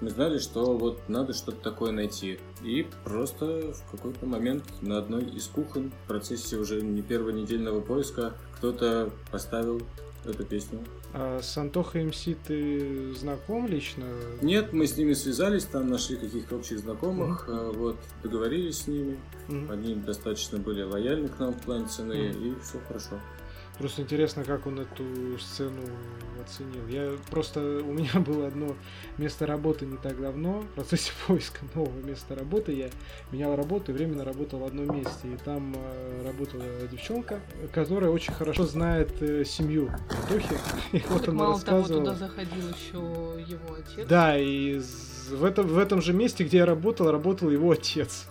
мы 0.02 0.10
знали, 0.10 0.40
что 0.40 0.78
вот 0.78 1.08
надо 1.08 1.34
что-то 1.34 1.62
такое 1.62 1.92
найти. 1.92 2.40
И 2.64 2.88
просто 3.04 3.74
в 3.74 3.92
какой-то 3.92 4.26
момент 4.26 4.64
на 4.82 4.98
одной 4.98 5.24
из 5.24 5.48
кухонь 5.48 5.92
в 5.92 6.08
процессе 6.08 6.58
уже 6.58 6.82
не 6.82 7.02
первого 7.02 7.30
недельного 7.32 7.82
поиска 7.82 8.34
кто-то 8.58 9.12
поставил 9.32 9.82
эту 10.26 10.44
песню. 10.44 10.80
А 11.14 11.40
с 11.42 11.58
Антохой 11.58 12.04
МС 12.04 12.26
ты 12.46 13.14
знаком 13.14 13.68
лично? 13.68 14.06
Нет, 14.42 14.74
мы 14.74 14.86
с 14.86 14.98
ними 14.98 15.14
связались, 15.14 15.64
там 15.64 15.90
нашли 15.90 16.18
каких-то 16.18 16.58
общих 16.58 16.80
знакомых, 16.80 17.48
mm-hmm. 17.48 17.78
вот, 17.78 17.96
договорились 18.22 18.80
с 18.80 18.88
ними. 18.88 19.18
Mm-hmm. 19.48 19.72
Они 19.72 19.96
достаточно 19.96 20.58
были 20.58 20.82
лояльны 20.82 21.30
к 21.30 21.40
нам 21.40 21.54
в 21.54 21.62
плане 21.62 21.88
цены, 21.88 22.14
mm-hmm. 22.14 22.58
и 22.58 22.60
все 22.62 22.80
хорошо. 22.88 23.20
Просто 23.78 24.02
интересно, 24.04 24.44
как 24.44 24.68
он 24.68 24.80
эту 24.80 25.38
сцену 25.40 25.82
оценил. 26.42 26.88
Я 26.88 27.18
просто 27.30 27.82
у 27.84 27.92
меня 27.92 28.12
было 28.26 28.48
одно 28.48 28.76
место 29.18 29.46
работы 29.46 29.86
не 29.86 29.98
так 29.98 30.20
давно. 30.20 30.62
В 30.62 30.68
процессе 30.68 31.12
поиска 31.28 31.66
нового 31.74 32.00
места 32.00 32.36
работы 32.36 32.72
я 32.72 32.90
менял 33.32 33.56
работу 33.56 33.92
и 33.92 33.96
временно 33.96 34.24
работал 34.24 34.60
в 34.60 34.66
одном 34.66 34.96
месте. 34.98 35.28
И 35.34 35.38
там 35.44 35.76
э, 35.76 36.24
работала 36.26 36.64
девчонка, 36.90 37.42
которая 37.74 38.10
очень 38.10 38.34
хорошо 38.34 38.66
знает 38.66 39.22
э, 39.22 39.44
семью 39.44 39.92
Антохи. 40.10 40.58
И 40.94 41.04
вот 41.10 41.22
так 41.22 41.30
она 41.30 41.38
мало 41.38 41.54
рассказывала. 41.54 41.88
того, 41.88 42.00
туда 42.00 42.16
заходил 42.16 42.70
еще 42.70 43.42
его 43.42 43.76
отец. 43.76 44.08
Да, 44.08 44.38
и 44.38 44.80
в 45.30 45.44
этом, 45.44 45.68
в 45.68 45.78
этом 45.78 46.02
же 46.02 46.14
месте, 46.14 46.44
где 46.44 46.58
я 46.58 46.66
работал, 46.66 47.12
работал 47.12 47.50
его 47.50 47.72
отец. 47.72 48.28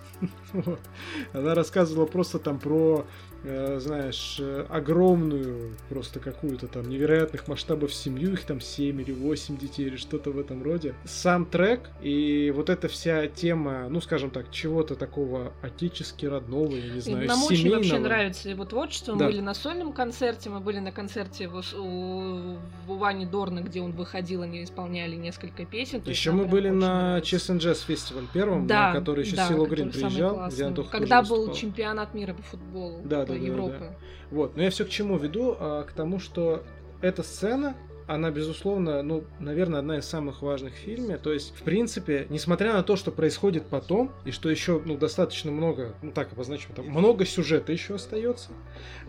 Она 1.32 1.54
рассказывала 1.54 2.06
просто 2.06 2.38
там 2.38 2.58
про 2.58 3.04
знаешь, 3.44 4.36
э, 4.40 4.66
огромную, 4.68 5.72
просто 5.88 6.20
какую-то 6.20 6.66
там 6.66 6.88
невероятных 6.88 7.46
масштабов 7.46 7.92
семью, 7.92 8.32
их 8.32 8.44
там 8.44 8.60
7 8.60 9.00
или 9.00 9.12
8 9.12 9.58
детей 9.58 9.86
или 9.86 9.96
что-то 9.96 10.30
в 10.30 10.38
этом 10.38 10.62
роде. 10.62 10.94
Сам 11.04 11.44
трек 11.44 11.90
и 12.02 12.52
вот 12.54 12.70
эта 12.70 12.88
вся 12.88 13.26
тема, 13.26 13.88
ну, 13.88 14.00
скажем 14.00 14.30
так, 14.30 14.50
чего-то 14.50 14.94
такого 14.94 15.52
отечески 15.62 16.26
родного, 16.26 16.74
я 16.74 16.94
не 16.94 17.00
знаю, 17.00 17.26
Нам 17.26 17.38
семейного. 17.38 17.48
очень 17.48 17.70
вообще 17.70 17.98
нравится 17.98 18.48
его 18.48 18.64
творчество. 18.64 19.12
Мы 19.12 19.18
да. 19.18 19.26
были 19.26 19.40
на 19.40 19.54
сольном 19.54 19.92
концерте, 19.92 20.50
мы 20.50 20.60
были 20.60 20.78
на 20.78 20.92
концерте 20.92 21.48
у, 21.48 21.60
у, 21.78 22.56
у 22.88 22.94
Вани 22.96 23.26
Дорна, 23.26 23.60
где 23.60 23.80
он 23.80 23.92
выходил, 23.92 24.42
они 24.42 24.64
исполняли 24.64 25.16
несколько 25.16 25.64
песен. 25.64 26.02
Еще 26.06 26.32
мы 26.32 26.46
были 26.46 26.70
на 26.70 27.18
and 27.18 27.58
Jazz 27.58 27.86
Festival 27.86 28.26
первом, 28.32 28.66
да, 28.66 28.88
на 28.88 28.98
который 28.98 29.24
еще 29.24 29.36
да, 29.36 29.48
Силу 29.48 29.66
Грин 29.66 29.90
приезжал, 29.90 30.48
где 30.48 30.70
Когда 30.90 31.22
был 31.22 31.52
чемпионат 31.52 32.14
мира 32.14 32.34
по 32.34 32.42
футболу. 32.42 33.00
Да, 33.04 33.24
да, 33.24 33.33
да, 33.38 33.46
Европы. 33.46 33.76
Да, 33.78 33.86
да. 33.88 33.96
Вот, 34.30 34.56
но 34.56 34.62
я 34.62 34.70
все 34.70 34.84
к 34.84 34.88
чему 34.88 35.16
веду? 35.18 35.56
А, 35.58 35.84
к 35.84 35.92
тому, 35.92 36.18
что 36.18 36.64
эта 37.00 37.22
сцена, 37.22 37.76
она, 38.06 38.30
безусловно, 38.30 39.02
ну, 39.02 39.24
наверное, 39.38 39.80
одна 39.80 39.98
из 39.98 40.04
самых 40.04 40.42
важных 40.42 40.74
в 40.74 40.76
фильме. 40.76 41.16
То 41.16 41.32
есть, 41.32 41.54
в 41.56 41.62
принципе, 41.62 42.26
несмотря 42.28 42.74
на 42.74 42.82
то, 42.82 42.96
что 42.96 43.10
происходит 43.10 43.66
потом, 43.66 44.12
и 44.24 44.30
что 44.30 44.50
еще, 44.50 44.82
ну, 44.84 44.96
достаточно 44.96 45.50
много, 45.50 45.94
ну, 46.02 46.12
так 46.12 46.32
обозначим, 46.32 46.74
там, 46.74 46.86
много 46.86 47.24
сюжета 47.24 47.72
еще 47.72 47.94
остается, 47.94 48.50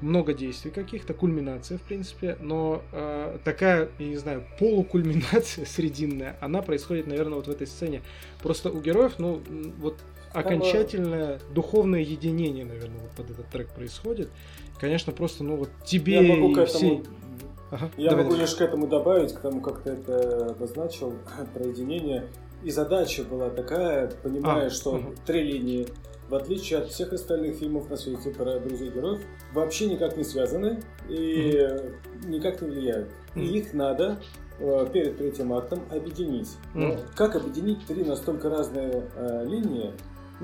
много 0.01 0.33
действий 0.33 0.71
каких-то, 0.71 1.13
кульминация, 1.13 1.77
в 1.77 1.81
принципе, 1.81 2.37
но 2.39 2.83
э, 2.91 3.39
такая, 3.43 3.89
я 3.99 4.07
не 4.07 4.17
знаю, 4.17 4.45
полукульминация 4.59 5.65
срединная, 5.65 6.37
она 6.39 6.61
происходит, 6.61 7.07
наверное, 7.07 7.35
вот 7.35 7.47
в 7.47 7.51
этой 7.51 7.67
сцене. 7.67 8.01
Просто 8.41 8.69
у 8.69 8.79
героев, 8.79 9.15
ну, 9.17 9.41
вот 9.79 9.99
окончательное 10.39 11.39
духовное 11.53 12.01
единение, 12.01 12.65
наверное, 12.65 12.99
вот 13.01 13.11
под 13.11 13.31
этот 13.31 13.47
трек 13.47 13.69
происходит. 13.69 14.29
Конечно, 14.79 15.13
просто, 15.13 15.43
ну 15.43 15.55
вот 15.55 15.69
тебе 15.85 16.15
я 16.15 16.35
могу 16.35 16.55
и 16.59 16.65
всей... 16.65 17.03
Ага, 17.71 17.89
я 17.97 18.09
давай, 18.11 18.25
могу 18.25 18.35
давай. 18.35 18.45
лишь 18.45 18.55
к 18.55 18.61
этому 18.61 18.87
добавить, 18.87 19.33
к 19.33 19.39
тому, 19.39 19.61
как 19.61 19.81
ты 19.81 19.91
это 19.91 20.51
обозначил, 20.51 21.13
про 21.53 21.65
единение. 21.65 22.27
И 22.63 22.71
задача 22.71 23.23
была 23.23 23.49
такая, 23.49 24.11
понимая, 24.23 24.67
а, 24.67 24.69
что 24.69 24.95
угу. 24.95 25.13
три 25.25 25.43
линии, 25.43 25.87
в 26.29 26.35
отличие 26.35 26.79
от 26.79 26.89
всех 26.89 27.13
остальных 27.13 27.57
фильмов 27.57 27.89
на 27.89 27.97
свете 27.97 28.31
про 28.31 28.59
друзей 28.59 28.89
героев, 28.89 29.21
вообще 29.53 29.87
никак 29.87 30.17
не 30.17 30.23
связаны 30.23 30.81
и 31.09 31.59
угу. 31.59 32.27
никак 32.27 32.61
не 32.61 32.69
влияют. 32.69 33.09
Угу. 33.35 33.43
И 33.43 33.57
их 33.59 33.73
надо 33.73 34.19
э, 34.59 34.87
перед 34.91 35.17
третьим 35.17 35.53
актом 35.53 35.81
объединить. 35.91 36.49
Но 36.73 36.93
mm. 36.93 36.99
как 37.15 37.35
объединить 37.35 37.85
три 37.85 38.03
настолько 38.03 38.49
разные 38.49 39.03
э, 39.15 39.45
линии, 39.45 39.91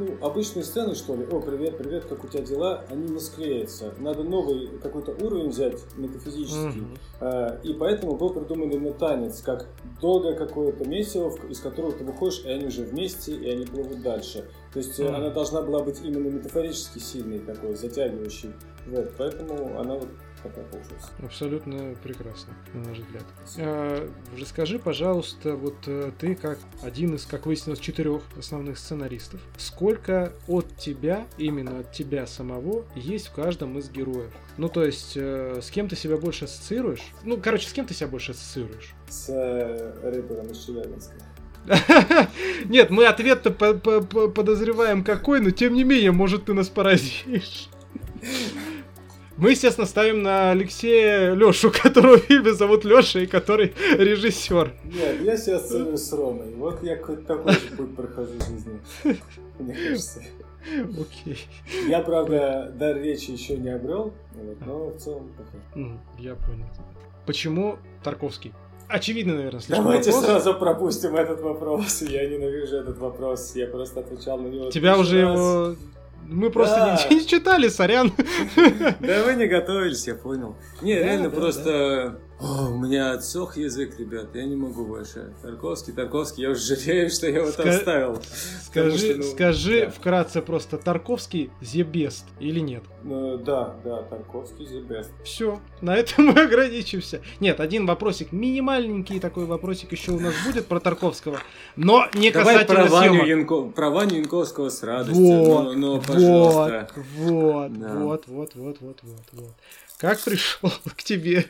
ну, 0.01 0.17
обычные 0.25 0.63
сцены, 0.63 0.95
что 0.95 1.15
ли, 1.15 1.25
о, 1.25 1.39
привет, 1.39 1.77
привет, 1.77 2.05
как 2.05 2.23
у 2.23 2.27
тебя 2.27 2.43
дела, 2.43 2.83
они 2.89 3.07
не 3.07 3.19
склеятся. 3.19 3.93
Надо 3.99 4.23
новый 4.23 4.67
какой-то 4.81 5.11
уровень 5.11 5.49
взять, 5.49 5.79
метафизический. 5.95 6.83
Mm-hmm. 7.19 7.61
И 7.63 7.73
поэтому 7.73 8.15
был 8.17 8.31
придуман 8.31 8.69
именно 8.69 8.93
танец, 8.93 9.41
как 9.41 9.67
долгое 10.01 10.33
какое-то 10.33 10.87
месиво, 10.87 11.31
из 11.49 11.59
которого 11.59 11.91
ты 11.91 12.03
выходишь, 12.03 12.43
и 12.45 12.49
они 12.49 12.65
уже 12.65 12.83
вместе, 12.83 13.33
и 13.33 13.49
они 13.49 13.65
плывут 13.65 14.01
дальше. 14.01 14.45
То 14.73 14.79
есть 14.79 14.99
mm-hmm. 14.99 15.15
она 15.15 15.29
должна 15.29 15.61
была 15.61 15.83
быть 15.83 16.01
именно 16.03 16.29
метафорически 16.29 16.99
сильной 16.99 17.39
такой, 17.39 17.75
затягивающей. 17.75 18.51
Вот, 18.87 19.11
поэтому 19.17 19.79
она 19.79 19.95
вот 19.95 20.07
пока 20.43 20.61
получился. 20.61 21.09
Абсолютно 21.23 21.95
прекрасно, 22.03 22.53
на 22.73 22.89
наш 22.89 22.97
взгляд. 22.99 23.23
А, 23.57 24.09
расскажи, 24.39 24.79
пожалуйста, 24.79 25.55
вот 25.55 25.75
э, 25.87 26.11
ты 26.17 26.35
как 26.35 26.59
один 26.81 27.15
из, 27.15 27.25
как 27.25 27.45
выяснилось, 27.45 27.79
четырех 27.79 28.21
основных 28.37 28.77
сценаристов, 28.77 29.41
сколько 29.57 30.33
от 30.47 30.77
тебя, 30.77 31.25
именно 31.37 31.79
от 31.79 31.91
тебя 31.91 32.27
самого, 32.27 32.85
есть 32.95 33.27
в 33.27 33.33
каждом 33.33 33.77
из 33.77 33.89
героев? 33.89 34.31
Ну, 34.57 34.69
то 34.69 34.83
есть, 34.83 35.13
э, 35.15 35.59
с 35.61 35.69
кем 35.69 35.87
ты 35.87 35.95
себя 35.95 36.17
больше 36.17 36.45
ассоциируешь? 36.45 37.03
Ну, 37.23 37.37
короче, 37.37 37.67
с 37.67 37.73
кем 37.73 37.85
ты 37.85 37.93
себя 37.93 38.07
больше 38.07 38.31
ассоциируешь? 38.31 38.93
С 39.09 39.29
э, 39.29 39.99
рэпером 40.03 40.47
из 40.47 40.65
Челябинска. 40.65 41.13
Нет, 42.65 42.89
мы 42.89 43.05
ответ-то 43.05 43.51
подозреваем 43.51 45.03
какой, 45.03 45.41
но 45.41 45.51
тем 45.51 45.73
не 45.73 45.83
менее, 45.83 46.11
может, 46.11 46.45
ты 46.45 46.53
нас 46.53 46.69
поразишь. 46.69 47.69
Мы, 49.41 49.51
естественно, 49.51 49.87
ставим 49.87 50.21
на 50.21 50.51
Алексея 50.51 51.33
Лешу, 51.33 51.71
которого 51.83 52.17
в 52.17 52.21
фильме 52.21 52.53
зовут 52.53 52.85
Леша 52.85 53.21
и 53.21 53.25
который 53.25 53.73
режиссер. 53.97 54.71
Нет, 54.83 55.21
я 55.23 55.35
сейчас 55.35 55.67
с 55.71 56.13
Ромой. 56.13 56.53
Вот 56.53 56.83
я 56.83 56.95
какой-то 56.95 57.23
такой 57.23 57.53
же 57.53 57.75
путь 57.75 57.95
прохожу 57.95 58.33
в 58.33 58.47
жизни. 58.47 58.79
Мне 59.57 59.73
кажется. 59.73 60.21
Окей. 60.91 61.39
Я, 61.87 62.01
правда, 62.01 62.71
дар 62.77 62.97
речи 62.97 63.31
еще 63.31 63.57
не 63.57 63.69
обрел, 63.69 64.13
но 64.63 64.89
в 64.91 64.97
целом 64.97 65.31
похож. 65.35 65.91
Я 66.19 66.35
понял. 66.35 66.67
Почему 67.25 67.79
Тарковский? 68.03 68.53
очевидно, 68.89 69.35
наверное, 69.35 69.61
слишком 69.61 69.85
Давайте 69.85 70.11
вопрос. 70.11 70.25
сразу 70.25 70.53
пропустим 70.53 71.15
этот 71.15 71.39
вопрос. 71.41 72.01
Я 72.01 72.27
ненавижу 72.27 72.75
этот 72.75 72.97
вопрос. 72.99 73.55
Я 73.55 73.67
просто 73.67 74.01
отвечал 74.01 74.37
на 74.37 74.47
него. 74.47 74.69
Тебя 74.69 74.97
уже 74.97 75.21
раз. 75.23 75.31
его 75.39 75.75
мы 76.31 76.49
просто 76.49 76.75
да. 76.75 77.09
не, 77.09 77.15
не 77.17 77.27
читали, 77.27 77.67
сорян. 77.67 78.11
Да 78.99 79.23
вы 79.23 79.35
не 79.35 79.47
готовились, 79.47 80.07
я 80.07 80.15
понял. 80.15 80.55
Не, 80.81 80.95
да, 80.95 81.03
реально 81.03 81.29
да, 81.29 81.35
просто... 81.35 81.63
Да. 82.11 82.30
О, 82.41 82.69
у 82.69 82.77
меня 82.79 83.11
отсох 83.11 83.55
язык, 83.55 83.99
ребят, 83.99 84.29
я 84.33 84.45
не 84.45 84.55
могу 84.55 84.83
больше. 84.83 85.31
Тарковский, 85.43 85.93
Тарковский, 85.93 86.43
я 86.43 86.49
уже 86.49 86.75
жалею, 86.75 87.11
что 87.11 87.27
я 87.27 87.37
его 87.37 87.51
там 87.51 87.67
Ска... 87.67 87.73
ставил. 87.73 88.21
Скажи, 88.65 88.97
что, 88.97 89.17
ну, 89.17 89.23
скажи 89.23 89.85
да. 89.85 89.91
вкратце 89.91 90.41
просто, 90.41 90.79
Тарковский 90.79 91.51
the 91.61 91.83
best 91.83 92.23
или 92.39 92.59
нет? 92.59 92.83
Ну, 93.03 93.37
да, 93.37 93.75
да, 93.83 94.01
Тарковский 94.03 94.65
the 94.65 94.87
best. 94.87 95.11
Все, 95.23 95.59
на 95.81 95.95
этом 95.95 96.25
мы 96.35 96.41
ограничимся. 96.41 97.21
Нет, 97.39 97.59
один 97.59 97.85
вопросик, 97.85 98.31
минимальненький 98.31 99.19
такой 99.19 99.45
вопросик 99.45 99.91
еще 99.91 100.13
у 100.13 100.19
нас 100.19 100.33
будет 100.43 100.65
про 100.65 100.79
Тарковского, 100.79 101.39
но 101.75 102.07
не 102.15 102.31
Давай 102.31 102.55
касательно 102.55 102.87
про 102.87 102.91
Ваню, 102.91 103.23
Янко... 103.23 103.61
про 103.65 103.91
Ваню 103.91 104.17
Янковского 104.17 104.69
с 104.69 104.81
радостью, 104.81 105.43
вот, 105.43 105.63
но, 105.63 105.73
но 105.73 106.01
пожалуйста. 106.01 106.89
Вот, 107.17 107.79
да. 107.79 107.93
вот, 107.93 108.23
вот, 108.25 108.55
вот, 108.55 108.77
вот, 108.81 108.97
вот, 109.03 109.25
вот. 109.31 109.51
Как 109.99 110.19
пришел 110.21 110.71
к 110.97 111.03
тебе 111.03 111.45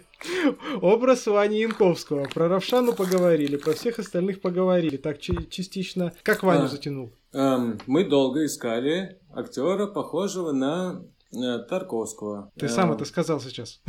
образ 0.82 1.28
Вани 1.28 1.60
Янковского? 1.60 2.26
Про 2.26 2.48
Равшану 2.48 2.94
поговорили, 2.94 3.58
про 3.58 3.74
всех 3.74 4.00
остальных 4.00 4.42
поговорили. 4.42 4.98
Так 4.98 5.20
частично. 5.20 6.14
Как 6.24 6.44
Ваню 6.44 6.66
а, 6.66 6.68
затянул? 6.68 7.12
Эм, 7.34 7.80
мы 7.88 8.04
долго 8.04 8.46
искали 8.46 9.20
актера, 9.34 9.88
похожего 9.88 10.52
на 10.52 11.04
Тарковского. 11.32 12.52
Ты 12.58 12.68
сам 12.68 12.92
это 12.92 13.06
сказал 13.06 13.40
сейчас. 13.40 13.82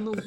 Ну. 0.00 0.14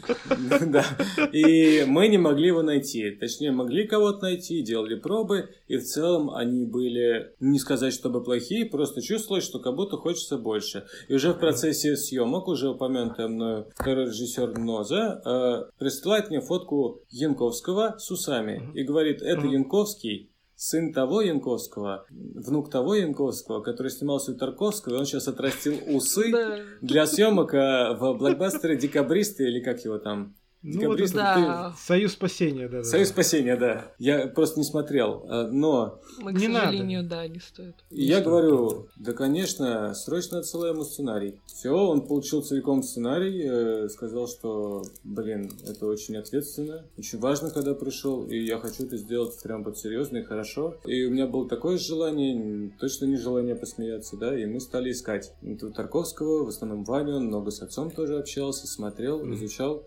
Да. 0.68 0.84
И 1.32 1.86
мы 1.88 2.08
не 2.08 2.18
могли 2.18 2.48
его 2.48 2.62
найти. 2.62 3.12
Точнее, 3.12 3.52
могли 3.52 3.88
кого-то 3.88 4.24
найти, 4.24 4.62
делали 4.62 4.96
пробы, 4.96 5.50
и 5.68 5.78
в 5.78 5.84
целом 5.84 6.32
они 6.32 6.66
были, 6.66 7.34
не 7.40 7.60
сказать, 7.60 7.94
чтобы 7.94 8.24
плохие, 8.24 8.66
просто 8.66 9.02
чувствовалось, 9.02 9.46
что 9.46 9.60
как 9.60 9.76
будто 9.76 9.98
хочется 9.98 10.38
больше. 10.38 10.86
И 11.08 11.14
уже 11.14 11.34
в 11.34 11.40
процессе 11.40 11.96
съемок, 11.96 12.48
уже 12.48 12.70
упомянутый 12.70 13.28
мною 13.28 13.68
второй 13.76 14.06
режиссер 14.08 14.58
Ноза, 14.58 15.22
э, 15.26 15.72
присылает 15.80 16.30
мне 16.30 16.42
фотку 16.42 17.02
Янковского 17.10 17.96
с 17.98 18.10
усами 18.12 18.72
и 18.74 18.84
говорит, 18.84 19.22
это 19.22 19.46
Янковский, 19.46 20.32
сын 20.58 20.92
того 20.92 21.22
Янковского, 21.22 22.06
внук 22.10 22.72
того 22.72 22.96
Янковского, 22.96 23.62
который 23.62 23.92
снимался 23.92 24.32
у 24.32 24.36
Тарковского, 24.36 24.96
и 24.96 24.98
он 24.98 25.06
сейчас 25.06 25.28
отрастил 25.28 25.76
усы 25.86 26.34
для 26.82 27.06
съемок 27.06 27.54
э, 27.54 27.94
в 27.94 28.18
блокбастере 28.18 28.76
«Декабристы» 28.76 29.44
или 29.44 29.62
как 29.62 29.86
его 29.86 30.00
там, 30.00 30.36
ну, 30.64 30.88
вот 30.88 31.00
да. 31.14 31.74
Союз 31.80 32.14
спасения, 32.14 32.68
да. 32.68 32.84
Союз 32.84 33.10
спасения, 33.10 33.56
да. 33.56 33.92
Я 34.00 34.28
просто 34.28 34.60
не 34.60 34.66
смотрел, 34.66 35.26
э, 35.30 35.48
но... 35.52 36.00
Мы, 36.20 36.34
к 36.34 36.38
не 36.38 36.52
сожалению, 36.52 37.04
надо. 37.04 37.16
да, 37.16 37.28
не 37.28 37.40
стоит. 37.40 37.76
И 37.92 38.04
я 38.04 38.22
говорю, 38.22 38.88
да, 38.98 39.14
конечно, 39.14 39.94
срочно 39.94 40.40
отсылаем 40.40 40.76
ему 40.76 40.84
сценарий. 40.84 41.40
Все, 41.46 41.72
он 41.72 42.02
получил 42.08 42.42
целиком 42.42 42.84
сценарий, 42.84 43.44
э, 43.46 43.90
сказал, 43.90 44.28
что, 44.28 44.84
блин, 45.04 45.52
это 45.68 45.86
очень 45.86 46.18
ответственно, 46.18 46.84
очень 46.98 47.20
важно, 47.20 47.50
когда 47.50 47.74
пришел, 47.74 48.26
и 48.26 48.38
я 48.38 48.58
хочу 48.58 48.86
это 48.86 48.98
сделать 48.98 49.42
прям 49.42 49.64
под 49.64 49.78
серьезно 49.78 50.18
и 50.18 50.24
хорошо. 50.24 50.78
И 50.86 51.06
у 51.06 51.12
меня 51.12 51.28
было 51.28 51.48
такое 51.48 51.78
желание, 51.78 52.72
точно 52.80 53.06
не 53.06 53.18
желание 53.18 53.56
посмеяться, 53.56 54.18
да, 54.18 54.38
и 54.38 54.46
мы 54.46 54.60
стали 54.60 54.92
искать. 54.92 55.34
Тарковского, 55.76 56.46
в 56.46 56.50
основном 56.50 56.84
Ваню, 56.84 57.18
он 57.18 57.26
много 57.28 57.52
с 57.52 57.62
отцом 57.62 57.92
тоже 57.92 58.18
общался, 58.18 58.68
смотрел, 58.68 59.22
mm-hmm. 59.22 59.36
изучал. 59.36 59.84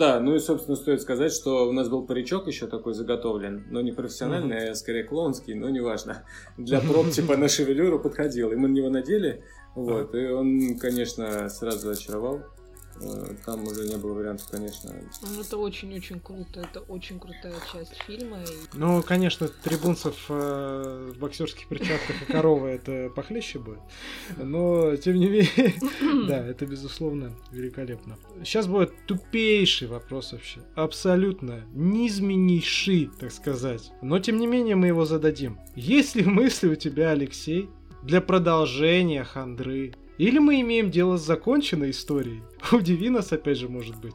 Да, 0.00 0.18
ну 0.18 0.34
и, 0.34 0.38
собственно, 0.38 0.76
стоит 0.76 1.02
сказать, 1.02 1.30
что 1.30 1.68
у 1.68 1.72
нас 1.72 1.90
был 1.90 2.06
паричок 2.06 2.46
еще 2.46 2.66
такой 2.66 2.94
заготовлен, 2.94 3.66
но 3.68 3.82
не 3.82 3.92
профессиональный, 3.92 4.68
mm-hmm. 4.68 4.70
а 4.70 4.74
скорее 4.74 5.04
клоунский, 5.04 5.52
но 5.52 5.68
неважно. 5.68 6.24
Для 6.56 6.80
проб 6.80 7.10
типа 7.10 7.36
на 7.36 7.48
шевелюру 7.48 8.00
подходил. 8.00 8.50
И 8.50 8.56
мы 8.56 8.68
на 8.68 8.72
него 8.72 8.88
надели, 8.88 9.44
вот, 9.74 10.14
и 10.14 10.26
он, 10.28 10.78
конечно, 10.78 11.50
сразу 11.50 11.90
очаровал. 11.90 12.40
Э, 13.02 13.34
там 13.46 13.66
уже 13.66 13.86
не 13.88 13.96
было 13.96 14.14
вариантов, 14.14 14.48
конечно. 14.50 14.92
Ну, 15.22 15.40
это 15.40 15.56
очень-очень 15.56 16.20
круто, 16.20 16.60
это 16.60 16.80
очень 16.80 17.18
крутая 17.18 17.54
часть 17.72 17.94
фильма. 18.06 18.38
И... 18.42 18.76
Ну, 18.76 19.02
конечно, 19.02 19.48
трибунцев 19.48 20.26
э, 20.28 21.12
в 21.14 21.18
боксерских 21.18 21.66
перчатках 21.68 22.22
и 22.22 22.32
корова 22.32 22.66
это 22.66 23.10
похлеще 23.14 23.58
будет, 23.58 23.80
но, 24.36 24.96
тем 24.96 25.16
не 25.16 25.28
менее, 25.28 25.74
да, 26.28 26.46
это, 26.46 26.66
безусловно, 26.66 27.34
великолепно. 27.52 28.18
Сейчас 28.44 28.66
будет 28.66 28.92
тупейший 29.06 29.88
вопрос 29.88 30.32
вообще, 30.32 30.60
абсолютно 30.74 31.64
низменнейший, 31.72 33.10
так 33.18 33.32
сказать, 33.32 33.92
но, 34.02 34.18
тем 34.18 34.38
не 34.38 34.46
менее, 34.46 34.76
мы 34.76 34.88
его 34.88 35.04
зададим. 35.04 35.58
Есть 35.74 36.16
ли 36.16 36.24
мысли 36.24 36.68
у 36.68 36.74
тебя, 36.74 37.10
Алексей, 37.10 37.68
для 38.02 38.20
продолжения 38.20 39.24
хандры 39.24 39.94
или 40.20 40.38
мы 40.38 40.60
имеем 40.60 40.90
дело 40.90 41.16
с 41.16 41.24
законченной 41.24 41.92
историей? 41.92 42.42
Удиви 42.72 43.08
нас 43.08 43.32
опять 43.32 43.56
же, 43.56 43.70
может 43.70 43.96
быть. 43.96 44.14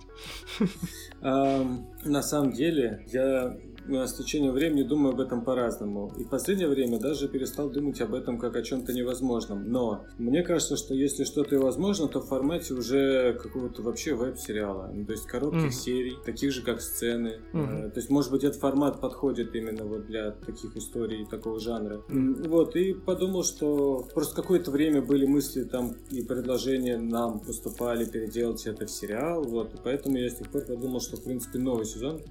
На 1.21 2.21
самом 2.21 2.51
деле, 2.51 3.03
я 3.11 3.57
с 3.87 4.13
течением 4.13 4.53
времени 4.53 4.83
думаю 4.83 5.13
об 5.13 5.19
этом 5.19 5.43
по-разному. 5.43 6.11
И 6.17 6.23
в 6.23 6.29
последнее 6.29 6.67
время 6.67 6.99
даже 6.99 7.27
перестал 7.27 7.69
думать 7.69 8.01
об 8.01 8.13
этом 8.13 8.37
как 8.37 8.55
о 8.55 8.61
чем-то 8.61 8.93
невозможном. 8.93 9.69
Но 9.71 10.05
мне 10.17 10.43
кажется, 10.43 10.77
что 10.77 10.93
если 10.93 11.23
что-то 11.23 11.55
и 11.55 11.57
возможно, 11.57 12.07
то 12.07 12.19
в 12.19 12.27
формате 12.27 12.73
уже 12.73 13.33
какого-то 13.33 13.81
вообще 13.81 14.13
веб-сериала. 14.15 14.91
Ну, 14.93 15.05
то 15.05 15.11
есть 15.11 15.25
коротких 15.25 15.67
mm. 15.67 15.71
серий, 15.71 16.17
таких 16.25 16.51
же, 16.51 16.61
как 16.61 16.81
сцены. 16.81 17.39
Mm-hmm. 17.53 17.91
То 17.91 17.99
есть, 17.99 18.09
может 18.09 18.31
быть, 18.31 18.43
этот 18.43 18.59
формат 18.59 18.99
подходит 19.01 19.55
именно 19.55 19.85
вот 19.85 20.05
для 20.05 20.31
таких 20.31 20.75
историй 20.75 21.25
такого 21.25 21.59
жанра. 21.59 22.01
Mm. 22.09 22.47
Вот, 22.47 22.75
и 22.75 22.93
подумал, 22.93 23.43
что 23.43 24.05
просто 24.13 24.35
какое-то 24.35 24.71
время 24.71 25.01
были 25.01 25.25
мысли 25.25 25.63
там 25.63 25.93
и 26.11 26.21
предложения 26.21 26.97
нам 26.97 27.39
поступали 27.39 28.05
переделать 28.05 28.65
это 28.65 28.85
в 28.85 28.91
сериал. 28.91 29.43
Вот, 29.43 29.73
и 29.73 29.77
поэтому 29.83 30.17
я 30.17 30.29
с 30.29 30.35
тех 30.35 30.49
пор 30.49 30.63
подумал, 30.63 30.99
что, 30.99 31.17
в 31.17 31.23
принципе, 31.23 31.59
новый 31.59 31.85
сезон 31.85 32.21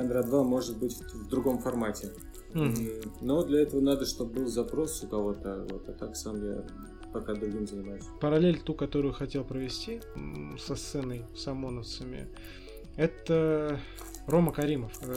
Хандра 0.00 0.22
2 0.22 0.42
может 0.44 0.78
быть 0.78 0.94
в, 0.94 1.24
в 1.24 1.28
другом 1.28 1.58
формате. 1.58 2.12
Mm-hmm. 2.54 3.18
Но 3.20 3.42
для 3.44 3.60
этого 3.60 3.80
надо, 3.80 4.06
чтобы 4.06 4.40
был 4.40 4.46
запрос 4.46 5.02
у 5.04 5.08
кого-то, 5.08 5.66
вот, 5.70 5.88
а 5.88 5.92
так 5.92 6.16
сам 6.16 6.42
я 6.42 6.64
пока 7.12 7.34
другим 7.34 7.66
занимаюсь. 7.66 8.04
Параллель 8.20 8.60
ту, 8.60 8.74
которую 8.74 9.12
хотел 9.12 9.44
провести 9.44 10.00
со 10.58 10.74
сценой 10.74 11.26
с 11.36 11.46
ОМОНовцами, 11.46 12.28
это 12.96 13.78
Рома 14.26 14.52
Каримов, 14.52 14.92
э, 15.02 15.14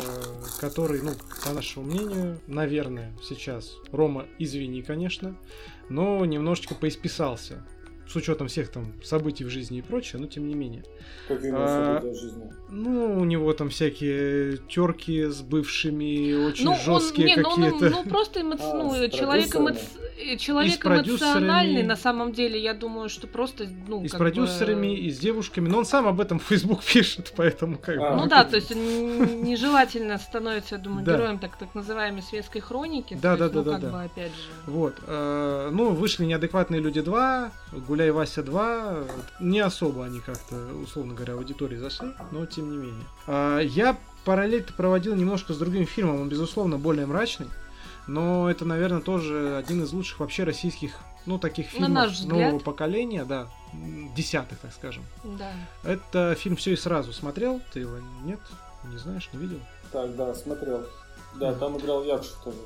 который, 0.59 1.01
ну, 1.01 1.11
по 1.45 1.53
нашему 1.53 1.85
мнению, 1.85 2.39
наверное, 2.47 3.13
сейчас, 3.23 3.75
Рома, 3.91 4.25
извини, 4.37 4.81
конечно, 4.81 5.37
но 5.89 6.25
немножечко 6.25 6.75
поисписался 6.75 7.65
с 8.07 8.15
учетом 8.15 8.47
всех 8.47 8.69
там 8.69 8.93
событий 9.03 9.43
в 9.43 9.49
жизни 9.49 9.79
и 9.79 9.81
прочее, 9.81 10.21
но 10.21 10.27
тем 10.27 10.47
не 10.47 10.55
менее. 10.55 10.83
Как 11.27 11.39
а, 11.53 12.01
в 12.01 12.15
жизни? 12.15 12.43
Ну, 12.69 13.19
у 13.19 13.23
него 13.23 13.53
там 13.53 13.69
всякие 13.69 14.57
терки 14.69 15.25
с 15.25 15.41
бывшими, 15.41 16.47
очень 16.47 16.65
ну, 16.65 16.75
жесткие 16.75 17.37
ну, 17.37 17.43
какие-то. 17.43 17.89
Ну, 17.89 18.03
ну, 18.03 18.09
просто 18.09 18.41
эмоци... 18.41 18.63
а, 18.63 18.73
ну, 18.73 19.09
человек, 19.09 19.55
эмо... 19.55 19.73
человек 20.37 20.85
эмоциональный, 20.85 21.83
на 21.83 21.95
самом 21.95 22.33
деле, 22.33 22.61
я 22.61 22.73
думаю, 22.73 23.09
что 23.09 23.27
просто, 23.27 23.67
ну, 23.87 24.03
И 24.03 24.07
с 24.07 24.11
продюсерами, 24.11 24.87
бы... 24.87 24.93
и 24.95 25.09
с 25.11 25.17
девушками, 25.19 25.69
но 25.69 25.79
он 25.79 25.85
сам 25.85 26.07
об 26.07 26.19
этом 26.19 26.39
в 26.39 26.43
Facebook 26.43 26.83
пишет, 26.93 27.33
поэтому 27.37 27.77
как 27.77 27.97
а. 27.97 28.11
бы... 28.11 28.21
Ну 28.21 28.27
да, 28.27 28.43
то 28.43 28.57
есть 28.57 28.71
нежелательно 28.71 30.17
становится, 30.17 30.75
я 30.75 30.81
думаю, 30.81 31.05
героем 31.05 31.39
так, 31.39 31.57
так 31.57 31.73
называемой 31.73 32.21
светской 32.21 32.59
хроники. 32.59 33.17
Да, 33.21 33.37
да, 33.37 33.49
да, 33.49 33.61
да, 33.61 33.77
да. 33.77 34.01
опять 34.01 34.31
же. 34.31 34.49
Вот. 34.67 34.95
А, 35.07 35.69
ну, 35.71 35.91
вышли 35.91 36.25
неадекватные 36.25 36.81
люди 36.81 37.01
2, 37.01 37.51
гуляют 38.03 38.03
«Гуляй, 38.03 38.11
Вася 38.11 38.41
2». 38.41 39.11
Не 39.39 39.59
особо 39.59 40.05
они 40.05 40.19
как-то, 40.19 40.55
условно 40.83 41.13
говоря, 41.13 41.33
аудитории 41.33 41.77
зашли, 41.77 42.09
но 42.31 42.45
тем 42.45 42.71
не 42.71 42.77
менее. 42.77 43.05
А, 43.27 43.59
я 43.59 43.97
параллель 44.25 44.65
проводил 44.75 45.15
немножко 45.15 45.53
с 45.53 45.57
другим 45.57 45.85
фильмом, 45.85 46.21
он, 46.21 46.29
безусловно, 46.29 46.77
более 46.77 47.05
мрачный. 47.05 47.47
Но 48.07 48.49
это, 48.49 48.65
наверное, 48.65 49.01
тоже 49.01 49.55
один 49.57 49.83
из 49.83 49.93
лучших 49.93 50.19
вообще 50.19 50.43
российских, 50.43 50.91
ну, 51.25 51.39
таких 51.39 51.67
фильмов 51.67 52.11
нового 52.25 52.59
поколения, 52.59 53.23
да, 53.23 53.47
десятых, 54.15 54.59
так 54.59 54.73
скажем. 54.73 55.03
Да. 55.23 55.51
Это 55.83 56.35
фильм 56.35 56.55
«Все 56.57 56.73
и 56.73 56.75
сразу». 56.75 57.13
Смотрел? 57.13 57.61
Ты 57.71 57.81
его 57.81 57.97
нет? 58.23 58.39
Не 58.83 58.97
знаешь, 58.97 59.29
не 59.31 59.39
видел? 59.39 59.59
Так, 59.91 60.13
да, 60.17 60.33
смотрел. 60.35 60.85
Да, 61.35 61.53
там 61.53 61.77
играл 61.77 62.03
Якшев 62.03 62.35
тоже. 62.43 62.57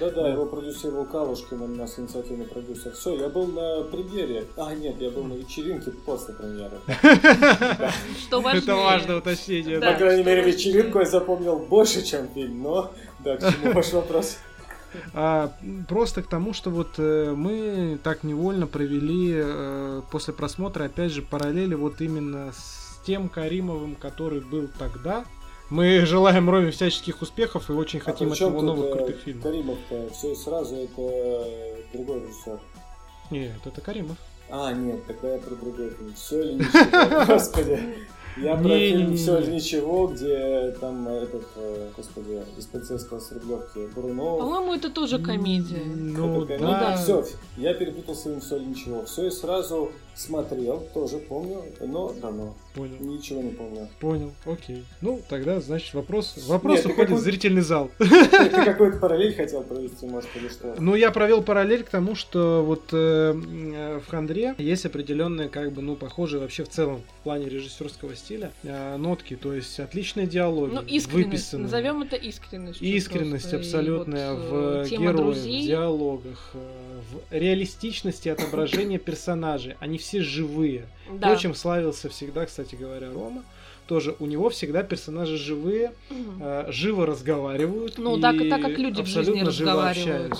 Да-да, 0.00 0.28
его 0.28 0.46
продюсировал 0.46 1.04
Калушкин, 1.04 1.62
он 1.62 1.72
у 1.72 1.76
нас 1.76 1.98
инициативный 2.00 2.46
продюсер. 2.46 2.92
Все, 2.92 3.14
я 3.14 3.28
был 3.28 3.46
на 3.46 3.84
премьере. 3.84 4.44
А, 4.56 4.74
нет, 4.74 4.96
я 5.00 5.10
был 5.10 5.22
на 5.22 5.34
вечеринке 5.34 5.92
после 5.92 6.34
премьеры. 6.34 6.78
Что 8.18 8.40
важнее. 8.40 8.62
Это 8.64 8.74
важное 8.74 9.16
уточнение. 9.18 9.78
По 9.80 9.94
крайней 9.94 10.24
мере, 10.24 10.42
вечеринку 10.42 10.98
я 10.98 11.04
запомнил 11.04 11.60
больше, 11.60 12.04
чем 12.04 12.28
фильм, 12.30 12.62
но 12.62 12.92
да, 13.20 13.36
к 13.36 13.52
чему 13.52 13.72
ваш 13.72 13.92
вопрос? 13.92 14.38
А, 15.12 15.52
просто 15.88 16.22
к 16.22 16.26
тому, 16.26 16.52
что 16.54 16.70
вот 16.70 16.94
э, 16.98 17.32
мы 17.36 17.98
так 18.02 18.24
невольно 18.24 18.66
провели 18.66 19.32
э, 19.34 20.02
после 20.10 20.34
просмотра, 20.34 20.84
опять 20.84 21.12
же, 21.12 21.22
параллели 21.22 21.74
вот 21.74 22.00
именно 22.00 22.52
с 22.52 23.00
тем 23.06 23.28
Каримовым, 23.28 23.94
который 23.94 24.40
был 24.40 24.68
тогда, 24.78 25.24
мы 25.74 26.06
желаем 26.06 26.48
Роме 26.48 26.70
всяческих 26.70 27.20
успехов 27.20 27.68
и 27.68 27.72
очень 27.72 27.98
а 27.98 28.02
хотим 28.02 28.30
от 28.30 28.38
него 28.38 28.62
новых 28.62 28.86
э, 28.86 28.92
крутых 28.92 29.16
фильмов. 29.22 29.42
Каримов-то 29.42 30.08
все 30.12 30.34
сразу 30.36 30.76
это 30.76 31.48
другой 31.92 32.20
режиссер. 32.20 32.60
Нет, 33.32 33.58
это 33.64 33.80
Каримов. 33.80 34.16
А, 34.48 34.72
нет, 34.72 35.04
тогда 35.06 35.32
я 35.32 35.38
про 35.38 35.56
другой 35.56 35.90
фильм. 35.90 36.14
Все 36.14 36.42
или 36.42 36.52
ничего, 36.54 37.24
господи. 37.34 37.80
Я 38.36 38.56
про 38.56 38.68
не, 38.68 38.90
фильм 38.90 39.16
«Все 39.16 39.38
или 39.40 39.50
ничего», 39.52 40.08
где 40.08 40.70
там 40.80 41.08
этот, 41.08 41.44
э, 41.56 41.90
господи, 41.96 42.42
из 42.56 42.66
полицейского 42.66 43.18
с 43.18 43.32
Рублевки 43.32 43.88
Бурунов. 43.94 44.40
По-моему, 44.40 44.74
это 44.74 44.90
тоже 44.90 45.18
комедия. 45.18 45.82
Ну, 45.84 46.42
это 46.42 46.58
комедия. 46.58 46.78
да. 46.80 46.96
Все, 46.96 47.24
я 47.56 47.74
перепутал 47.74 48.14
своим 48.14 48.40
«Все 48.40 48.56
или 48.56 48.66
ничего». 48.66 49.04
Все 49.04 49.26
и 49.26 49.30
сразу 49.30 49.92
смотрел, 50.14 50.86
тоже 50.94 51.18
помню, 51.18 51.62
но 51.80 52.12
давно. 52.12 52.54
Понял. 52.74 52.96
Ничего 52.98 53.40
не 53.40 53.50
помню. 53.50 53.88
Понял, 54.00 54.32
окей. 54.44 54.84
Ну, 55.00 55.20
тогда, 55.28 55.60
значит, 55.60 55.94
вопрос, 55.94 56.36
вопрос 56.48 56.78
Нет, 56.78 56.86
уходит 56.86 57.12
в 57.12 57.18
зрительный 57.18 57.62
зал. 57.62 57.90
Ты 57.98 58.08
какой-то 58.64 58.98
параллель 58.98 59.34
хотел 59.34 59.62
провести, 59.62 60.06
может, 60.06 60.28
или 60.34 60.48
что? 60.48 60.74
Ну, 60.78 60.96
я 60.96 61.12
провел 61.12 61.42
параллель 61.42 61.84
к 61.84 61.90
тому, 61.90 62.16
что 62.16 62.64
вот 62.64 62.82
э, 62.92 63.32
в 63.32 64.10
Хандре 64.10 64.56
есть 64.58 64.86
определенные, 64.86 65.48
как 65.48 65.72
бы, 65.72 65.82
ну, 65.82 65.94
похожие 65.94 66.40
вообще 66.40 66.64
в 66.64 66.68
целом 66.68 67.02
в 67.20 67.22
плане 67.22 67.48
режиссерского 67.48 68.16
стиля 68.16 68.50
э, 68.64 68.96
нотки, 68.96 69.36
то 69.36 69.52
есть 69.52 69.78
отличные 69.78 70.26
диалоги, 70.26 70.74
ну, 70.74 70.82
искренность, 70.82 71.26
выписаны. 71.26 71.62
назовем 71.64 72.02
это 72.02 72.16
искренность. 72.16 72.82
Искренность 72.82 73.54
абсолютная 73.54 74.34
вот, 74.34 74.50
в 74.50 74.54
э, 74.54 74.88
героях, 74.88 75.36
в 75.36 75.44
диалогах, 75.44 76.50
в 76.54 77.32
реалистичности 77.32 78.28
отображения 78.28 78.98
персонажей. 78.98 79.76
Они 79.78 79.98
все 80.04 80.22
живые. 80.22 80.86
Да. 81.10 81.34
То, 81.34 81.40
чем 81.40 81.54
славился 81.54 82.10
всегда, 82.10 82.44
кстати 82.44 82.74
говоря, 82.74 83.10
Рома. 83.10 83.42
Тоже 83.86 84.16
у 84.18 84.26
него 84.26 84.48
всегда 84.48 84.82
персонажи 84.82 85.36
живые, 85.36 85.92
угу. 86.10 86.42
э, 86.42 86.66
живо 86.68 87.04
разговаривают. 87.04 87.98
Ну, 87.98 88.16
и 88.16 88.20
так, 88.20 88.36
так 88.48 88.62
как 88.62 88.78
люди 88.78 89.02
в 89.02 89.06
жизни 89.06 89.40
разговаривают. 89.40 90.34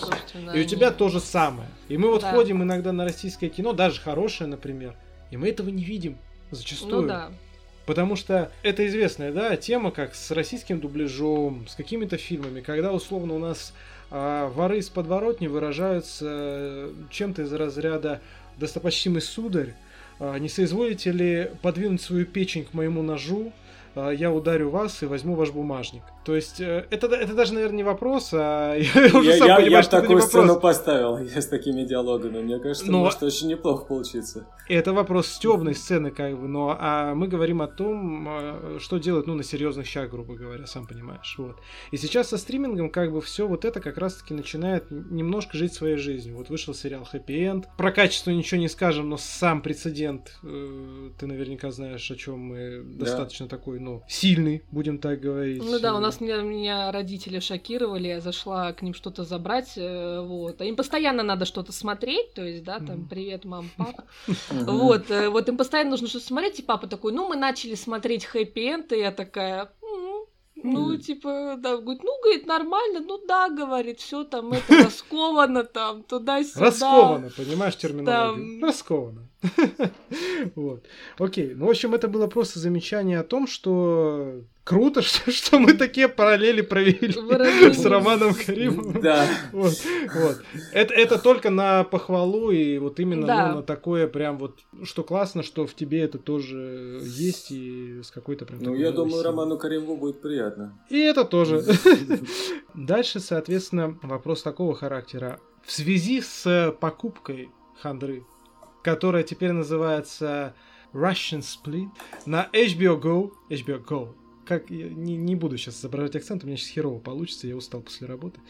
И 0.54 0.60
у 0.60 0.64
тебя 0.64 0.90
то 0.90 1.08
же 1.08 1.20
самое. 1.20 1.68
И 1.88 1.98
мы 1.98 2.10
вот 2.10 2.22
да. 2.22 2.30
ходим 2.30 2.62
иногда 2.62 2.92
на 2.92 3.04
российское 3.04 3.48
кино, 3.48 3.72
даже 3.72 4.00
хорошее, 4.00 4.48
например, 4.48 4.94
и 5.30 5.36
мы 5.36 5.48
этого 5.48 5.68
не 5.68 5.84
видим 5.84 6.16
зачастую. 6.50 7.02
Ну 7.02 7.08
да. 7.08 7.30
Потому 7.84 8.16
что 8.16 8.50
это 8.62 8.86
известная, 8.86 9.30
да, 9.30 9.56
тема, 9.56 9.90
как 9.90 10.14
с 10.14 10.30
российским 10.30 10.80
дубляжом, 10.80 11.66
с 11.68 11.74
какими-то 11.74 12.16
фильмами, 12.16 12.62
когда 12.62 12.92
условно 12.92 13.34
у 13.34 13.38
нас 13.38 13.74
а, 14.10 14.48
воры 14.48 14.78
из 14.78 14.88
подворотни 14.88 15.48
выражаются 15.48 16.26
э, 16.28 16.92
чем-то 17.10 17.42
из 17.42 17.52
разряда 17.52 18.20
достопочтимый 18.58 19.22
сударь, 19.22 19.74
а, 20.18 20.38
не 20.38 20.48
соизволите 20.48 21.12
ли 21.12 21.50
подвинуть 21.62 22.02
свою 22.02 22.26
печень 22.26 22.64
к 22.64 22.74
моему 22.74 23.02
ножу, 23.02 23.52
а, 23.94 24.10
я 24.10 24.32
ударю 24.32 24.70
вас 24.70 25.02
и 25.02 25.06
возьму 25.06 25.34
ваш 25.34 25.50
бумажник. 25.50 26.02
То 26.24 26.34
есть, 26.34 26.60
э, 26.60 26.86
это, 26.90 27.06
это 27.08 27.34
даже, 27.34 27.52
наверное, 27.52 27.76
не 27.76 27.82
вопрос, 27.82 28.30
а 28.32 28.74
я 28.76 29.18
уже 29.18 29.36
сам 29.36 29.48
я, 29.48 29.56
понимаю, 29.56 29.70
я 29.70 29.82
что 29.82 30.00
такую 30.00 30.18
это 30.18 30.24
не 30.24 30.30
сцену 30.30 30.60
поставил 30.60 31.18
я 31.34 31.40
с 31.40 31.46
такими 31.46 31.84
диалогами. 31.84 32.40
Мне 32.40 32.58
кажется, 32.58 32.90
но... 32.90 33.00
может 33.00 33.22
очень 33.22 33.48
неплохо 33.48 33.84
получиться. 33.84 34.46
Это 34.68 34.94
вопрос 34.94 35.28
стебной 35.28 35.74
сцены, 35.74 36.10
как 36.10 36.38
бы, 36.38 36.48
но 36.48 36.76
а 36.80 37.14
мы 37.14 37.28
говорим 37.28 37.60
о 37.60 37.66
том, 37.66 38.26
а, 38.28 38.78
что 38.80 38.96
делать, 38.96 39.26
ну, 39.26 39.34
на 39.34 39.42
серьезных 39.42 39.86
щах, 39.86 40.10
грубо 40.10 40.34
говоря, 40.34 40.66
сам 40.66 40.86
понимаешь. 40.86 41.34
Вот. 41.36 41.56
И 41.90 41.98
сейчас 41.98 42.28
со 42.28 42.38
стримингом, 42.38 42.90
как 42.90 43.12
бы, 43.12 43.20
все 43.20 43.46
вот 43.46 43.66
это 43.66 43.80
как 43.80 43.98
раз-таки 43.98 44.32
начинает 44.32 44.90
немножко 44.90 45.58
жить 45.58 45.74
своей 45.74 45.96
жизнью. 45.96 46.36
Вот 46.36 46.48
вышел 46.48 46.72
сериал 46.72 47.06
Happy 47.12 47.26
End. 47.26 47.64
Про 47.76 47.92
качество 47.92 48.30
ничего 48.30 48.58
не 48.58 48.68
скажем, 48.68 49.10
но 49.10 49.18
сам 49.18 49.60
прецедент, 49.60 50.38
э, 50.42 51.10
ты 51.18 51.26
наверняка 51.26 51.70
знаешь, 51.70 52.10
о 52.10 52.16
чем 52.16 52.38
мы 52.38 52.82
да. 52.84 53.04
достаточно 53.04 53.48
такой, 53.48 53.80
ну, 53.80 54.02
сильный, 54.08 54.62
будем 54.70 54.98
так 54.98 55.20
говорить. 55.20 55.62
Ну 55.62 55.78
да, 55.78 55.94
у 55.94 56.00
нас 56.00 56.13
меня, 56.20 56.42
меня 56.42 56.92
родители 56.92 57.38
шокировали, 57.38 58.08
я 58.08 58.20
зашла 58.20 58.72
к 58.72 58.82
ним 58.82 58.94
что-то 58.94 59.24
забрать, 59.24 59.72
э, 59.76 60.20
вот. 60.20 60.60
А 60.60 60.64
им 60.64 60.76
постоянно 60.76 61.22
надо 61.22 61.44
что-то 61.44 61.72
смотреть, 61.72 62.34
то 62.34 62.42
есть, 62.44 62.64
да, 62.64 62.78
там, 62.78 63.08
привет, 63.08 63.44
мам, 63.44 63.70
пап. 63.76 64.02
Вот, 64.50 65.10
э, 65.10 65.28
вот 65.28 65.48
им 65.48 65.56
постоянно 65.56 65.90
нужно 65.90 66.08
что-то 66.08 66.26
смотреть, 66.26 66.60
и 66.60 66.62
папа 66.62 66.86
такой, 66.86 67.12
ну, 67.12 67.28
мы 67.28 67.36
начали 67.36 67.74
смотреть 67.74 68.24
хэппи-энд, 68.24 68.92
и 68.92 68.98
я 68.98 69.12
такая, 69.12 69.70
ну, 70.64 70.96
типа, 70.96 71.56
да, 71.58 71.76
говорит, 71.76 72.02
ну, 72.02 72.20
говорит, 72.22 72.46
нормально, 72.46 73.00
ну 73.00 73.18
да, 73.26 73.50
говорит, 73.50 74.00
все 74.00 74.24
там 74.24 74.52
это 74.52 74.64
расковано 74.84 75.64
там, 75.64 76.02
туда-сюда. 76.02 76.66
Расковано, 76.66 77.30
понимаешь 77.36 77.76
терминологию? 77.76 78.60
Там... 78.60 78.68
Расковано. 78.68 79.28
Вот. 80.54 80.84
Окей. 81.18 81.54
Ну, 81.54 81.66
в 81.66 81.70
общем, 81.70 81.94
это 81.94 82.08
было 82.08 82.26
просто 82.26 82.58
замечание 82.58 83.18
о 83.18 83.24
том, 83.24 83.46
что 83.46 84.42
круто, 84.64 85.02
что, 85.02 85.30
что 85.30 85.58
мы 85.58 85.74
такие 85.74 86.08
параллели 86.08 86.60
провели 86.60 87.12
с 87.72 87.84
Романом 87.84 88.34
Каримовым. 88.34 89.00
Да. 89.00 89.26
Вот, 89.52 89.74
вот. 90.14 90.42
Это, 90.72 90.94
это 90.94 91.18
только 91.18 91.50
на 91.50 91.84
похвалу 91.84 92.50
и 92.50 92.78
вот 92.78 93.00
именно 93.00 93.26
да. 93.26 93.48
ну, 93.48 93.56
на 93.56 93.62
такое 93.62 94.06
прям 94.06 94.38
вот, 94.38 94.58
что 94.82 95.02
классно, 95.02 95.42
что 95.42 95.66
в 95.66 95.74
тебе 95.74 96.02
это 96.02 96.18
тоже 96.18 97.00
есть 97.04 97.50
и 97.50 98.00
с 98.02 98.10
какой-то 98.10 98.44
прям... 98.44 98.62
Ну, 98.62 98.74
я 98.74 98.92
думаю, 98.92 99.22
Роману 99.22 99.58
Каримову 99.58 99.96
будет 99.96 100.20
приятно. 100.20 100.78
И 100.90 100.98
это 100.98 101.24
тоже. 101.24 101.62
Дальше, 102.74 103.20
соответственно, 103.20 103.98
вопрос 104.02 104.42
такого 104.42 104.74
характера. 104.74 105.38
В 105.64 105.72
связи 105.72 106.20
с 106.20 106.74
покупкой 106.78 107.48
хандры, 107.80 108.24
которая 108.84 109.22
теперь 109.22 109.50
называется 109.52 110.54
Russian 110.92 111.40
Split, 111.40 111.88
на 112.26 112.48
HBO 112.52 113.00
Go, 113.00 113.32
HBO 113.48 113.84
Go, 113.84 114.14
как 114.46 114.70
не, 114.70 115.16
не 115.16 115.34
буду 115.34 115.56
сейчас 115.56 115.80
изображать 115.80 116.14
акцент, 116.16 116.44
у 116.44 116.46
меня 116.46 116.56
сейчас 116.56 116.68
херово 116.68 117.00
получится, 117.00 117.48
я 117.48 117.56
устал 117.56 117.80
после 117.80 118.06
работы. 118.06 118.40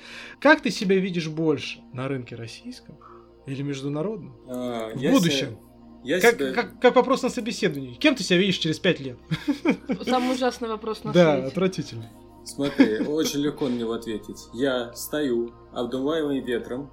Как 0.41 0.61
ты 0.61 0.71
себя 0.71 0.97
видишь 0.97 1.29
больше 1.29 1.81
на 1.93 2.09
рынке 2.09 2.35
российском 2.35 2.99
или 3.47 3.63
международном? 3.63 4.37
А, 4.49 4.91
в 4.93 5.13
будущем? 5.13 5.57
Я 6.03 6.21
как, 6.21 6.35
себя... 6.35 6.53
как, 6.53 6.81
как 6.81 6.97
вопрос 6.97 7.23
на 7.23 7.31
собеседовании. 7.31 7.95
Кем 7.95 8.15
ты 8.15 8.25
себя 8.25 8.39
видишь 8.39 8.59
через 8.59 8.79
пять 8.79 9.01
лет? 9.01 9.17
Самый 10.05 10.35
ужасный 10.35 10.69
вопрос 10.69 11.03
на 11.05 11.13
да, 11.13 11.33
свете. 11.33 11.43
Да, 11.43 11.49
отвратительный. 11.49 12.09
Смотри, 12.45 12.99
очень 13.07 13.41
легко 13.41 13.69
на 13.69 13.75
него 13.75 13.93
ответить. 13.93 14.49
Я 14.53 14.93
стою, 14.93 15.55
обдуваемый 15.73 16.41
ветром, 16.41 16.91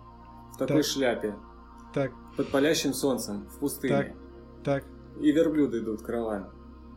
в 0.53 0.57
такой 0.57 0.83
так. 0.83 0.85
шляпе. 0.85 1.35
Так. 1.93 2.13
Под 2.41 2.49
палящим 2.49 2.95
солнцем, 2.95 3.47
в 3.55 3.59
пустыне. 3.59 4.15
Так. 4.63 4.81
Так. 4.81 4.83
И 5.21 5.31
верблюды 5.31 5.77
идут 5.77 6.01
караван. 6.01 6.49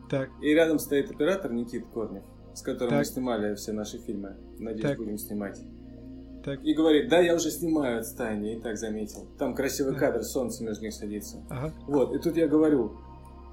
Так. 0.09 0.31
И 0.41 0.51
рядом 0.55 0.79
стоит 0.79 1.11
оператор 1.11 1.53
Никит 1.53 1.85
Корнев, 1.93 2.23
с 2.55 2.63
которым 2.63 2.89
так. 2.89 2.99
мы 2.99 3.05
снимали 3.05 3.53
все 3.53 3.71
наши 3.71 3.99
фильмы. 3.99 4.37
Надеюсь, 4.57 4.81
так. 4.81 4.97
будем 4.97 5.19
снимать. 5.19 5.61
Так. 6.43 6.63
И 6.63 6.73
говорит, 6.73 7.09
да, 7.09 7.19
я 7.19 7.35
уже 7.35 7.51
снимаю 7.51 7.99
отстание, 7.99 8.57
и 8.57 8.59
так 8.59 8.77
заметил. 8.77 9.27
Там 9.37 9.53
красивый 9.53 9.95
кадр, 9.95 10.23
солнце 10.23 10.63
между 10.63 10.83
них 10.83 10.95
садится. 10.95 11.45
Ага. 11.51 11.71
Вот, 11.85 12.15
и 12.15 12.17
тут 12.17 12.35
я 12.37 12.47
говорю 12.47 12.97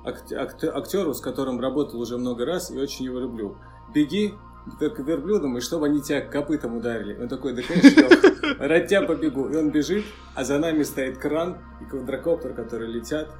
актеру, 0.06 1.12
с 1.12 1.20
которым 1.20 1.60
работал 1.60 2.00
уже 2.00 2.16
много 2.16 2.46
раз, 2.46 2.70
и 2.70 2.78
очень 2.78 3.04
его 3.04 3.20
люблю. 3.20 3.58
Беги 3.94 4.32
к 4.80 4.98
верблюдам, 4.98 5.58
и 5.58 5.60
чтобы 5.60 5.88
они 5.88 6.00
тебя 6.00 6.22
копытом 6.22 6.74
ударили. 6.74 7.20
Он 7.20 7.28
такой, 7.28 7.52
да, 7.52 7.60
конечно, 7.60 8.08
ради 8.58 8.88
тебя 8.88 9.02
побегу. 9.02 9.48
И 9.48 9.56
он 9.56 9.70
бежит, 9.70 10.04
а 10.34 10.44
за 10.44 10.58
нами 10.58 10.82
стоит 10.82 11.18
кран 11.18 11.58
и 11.80 11.84
квадрокоптер, 11.84 12.54
которые 12.54 12.92
летят, 12.92 13.30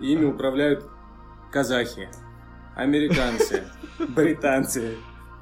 и 0.00 0.12
ими 0.12 0.24
управляют 0.24 0.84
казахи 1.50 2.08
американцы, 2.74 3.64
британцы, 4.16 4.96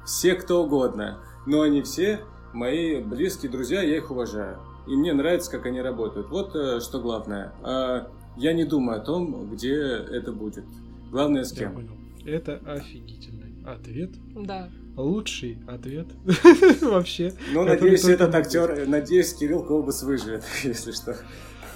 все 0.05 0.35
кто 0.35 0.63
угодно. 0.63 1.19
Но 1.45 1.61
они 1.61 1.81
все 1.81 2.21
мои 2.53 3.01
близкие 3.01 3.51
друзья, 3.51 3.81
я 3.81 3.97
их 3.97 4.11
уважаю. 4.11 4.59
И 4.87 4.95
мне 4.95 5.13
нравится, 5.13 5.51
как 5.51 5.65
они 5.65 5.81
работают. 5.81 6.29
Вот 6.29 6.55
э, 6.55 6.79
что 6.79 6.99
главное. 6.99 7.53
А, 7.63 8.07
Я 8.35 8.53
не 8.53 8.63
думаю 8.63 8.99
о 8.99 9.03
том, 9.03 9.49
где 9.51 9.75
это 9.75 10.31
будет. 10.31 10.65
Главное, 11.11 11.43
с 11.43 11.51
кем. 11.51 11.69
Я 11.69 11.75
понял. 11.75 11.97
Это 12.25 12.59
офигительный 12.65 13.63
ответ. 13.65 14.11
Да. 14.35 14.69
Лучший 14.95 15.57
ответ 15.67 16.07
вообще. 16.81 17.33
Ну, 17.53 17.63
надеюсь, 17.63 18.03
этот 18.05 18.35
актер, 18.35 18.87
надеюсь, 18.87 19.33
Кирилл 19.33 19.63
Колбас 19.63 20.03
выживет, 20.03 20.43
если 20.63 20.91
что. 20.91 21.15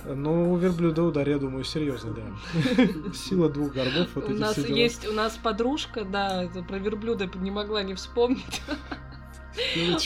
Ну, 0.08 0.54
у 0.54 0.58
верблюда 0.58 1.02
удар, 1.02 1.28
я 1.28 1.40
думаю, 1.40 1.64
серьезно, 1.64 2.14
да. 2.14 3.14
Сила 3.14 3.50
двух 3.50 3.74
горбов. 3.74 4.10
Вот 4.14 4.30
у 4.30 4.34
нас 4.34 4.58
есть, 4.58 5.08
у 5.08 5.14
нас 5.14 5.38
подружка, 5.42 6.06
да, 6.06 6.48
про 6.68 6.78
верблюда 6.78 7.30
не 7.36 7.50
могла 7.50 7.82
не 7.82 7.96
вспомнить. 7.96 8.62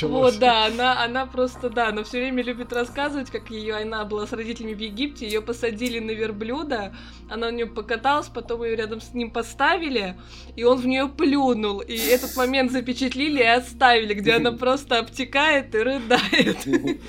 Вот, 0.02 0.38
да, 0.40 0.66
она, 0.66 1.04
она 1.04 1.26
просто, 1.26 1.70
да, 1.70 1.90
она 1.90 2.04
все 2.04 2.20
время 2.20 2.44
любит 2.44 2.72
рассказывать, 2.74 3.30
как 3.30 3.50
ее 3.50 3.76
она 3.76 4.06
была 4.06 4.28
с 4.28 4.34
родителями 4.34 4.74
в 4.74 4.80
Египте, 4.80 5.26
ее 5.26 5.42
посадили 5.42 6.00
на 6.00 6.12
верблюда, 6.12 6.96
она 7.30 7.48
на 7.48 7.56
нее 7.56 7.68
покаталась, 7.68 8.28
потом 8.28 8.64
ее 8.64 8.76
рядом 8.76 9.02
с 9.02 9.14
ним 9.14 9.32
поставили, 9.32 10.16
и 10.56 10.64
он 10.64 10.80
в 10.80 10.88
нее 10.88 11.08
плюнул, 11.08 11.80
и 11.80 11.96
этот 11.96 12.36
момент 12.36 12.72
запечатлили 12.72 13.40
и 13.40 13.46
оставили, 13.46 14.14
где 14.14 14.34
она 14.34 14.52
просто 14.60 15.00
обтекает 15.00 15.74
и 15.76 15.80
рыдает. 15.80 16.58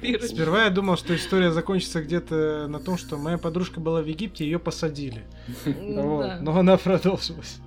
Сперва 0.00 0.64
я 0.64 0.70
думал, 0.70 0.96
что 0.96 1.14
история 1.14 1.50
закончится 1.50 2.02
где-то 2.02 2.66
на 2.68 2.80
том, 2.80 2.96
что 2.96 3.18
моя 3.18 3.36
подружка 3.36 3.80
была 3.80 4.00
в 4.00 4.06
Египте, 4.06 4.44
ее 4.44 4.58
посадили. 4.58 5.24
Вот. 5.66 6.40
Но 6.40 6.58
она 6.58 6.76
продолжилась. 6.78 7.58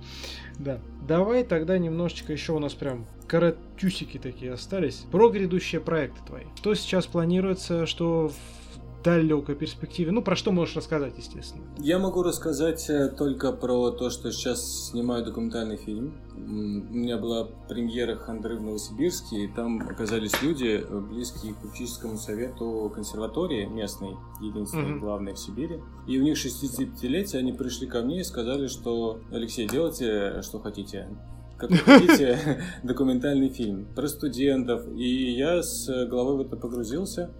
Да. 0.58 0.80
Давай 1.06 1.44
тогда 1.44 1.78
немножечко 1.78 2.32
еще 2.32 2.52
у 2.52 2.58
нас 2.58 2.74
прям 2.74 3.06
коротюсики 3.26 4.18
такие 4.18 4.52
остались. 4.52 5.04
Про 5.10 5.30
грядущие 5.30 5.80
проекты 5.80 6.20
твои. 6.26 6.44
Что 6.56 6.74
сейчас 6.74 7.06
планируется, 7.06 7.86
что 7.86 8.32
далекой 9.04 9.54
перспективе? 9.54 10.10
Ну, 10.10 10.22
про 10.22 10.34
что 10.34 10.50
можешь 10.50 10.74
рассказать, 10.76 11.14
естественно? 11.18 11.64
Я 11.78 11.98
могу 11.98 12.22
рассказать 12.22 12.88
э, 12.88 13.08
только 13.08 13.52
про 13.52 13.90
то, 13.90 14.10
что 14.10 14.32
сейчас 14.32 14.90
снимаю 14.90 15.24
документальный 15.24 15.76
фильм. 15.76 16.14
У 16.34 16.40
меня 16.40 17.18
была 17.18 17.44
премьера 17.68 18.16
Хандры 18.16 18.56
в 18.56 18.62
Новосибирске, 18.62 19.44
и 19.44 19.48
там 19.48 19.80
оказались 19.82 20.42
люди, 20.42 20.82
э, 20.82 21.00
близкие 21.00 21.54
к 21.54 21.64
учительскому 21.64 22.16
совету 22.16 22.90
консерватории 22.94 23.66
местной, 23.66 24.16
единственной, 24.40 24.94
mm-hmm. 24.94 25.00
главной 25.00 25.34
в 25.34 25.38
Сибири. 25.38 25.80
И 26.08 26.18
у 26.18 26.22
них 26.22 26.36
65-летие, 26.36 27.38
они 27.38 27.52
пришли 27.52 27.86
ко 27.86 28.02
мне 28.02 28.20
и 28.20 28.24
сказали, 28.24 28.66
что 28.66 29.20
Алексей, 29.30 29.68
делайте, 29.68 30.42
что 30.42 30.58
хотите 30.58 31.08
как 31.56 31.70
вы 31.70 31.76
хотите, 31.76 32.38
документальный 32.82 33.48
фильм 33.48 33.86
про 33.94 34.08
студентов. 34.08 34.86
И 34.94 35.32
я 35.32 35.62
с 35.62 36.06
головой 36.06 36.36
в 36.36 36.46
это 36.46 36.56
погрузился. 36.56 37.30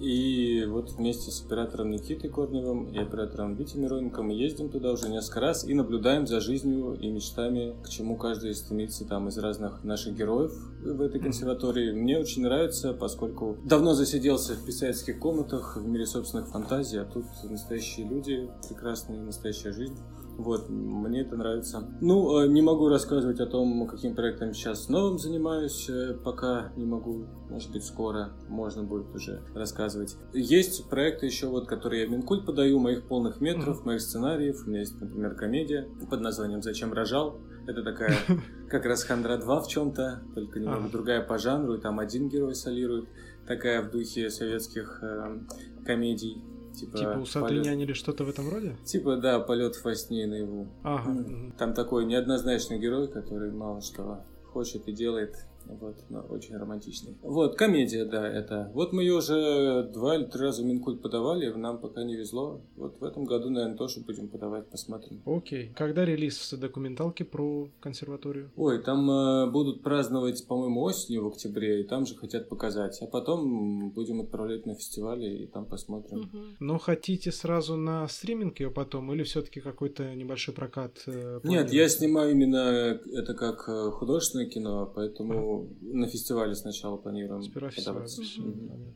И 0.00 0.64
вот 0.66 0.92
вместе 0.92 1.30
с 1.30 1.44
оператором 1.44 1.90
Никитой 1.90 2.30
Корневым 2.30 2.88
и 2.88 2.98
оператором 2.98 3.54
Витей 3.54 3.78
Мироненко 3.78 4.22
мы 4.22 4.32
ездим 4.32 4.70
туда 4.70 4.92
уже 4.92 5.10
несколько 5.10 5.40
раз 5.40 5.62
и 5.62 5.74
наблюдаем 5.74 6.26
за 6.26 6.40
жизнью 6.40 6.96
и 6.98 7.10
мечтами, 7.10 7.76
к 7.84 7.88
чему 7.90 8.16
каждый 8.16 8.54
стремится 8.54 9.04
там 9.04 9.28
из 9.28 9.36
разных 9.36 9.84
наших 9.84 10.16
героев 10.16 10.52
в 10.82 11.02
этой 11.02 11.20
консерватории. 11.20 11.92
Мне 11.92 12.18
очень 12.18 12.42
нравится, 12.42 12.94
поскольку 12.94 13.58
давно 13.62 13.92
засиделся 13.92 14.54
в 14.54 14.64
писательских 14.64 15.18
комнатах 15.18 15.76
в 15.76 15.86
мире 15.86 16.06
собственных 16.06 16.48
фантазий, 16.48 16.96
а 16.96 17.04
тут 17.04 17.26
настоящие 17.44 18.08
люди, 18.08 18.48
прекрасная 18.70 19.20
настоящая 19.20 19.72
жизнь. 19.72 19.98
Вот, 20.38 20.68
мне 20.68 21.20
это 21.20 21.36
нравится. 21.36 21.88
Ну, 22.00 22.40
э, 22.40 22.48
не 22.48 22.62
могу 22.62 22.88
рассказывать 22.88 23.40
о 23.40 23.46
том, 23.46 23.86
каким 23.86 24.14
проектом 24.14 24.54
сейчас 24.54 24.88
новым 24.88 25.18
занимаюсь, 25.18 25.88
э, 25.88 26.14
пока 26.14 26.72
не 26.76 26.84
могу. 26.84 27.26
Может 27.50 27.72
быть, 27.72 27.84
скоро 27.84 28.30
можно 28.48 28.82
будет 28.82 29.14
уже 29.14 29.42
рассказывать. 29.54 30.16
Есть 30.32 30.88
проекты 30.88 31.26
еще, 31.26 31.48
вот, 31.48 31.66
которые 31.66 32.02
я 32.02 32.08
в 32.08 32.10
Минкульт 32.10 32.46
подаю, 32.46 32.78
моих 32.78 33.06
полных 33.06 33.40
метров, 33.40 33.84
моих 33.84 34.00
сценариев. 34.00 34.62
У 34.66 34.70
меня 34.70 34.80
есть, 34.80 35.00
например, 35.00 35.34
комедия 35.34 35.88
под 36.08 36.20
названием 36.20 36.62
«Зачем 36.62 36.92
рожал?». 36.92 37.38
Это 37.66 37.82
такая 37.82 38.16
как 38.70 38.86
раз 38.86 39.04
Хандра 39.04 39.36
2 39.36 39.60
в 39.60 39.68
чем-то, 39.68 40.22
только 40.34 40.58
немного 40.58 40.88
другая 40.88 41.22
по 41.22 41.38
жанру, 41.38 41.74
и 41.74 41.80
там 41.80 41.98
один 41.98 42.28
герой 42.28 42.54
солирует. 42.54 43.08
Такая 43.46 43.82
в 43.82 43.90
духе 43.90 44.30
советских 44.30 45.00
э, 45.02 45.40
комедий. 45.84 46.42
Типа, 46.74 46.98
типа 46.98 47.18
усатый 47.18 47.48
полет... 47.48 47.64
нянь 47.64 47.80
или 47.80 47.92
что-то 47.92 48.24
в 48.24 48.28
этом 48.28 48.48
роде? 48.48 48.76
Типа, 48.84 49.16
да, 49.16 49.40
полет 49.40 49.74
во 49.82 49.94
сне 49.94 50.24
и 50.24 50.26
наяву. 50.26 50.68
Ага. 50.82 51.52
Там 51.58 51.74
такой 51.74 52.04
неоднозначный 52.06 52.78
герой, 52.78 53.08
который 53.08 53.50
мало 53.52 53.80
что 53.80 54.24
хочет 54.52 54.88
и 54.88 54.92
делает 54.92 55.34
вот, 55.80 55.96
но 56.08 56.20
очень 56.20 56.56
романтичный. 56.56 57.16
Вот, 57.22 57.56
комедия, 57.56 58.04
да, 58.04 58.26
это. 58.26 58.70
Вот 58.74 58.92
мы 58.92 59.02
ее 59.02 59.14
уже 59.14 59.84
два 59.92 60.16
или 60.16 60.24
три 60.24 60.40
раза 60.42 60.62
в 60.62 60.66
Минкульт 60.66 61.02
подавали, 61.02 61.50
нам 61.52 61.78
пока 61.78 62.04
не 62.04 62.16
везло. 62.16 62.60
Вот 62.76 63.00
в 63.00 63.04
этом 63.04 63.24
году, 63.24 63.50
наверное, 63.50 63.76
тоже 63.76 64.00
будем 64.00 64.28
подавать, 64.28 64.66
посмотрим. 64.66 65.22
Окей. 65.26 65.72
Когда 65.76 66.04
релиз 66.04 66.52
документалки 66.52 67.22
про 67.22 67.68
консерваторию? 67.80 68.50
Ой, 68.56 68.82
там 68.82 69.10
э, 69.10 69.50
будут 69.50 69.82
праздновать, 69.82 70.46
по-моему, 70.46 70.82
осенью 70.82 71.24
в 71.24 71.28
октябре, 71.28 71.80
и 71.80 71.84
там 71.84 72.06
же 72.06 72.14
хотят 72.14 72.48
показать. 72.48 72.98
А 73.02 73.06
потом 73.06 73.90
будем 73.90 74.20
отправлять 74.20 74.66
на 74.66 74.74
фестивали, 74.74 75.44
и 75.44 75.46
там 75.46 75.66
посмотрим. 75.66 76.20
Угу. 76.20 76.38
Но 76.60 76.78
хотите 76.78 77.32
сразу 77.32 77.76
на 77.76 78.06
стриминг 78.08 78.60
ее 78.60 78.70
потом, 78.70 79.12
или 79.12 79.22
все-таки 79.22 79.60
какой-то 79.60 80.14
небольшой 80.14 80.54
прокат? 80.54 81.02
Э, 81.06 81.40
Нет, 81.44 81.72
я 81.72 81.88
снимаю 81.88 82.32
именно 82.32 82.98
это 83.12 83.34
как 83.34 83.68
э, 83.68 83.90
художественное 83.90 84.46
кино, 84.46 84.90
поэтому 84.94 85.59
на 85.80 86.06
фестивале 86.06 86.54
сначала 86.54 86.96
планируем 86.96 87.42
Сперва 87.42 87.70
фестиваль. 87.70 88.08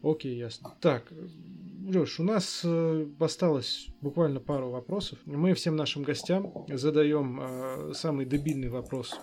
Окей, 0.03 0.37
ясно. 0.37 0.75
Так, 0.81 1.13
Леш, 1.87 2.19
у 2.19 2.23
нас 2.23 2.63
э, 2.65 3.07
осталось 3.21 3.89
буквально 4.01 4.41
пару 4.41 4.71
вопросов. 4.71 5.19
Мы 5.27 5.53
всем 5.53 5.77
нашим 5.77 6.03
гостям 6.03 6.65
задаем 6.69 7.41
э, 7.43 7.93
самый 7.93 8.25
дебильный 8.25 8.71
вопрос, 8.71 9.15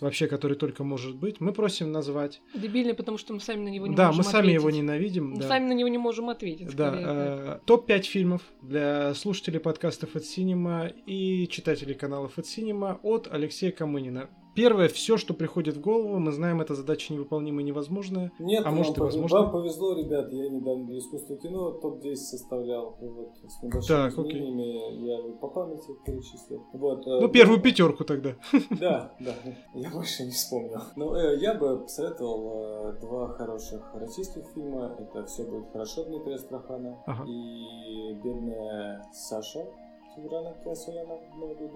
вообще, 0.00 0.26
который 0.26 0.56
только 0.56 0.82
может 0.82 1.14
быть. 1.14 1.40
Мы 1.40 1.52
просим 1.52 1.92
назвать. 1.92 2.40
Дебильный, 2.54 2.94
потому 2.94 3.18
что 3.18 3.34
мы 3.34 3.40
сами 3.40 3.62
на 3.62 3.68
него 3.68 3.86
не 3.86 3.94
да, 3.94 4.08
можем 4.08 4.20
ответить. 4.20 4.32
Да, 4.32 4.38
мы 4.38 4.44
сами 4.44 4.52
его 4.52 4.70
ненавидим. 4.70 5.30
Мы 5.30 5.40
да. 5.42 5.48
сами 5.48 5.68
на 5.68 5.72
него 5.74 5.88
не 5.88 5.98
можем 5.98 6.28
ответить. 6.28 6.74
Да, 6.74 6.92
э, 6.96 7.58
топ-5 7.66 8.02
фильмов 8.02 8.42
для 8.62 9.14
слушателей 9.14 9.60
подкастов 9.60 10.16
от 10.16 10.24
Синема 10.24 10.88
и 11.06 11.46
читателей 11.46 11.94
каналов 11.94 12.36
от 12.36 12.46
Синема 12.46 12.98
от 13.04 13.28
Алексея 13.30 13.70
Камынина. 13.70 14.28
Первое, 14.54 14.88
все, 14.88 15.16
что 15.16 15.34
приходит 15.34 15.76
в 15.76 15.80
голову, 15.80 16.18
мы 16.18 16.32
знаем, 16.32 16.60
эта 16.60 16.74
задача 16.74 17.12
невыполнимая 17.12 17.64
невозможная. 17.64 18.32
Нет, 18.38 18.64
а 18.66 18.70
может 18.70 18.98
и 18.98 19.00
возможно. 19.00 19.42
Вам 19.42 19.52
повезло, 19.52 19.94
ребят, 19.94 20.32
я 20.32 20.48
недавно 20.48 20.86
для 20.86 20.98
искусства 20.98 21.36
кино 21.36 21.72
топ-10 21.72 22.16
составлял. 22.16 22.96
Вот, 23.00 23.36
с 23.48 23.62
небольшими 23.62 24.10
так, 24.10 24.12
изменениями 24.12 25.06
я 25.06 25.32
по 25.34 25.48
памяти 25.48 25.92
перечислил. 26.04 26.66
Вот, 26.72 27.06
э, 27.06 27.20
ну, 27.20 27.28
первую 27.28 27.60
пятерку 27.60 28.04
тогда. 28.04 28.36
Да, 28.78 29.12
да, 29.20 29.34
я 29.74 29.90
больше 29.90 30.24
не 30.24 30.30
вспомнил. 30.30 30.80
Но 30.96 31.16
э, 31.16 31.38
я 31.38 31.54
бы 31.54 31.80
посоветовал 31.80 32.94
э, 32.94 33.00
два 33.00 33.28
хороших 33.28 33.94
российских 33.94 34.44
фильма. 34.54 34.96
Это 34.98 35.24
«Все 35.26 35.44
будет 35.44 35.70
хорошо» 35.72 36.04
Дмитрия 36.04 36.36
Астрахана 36.36 36.98
ага. 37.06 37.24
и 37.24 38.14
«Бедная 38.22 39.04
Саша» 39.12 39.66
Тиграна 40.14 40.54
Касуяна. 40.64 41.18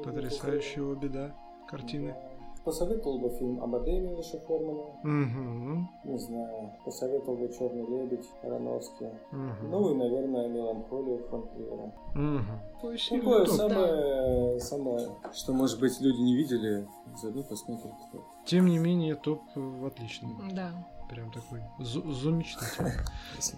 Потрясающие 0.05 0.85
обе, 0.85 1.09
да, 1.09 1.35
картины. 1.69 2.15
Посоветовал 2.65 3.19
бы 3.19 3.31
фильм 3.31 3.63
Амадей 3.63 3.99
Милыша 3.99 4.39
Формана. 4.41 4.83
Угу. 5.03 5.89
Не 6.05 6.19
знаю. 6.19 6.73
Посоветовал 6.85 7.37
бы 7.37 7.53
Черный 7.53 7.85
лебедь 7.87 8.27
Ароновский. 8.43 9.07
Угу. 9.33 9.69
Ну 9.69 9.91
и, 9.91 9.95
наверное, 9.97 10.49
Меланхолию 10.49 11.19
фон 11.29 11.43
Угу. 11.43 12.43
Такое 12.81 13.47
самое, 13.47 14.61
самое, 14.61 15.09
что, 15.33 15.53
может 15.53 15.81
быть, 15.81 16.01
люди 16.01 16.21
не 16.21 16.37
видели, 16.37 16.87
заодно 17.17 17.43
посмотрят. 17.43 17.93
Тем 18.47 18.67
не 18.67 18.79
менее, 18.79 19.17
топ 19.17 19.41
отличный. 19.85 20.31
Да. 20.53 20.71
Прям 21.09 21.31
такой 21.33 21.61
замечательный. 21.81 22.93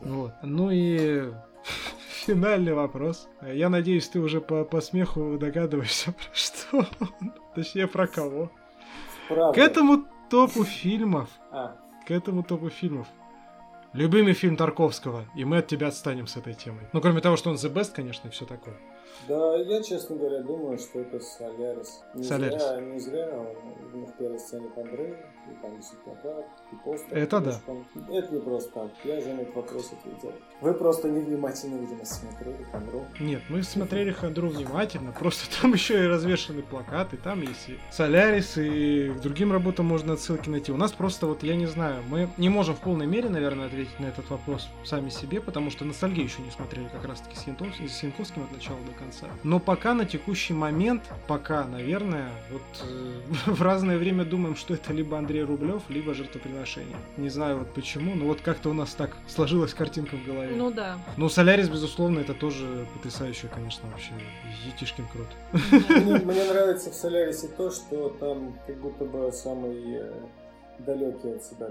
вот. 0.03 0.33
Ну 0.43 0.71
и 0.71 1.31
финальный 2.27 2.75
вопрос. 2.75 3.29
Я 3.43 3.69
надеюсь, 3.69 4.09
ты 4.09 4.21
уже 4.21 4.41
по, 4.41 4.65
по 4.65 4.81
смеху 4.81 5.37
догадываешься, 5.39 6.13
про 6.13 6.35
что 6.35 6.87
Точнее, 7.55 7.87
про 7.87 8.07
кого. 8.07 8.51
Правда. 9.29 9.53
К 9.53 9.63
этому 9.63 10.05
топу 10.31 10.65
фильмов. 10.65 11.29
А. 11.51 11.77
К 12.07 12.11
этому 12.11 12.43
топу 12.43 12.69
фильмов. 12.69 13.07
Любимый 13.93 14.33
фильм 14.33 14.57
Тарковского, 14.57 15.25
и 15.37 15.45
мы 15.45 15.59
от 15.59 15.69
тебя 15.69 15.87
отстанем 15.87 16.27
с 16.27 16.37
этой 16.37 16.55
темой. 16.55 16.89
Ну, 16.93 17.01
кроме 17.01 17.21
того, 17.21 17.37
что 17.37 17.51
он 17.51 17.57
the 17.57 17.73
best, 17.73 17.93
конечно, 17.95 18.27
и 18.27 18.31
все 18.31 18.45
такое. 18.45 18.75
Да, 19.29 19.57
я, 19.57 19.83
честно 19.85 20.17
говоря, 20.17 20.43
думаю, 20.43 20.79
что 20.79 20.99
это 20.99 21.21
Солярис. 21.21 22.03
Не 22.15 22.25
Солярис. 22.25 22.61
Зря, 22.61 22.81
не 22.81 22.99
зря 22.99 23.39
он 23.39 24.07
в 24.07 24.13
первой 24.19 24.41
сцене 24.41 24.69
Андрей, 24.77 25.15
плакат, 26.05 26.47
и 26.73 26.77
постер. 26.77 27.19
Это 27.19 27.41
да. 27.41 27.61
Это 28.11 28.35
не 28.35 28.41
просто 28.41 28.71
так. 28.73 28.91
Я 29.05 29.21
же 29.21 29.35
на 29.35 29.41
этот 29.41 29.55
вопрос 29.55 29.93
ответил. 29.93 30.33
Вы 30.61 30.75
просто 30.75 31.11
невнимательно, 31.11 31.81
видимо, 31.81 32.05
смотрели 32.05 32.65
Хандру. 32.73 33.05
Нет, 33.21 33.43
мы 33.49 33.63
смотрели 33.63 34.13
Хандру 34.13 34.49
внимательно, 34.49 35.13
просто 35.13 35.61
там 35.61 35.73
еще 35.75 36.05
и 36.05 36.07
развешаны 36.07 36.63
плакаты, 36.63 37.17
там 37.17 37.43
есть 37.43 37.69
и 37.69 37.79
Солярис, 37.91 38.57
и 38.57 39.11
к 39.11 39.21
другим 39.21 39.53
работам 39.53 39.87
можно 39.87 40.15
отсылки 40.15 40.49
найти. 40.49 40.73
У 40.73 40.77
нас 40.77 40.93
просто 40.93 41.27
вот, 41.27 41.43
я 41.43 41.57
не 41.57 41.67
знаю, 41.67 42.03
мы 42.09 42.29
не 42.37 42.49
можем 42.49 42.75
в 42.75 42.81
полной 42.81 43.07
мере, 43.07 43.29
наверное, 43.29 43.67
ответить 43.67 43.99
на 44.01 44.07
этот 44.07 44.29
вопрос 44.31 44.69
сами 44.85 45.11
себе, 45.11 45.41
потому 45.41 45.71
что 45.71 45.85
ностальгию 45.85 46.27
еще 46.27 46.43
не 46.43 46.51
смотрели 46.51 46.89
как 46.89 47.05
раз-таки 47.05 47.37
с 47.37 47.47
Янковским, 47.47 47.89
с 47.89 48.03
Янковским 48.03 48.45
от 48.45 48.53
начала 48.53 48.79
до 48.87 48.93
конца. 48.93 49.27
Но 49.43 49.61
пока 49.61 49.95
на 49.95 50.05
текущий 50.05 50.55
момент, 50.55 51.03
пока, 51.27 51.65
наверное, 51.65 52.31
вот 52.51 52.63
э, 52.83 53.21
в 53.51 53.63
разное 53.63 53.99
время 53.99 54.25
думаем, 54.25 54.57
что 54.57 54.75
это 54.75 54.93
либо 54.93 55.19
Андрей 55.19 55.34
Рублев, 55.43 55.83
либо 55.89 56.15
жертвоприношение. 56.15 56.97
Не 57.17 57.29
знаю 57.29 57.59
вот 57.59 57.75
почему, 57.75 58.15
но 58.15 58.27
вот 58.27 58.41
как-то 58.41 58.71
у 58.71 58.73
нас 58.73 58.95
так 58.95 59.17
сложилась 59.27 59.75
картинка 59.75 60.17
в 60.17 60.25
голове. 60.25 60.55
Ну 60.55 60.71
да. 60.71 60.99
Ну, 61.17 61.29
Солярис, 61.29 61.69
безусловно, 61.69 62.21
это 62.21 62.35
тоже 62.35 62.87
потрясающее, 62.95 63.51
конечно, 63.55 63.89
вообще. 63.91 64.13
Етишкин 64.67 65.07
крут. 65.09 65.29
Мне 66.25 66.45
нравится 66.45 66.91
в 66.91 66.95
Солярисе 66.95 67.49
то, 67.49 67.71
что 67.71 68.11
там 68.21 68.55
как 68.67 68.77
будто 68.81 69.05
бы 69.05 69.33
самый 69.33 69.97
э, 69.97 70.13
далекий 70.79 71.31
от 71.33 71.43
себя 71.43 71.67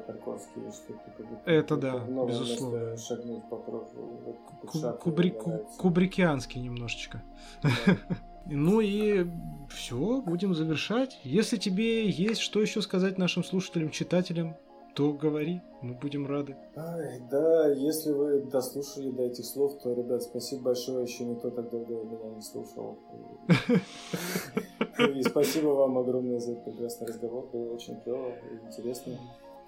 как 1.18 1.28
будто 1.28 1.52
это 1.52 1.78
да, 1.78 2.00
безусловно. 2.00 2.98
Шагнуть 2.98 3.44
попробовал. 3.50 4.38
Вот, 4.64 5.00
Кубри... 5.00 5.34
Кубрикианский 5.78 6.62
немножечко. 6.62 7.22
Ну 8.46 8.82
и 8.82 9.26
все, 9.70 10.22
будем 10.22 10.54
завершать. 10.54 11.20
Если 11.24 11.58
тебе 11.58 12.10
есть 12.10 12.42
что 12.42 12.62
еще 12.62 12.82
сказать 12.82 13.18
нашим 13.18 13.44
слушателям, 13.44 13.90
читателям, 13.90 14.56
то 14.96 15.12
говори, 15.12 15.62
мы 15.82 15.96
будем 15.96 16.28
рады. 16.28 16.56
Ай, 16.76 17.20
да, 17.32 17.72
если 17.72 18.12
вы 18.12 18.42
дослушали 18.42 19.10
до 19.10 19.24
этих 19.24 19.46
слов, 19.46 19.82
то, 19.82 19.94
ребят, 19.94 20.22
спасибо 20.22 20.64
большое, 20.64 21.04
еще 21.04 21.26
никто 21.26 21.50
так 21.50 21.70
долго 21.72 21.96
меня 22.04 22.36
не 22.36 22.42
слушал. 22.42 23.00
И 25.18 25.24
спасибо 25.24 25.70
вам 25.70 25.98
огромное 25.98 26.40
за 26.40 26.56
прекрасный 26.56 27.08
разговор, 27.08 27.50
было 27.52 27.74
очень 27.74 28.00
клево 28.02 28.30
и 28.30 28.68
интересно. 28.68 29.18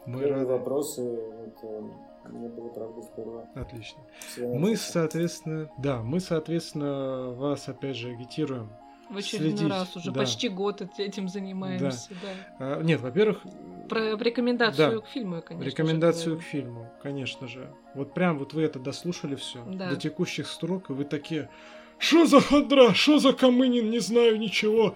Рады. 0.05 0.45
вопросы, 0.45 1.01
это, 1.01 1.84
мне 2.30 2.49
было 2.49 2.69
правда 2.69 3.01
здорово. 3.01 3.49
Отлично. 3.55 3.99
Мы, 4.38 4.76
соответственно, 4.76 5.69
да, 5.78 6.01
мы, 6.01 6.19
соответственно, 6.19 7.32
вас 7.32 7.67
опять 7.69 7.95
же 7.95 8.09
агитируем 8.09 8.71
в 9.09 9.17
очередной 9.17 9.51
следить. 9.51 9.69
раз 9.69 9.95
уже 9.95 10.11
да. 10.11 10.19
почти 10.19 10.49
год 10.49 10.82
этим 10.97 11.28
занимаемся. 11.28 12.09
Да. 12.09 12.17
Да. 12.59 12.78
А, 12.78 12.82
нет, 12.82 13.01
во-первых, 13.01 13.43
про 13.88 14.17
рекомендацию 14.17 15.01
да. 15.01 15.05
к 15.05 15.09
фильму, 15.09 15.41
конечно. 15.41 15.69
Рекомендацию 15.69 16.36
же, 16.36 16.41
к 16.41 16.43
фильму, 16.43 16.91
конечно 17.01 17.47
же. 17.47 17.71
Вот 17.93 18.13
прям 18.13 18.39
вот 18.39 18.53
вы 18.53 18.63
это 18.63 18.80
дослушали 18.80 19.36
все 19.36 19.63
да. 19.65 19.89
до 19.89 19.95
текущих 19.95 20.47
строк, 20.47 20.89
и 20.89 20.93
вы 20.93 21.05
такие, 21.05 21.49
что 21.97 22.26
за 22.26 22.41
хандра, 22.41 22.93
что 22.93 23.19
за 23.19 23.34
Камынин, 23.34 23.89
не 23.89 23.99
знаю 23.99 24.39
ничего. 24.39 24.95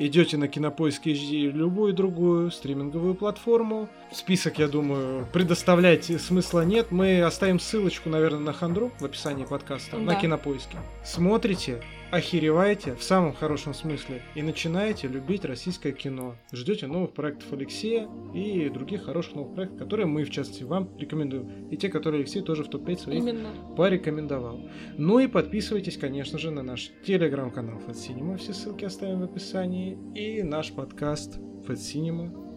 Идете 0.00 0.36
на 0.36 0.46
Кинопоиск 0.46 1.06
HD 1.08 1.50
любую 1.50 1.92
другую 1.92 2.52
стриминговую 2.52 3.16
платформу. 3.16 3.88
Список, 4.12 4.60
я 4.60 4.68
думаю, 4.68 5.26
предоставлять 5.32 6.04
смысла 6.20 6.64
нет. 6.64 6.92
Мы 6.92 7.20
оставим 7.20 7.58
ссылочку, 7.58 8.08
наверное, 8.08 8.38
на 8.38 8.52
Хандру 8.52 8.92
в 9.00 9.04
описании 9.04 9.44
подкаста 9.44 9.96
да. 9.96 9.98
на 9.98 10.14
Кинопоиске. 10.14 10.78
Смотрите, 11.04 11.82
охереваете 12.10 12.94
в 12.94 13.02
самом 13.02 13.34
хорошем 13.34 13.74
смысле 13.74 14.22
и 14.34 14.42
начинаете 14.42 15.08
любить 15.08 15.44
российское 15.44 15.92
кино. 15.92 16.36
Ждете 16.52 16.86
новых 16.86 17.12
проектов 17.12 17.52
Алексея 17.52 18.08
и 18.34 18.68
других 18.70 19.04
хороших 19.04 19.34
новых 19.34 19.54
проектов, 19.54 19.78
которые 19.78 20.06
мы, 20.06 20.24
в 20.24 20.30
частности, 20.30 20.62
вам 20.62 20.88
рекомендуем. 20.98 21.68
И 21.68 21.76
те, 21.76 21.88
которые 21.88 22.20
Алексей 22.20 22.42
тоже 22.42 22.64
в 22.64 22.68
топ-5 22.68 22.98
своих 22.98 23.20
Именно. 23.20 23.50
порекомендовал. 23.76 24.60
Ну 24.96 25.18
и 25.18 25.26
подписывайтесь, 25.26 25.98
конечно 25.98 26.38
же, 26.38 26.50
на 26.50 26.62
наш 26.62 26.90
телеграм-канал 27.04 27.78
Fat 27.86 27.94
Cinema. 27.94 28.38
Все 28.38 28.54
ссылки 28.54 28.84
оставим 28.84 29.20
в 29.20 29.24
описании. 29.24 29.98
И 30.14 30.42
наш 30.42 30.72
подкаст 30.72 31.38
Fat 31.66 31.76
Cinema 31.76 32.47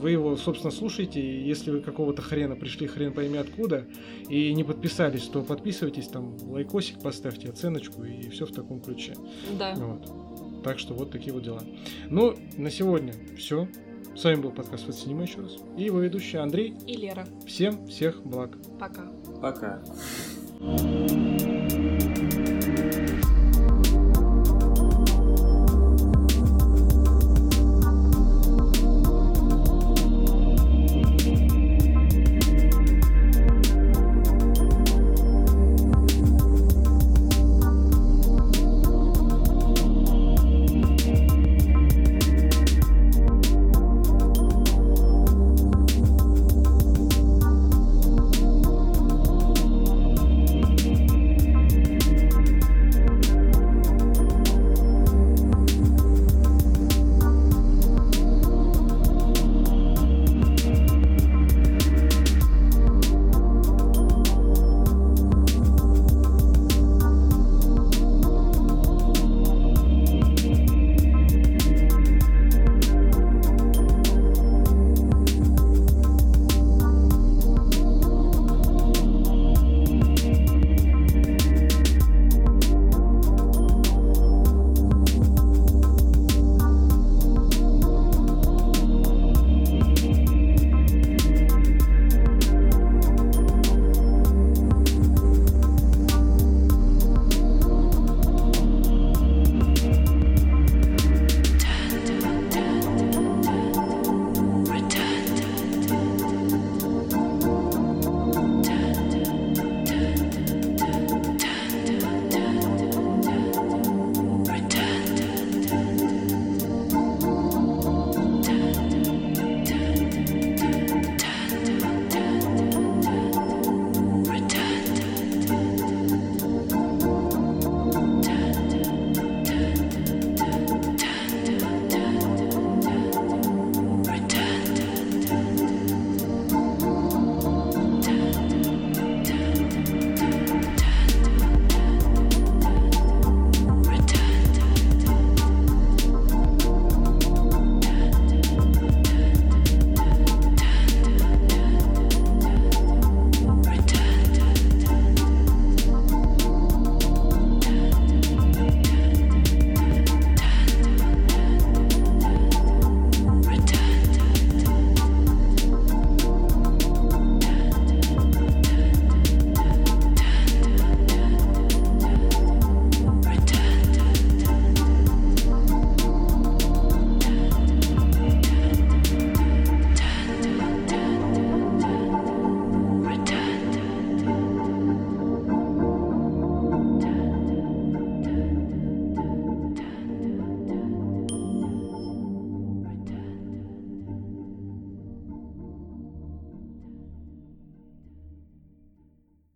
вы 0.00 0.10
его, 0.12 0.36
собственно, 0.36 0.72
слушаете, 0.72 1.20
и 1.20 1.44
если 1.46 1.70
вы 1.70 1.80
какого-то 1.80 2.22
хрена 2.22 2.56
пришли, 2.56 2.86
хрен 2.86 3.12
пойми 3.12 3.38
откуда, 3.38 3.86
и 4.28 4.52
не 4.54 4.64
подписались, 4.64 5.24
то 5.24 5.42
подписывайтесь, 5.42 6.08
там 6.08 6.36
лайкосик 6.42 7.00
поставьте, 7.00 7.48
оценочку, 7.50 8.02
и 8.04 8.28
все 8.30 8.46
в 8.46 8.52
таком 8.52 8.80
ключе. 8.80 9.14
Да. 9.58 9.74
Вот. 9.74 10.62
Так 10.64 10.78
что 10.78 10.94
вот 10.94 11.10
такие 11.10 11.32
вот 11.32 11.42
дела. 11.42 11.62
Ну, 12.08 12.34
на 12.56 12.70
сегодня 12.70 13.14
все. 13.36 13.68
С 14.16 14.24
вами 14.24 14.36
был 14.36 14.50
подкаст 14.50 14.84
«Фэт 14.86 14.96
Синема» 14.96 15.22
еще 15.22 15.40
раз. 15.40 15.56
И 15.78 15.84
его 15.84 16.00
ведущий 16.00 16.36
Андрей. 16.36 16.74
И 16.86 16.96
Лера. 16.96 17.26
Всем 17.46 17.86
всех 17.86 18.22
благ. 18.24 18.58
Пока. 18.78 19.10
Пока. 19.40 19.82